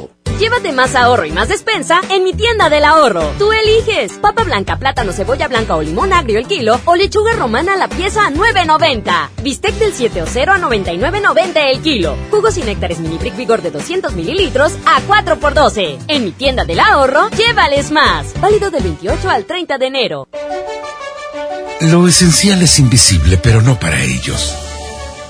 [0.41, 3.21] Llévate más ahorro y más despensa en mi tienda del ahorro.
[3.37, 7.75] Tú eliges papa blanca, plátano, cebolla blanca o limón agrio el kilo o lechuga romana
[7.75, 9.29] la pieza a 9.90.
[9.43, 12.15] Bistec del 7 o 0 a 99.90 el kilo.
[12.31, 15.99] Jugos y néctares mini brick vigor de 200 mililitros a 4 por 12.
[16.07, 18.33] En mi tienda del ahorro, llévales más.
[18.41, 20.27] Válido del 28 al 30 de enero.
[21.81, 24.70] Lo esencial es invisible, pero no para ellos.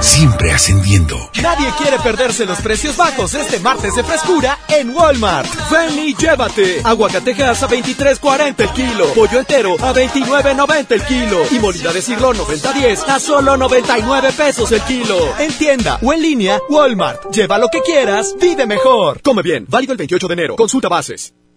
[0.00, 1.30] siempre ascendiendo.
[1.42, 5.48] Nadie quiere perderse los precios bajos este martes de frescura en Walmart.
[5.70, 6.80] Ven llévate.
[6.84, 9.06] Aguacatejas a 23.40 el kilo.
[9.14, 11.42] Pollo entero a 29.90 el kilo.
[11.50, 15.16] Y molida de siglo 90.10 a solo 99 pesos el kilo.
[15.38, 17.30] En tienda o en línea, Walmart.
[17.32, 19.20] Lleva lo que quieras, vive mejor.
[19.22, 19.66] Come bien.
[19.68, 20.56] Válido el 28 de enero.
[20.56, 21.34] Consulta bases.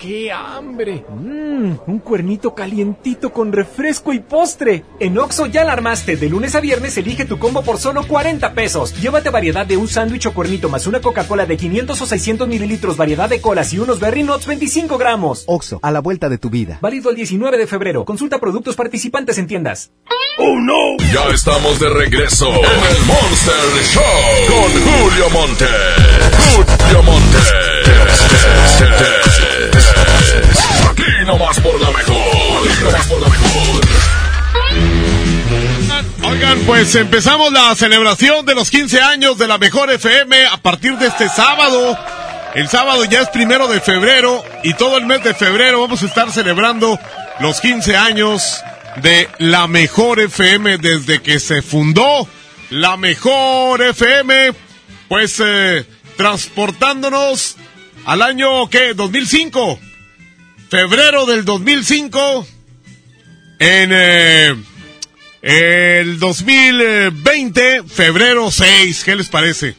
[0.00, 1.04] ¡Qué hambre!
[1.10, 4.82] Mmm, un cuernito calientito con refresco y postre.
[4.98, 6.16] En Oxo ya la armaste.
[6.16, 8.98] De lunes a viernes elige tu combo por solo 40 pesos.
[8.98, 12.96] Llévate variedad de un sándwich o cuernito más una Coca-Cola de 500 o 600 mililitros,
[12.96, 15.44] variedad de colas y unos Berry Nuts 25 gramos.
[15.46, 16.78] Oxo, a la vuelta de tu vida.
[16.80, 18.06] Válido el 19 de febrero.
[18.06, 19.90] Consulta productos participantes en tiendas.
[20.38, 20.96] ¡Oh, no!
[21.12, 24.02] Ya estamos de regreso en el Monster Show
[24.48, 25.66] con Julio Monte.
[26.56, 27.79] Julio Monte.
[36.24, 40.96] Oigan, pues empezamos la celebración de los 15 años de la Mejor FM a partir
[40.96, 41.98] de este sábado.
[42.54, 46.06] El sábado ya es primero de febrero y todo el mes de febrero vamos a
[46.06, 46.98] estar celebrando
[47.40, 48.62] los 15 años
[48.96, 52.28] de la Mejor FM desde que se fundó
[52.70, 54.52] la Mejor FM,
[55.08, 55.84] pues eh,
[56.16, 57.56] transportándonos
[58.04, 58.94] al año, ¿qué?
[58.94, 59.78] 2005.
[60.68, 62.46] Febrero del 2005.
[63.58, 64.54] En eh,
[65.42, 69.04] el 2020, febrero 6.
[69.04, 69.74] ¿Qué les parece?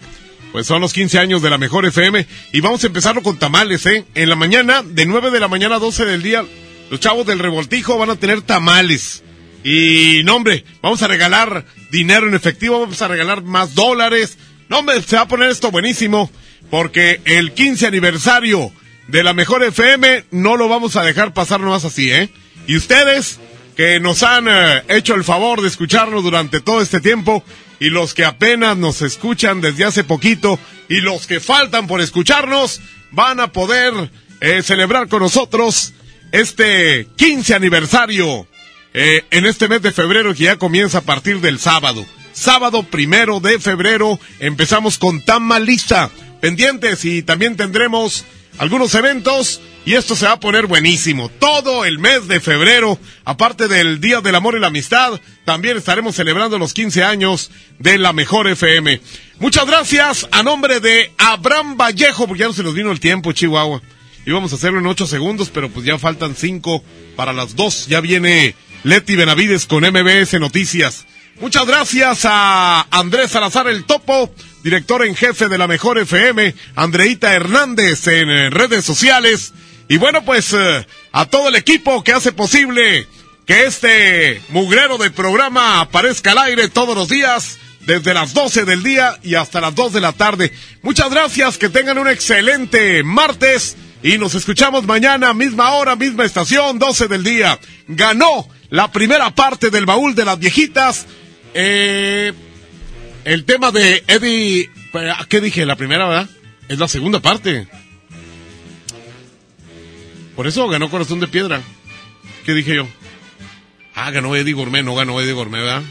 [0.52, 2.26] Pues son los 15 años de la mejor FM.
[2.52, 4.06] Y vamos a empezarlo con tamales, ¿eh?
[4.16, 6.46] En la mañana, de 9 de la mañana a 12 del día,
[6.90, 9.24] los chavos del revoltijo van a tener tamales.
[9.64, 14.38] Y, no, hombre, vamos a regalar dinero en efectivo, vamos a regalar más dólares.
[14.70, 16.30] No, hombre, se va a poner esto buenísimo.
[16.72, 18.72] Porque el 15 aniversario
[19.08, 22.30] de la mejor FM no lo vamos a dejar pasar nomás así, ¿eh?
[22.66, 23.40] Y ustedes
[23.76, 27.44] que nos han eh, hecho el favor de escucharnos durante todo este tiempo
[27.80, 32.82] y los que apenas nos escuchan desde hace poquito y los que faltan por escucharnos
[33.12, 35.94] van a poder eh, celebrar con nosotros
[36.32, 38.48] este 15 aniversario
[38.94, 42.06] eh, en este mes de febrero que ya comienza a partir del sábado.
[42.34, 46.10] Sábado primero de febrero empezamos con Tamalista.
[46.42, 48.26] Pendientes y también tendremos
[48.58, 51.30] algunos eventos y esto se va a poner buenísimo.
[51.30, 56.16] Todo el mes de febrero, aparte del Día del Amor y la Amistad, también estaremos
[56.16, 59.02] celebrando los 15 años de la Mejor FM.
[59.40, 63.32] Muchas gracias a nombre de Abraham Vallejo, porque ya no se nos vino el tiempo,
[63.32, 63.82] Chihuahua.
[64.26, 66.84] Íbamos a hacerlo en 8 segundos, pero pues ya faltan 5
[67.16, 67.88] para las 2.
[67.88, 71.06] Ya viene Leti Benavides con MBS Noticias.
[71.40, 74.32] Muchas gracias a Andrés Salazar el Topo,
[74.64, 79.54] director en jefe de la Mejor FM, Andreita Hernández en eh, redes sociales.
[79.88, 83.08] Y bueno, pues eh, a todo el equipo que hace posible
[83.46, 88.84] que este mugrero de programa aparezca al aire todos los días, desde las 12 del
[88.84, 90.54] día y hasta las 2 de la tarde.
[90.84, 96.80] Muchas gracias, que tengan un excelente martes y nos escuchamos mañana, misma hora, misma estación,
[96.80, 97.60] 12 del día.
[97.88, 101.06] Ganó la primera parte del baúl de las viejitas.
[101.54, 102.34] Eh,
[103.26, 104.70] el tema de Eddie,
[105.30, 105.66] ¿qué dije?
[105.66, 106.30] La primera, ¿verdad?
[106.68, 107.68] Es la segunda parte.
[110.36, 111.62] Por eso ganó Corazón de Piedra.
[112.46, 112.88] ¿Qué dije yo?
[113.94, 115.84] Ah, ganó Eddie Gourmet, no ganó Eddie Gourmet, ¿verdad?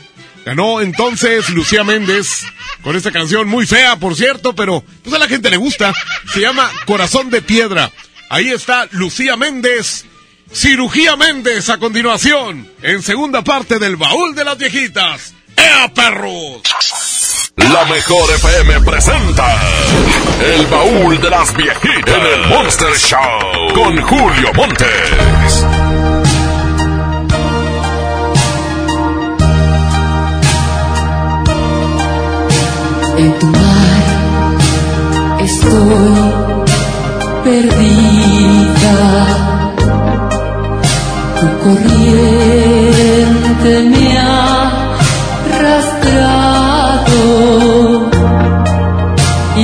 [0.45, 2.45] Ganó entonces Lucía Méndez
[2.82, 5.93] con esta canción muy fea, por cierto, pero pues a la gente le gusta.
[6.32, 7.93] Se llama Corazón de Piedra.
[8.31, 10.07] Ahí está Lucía Méndez.
[10.53, 15.35] Cirugía Méndez a continuación, en segunda parte del baúl de las viejitas.
[15.62, 16.62] ¡Ea, perros!
[17.57, 19.47] La mejor FM presenta
[20.55, 25.66] El baúl de las viejitas en el Monster Show con Julio Montes.
[33.19, 34.03] En tu mar
[35.41, 36.65] estoy
[37.45, 38.97] perdida.
[41.39, 42.91] Tu corriente
[43.91, 43.99] me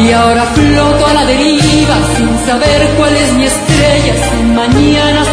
[0.07, 5.25] Y ahora floto a la deriva sin saber cuál es mi estrella, sin mañana,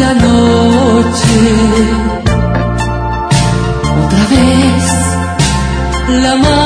[0.00, 1.38] la noche.
[4.04, 4.84] Otra vez
[6.22, 6.65] la madrugada.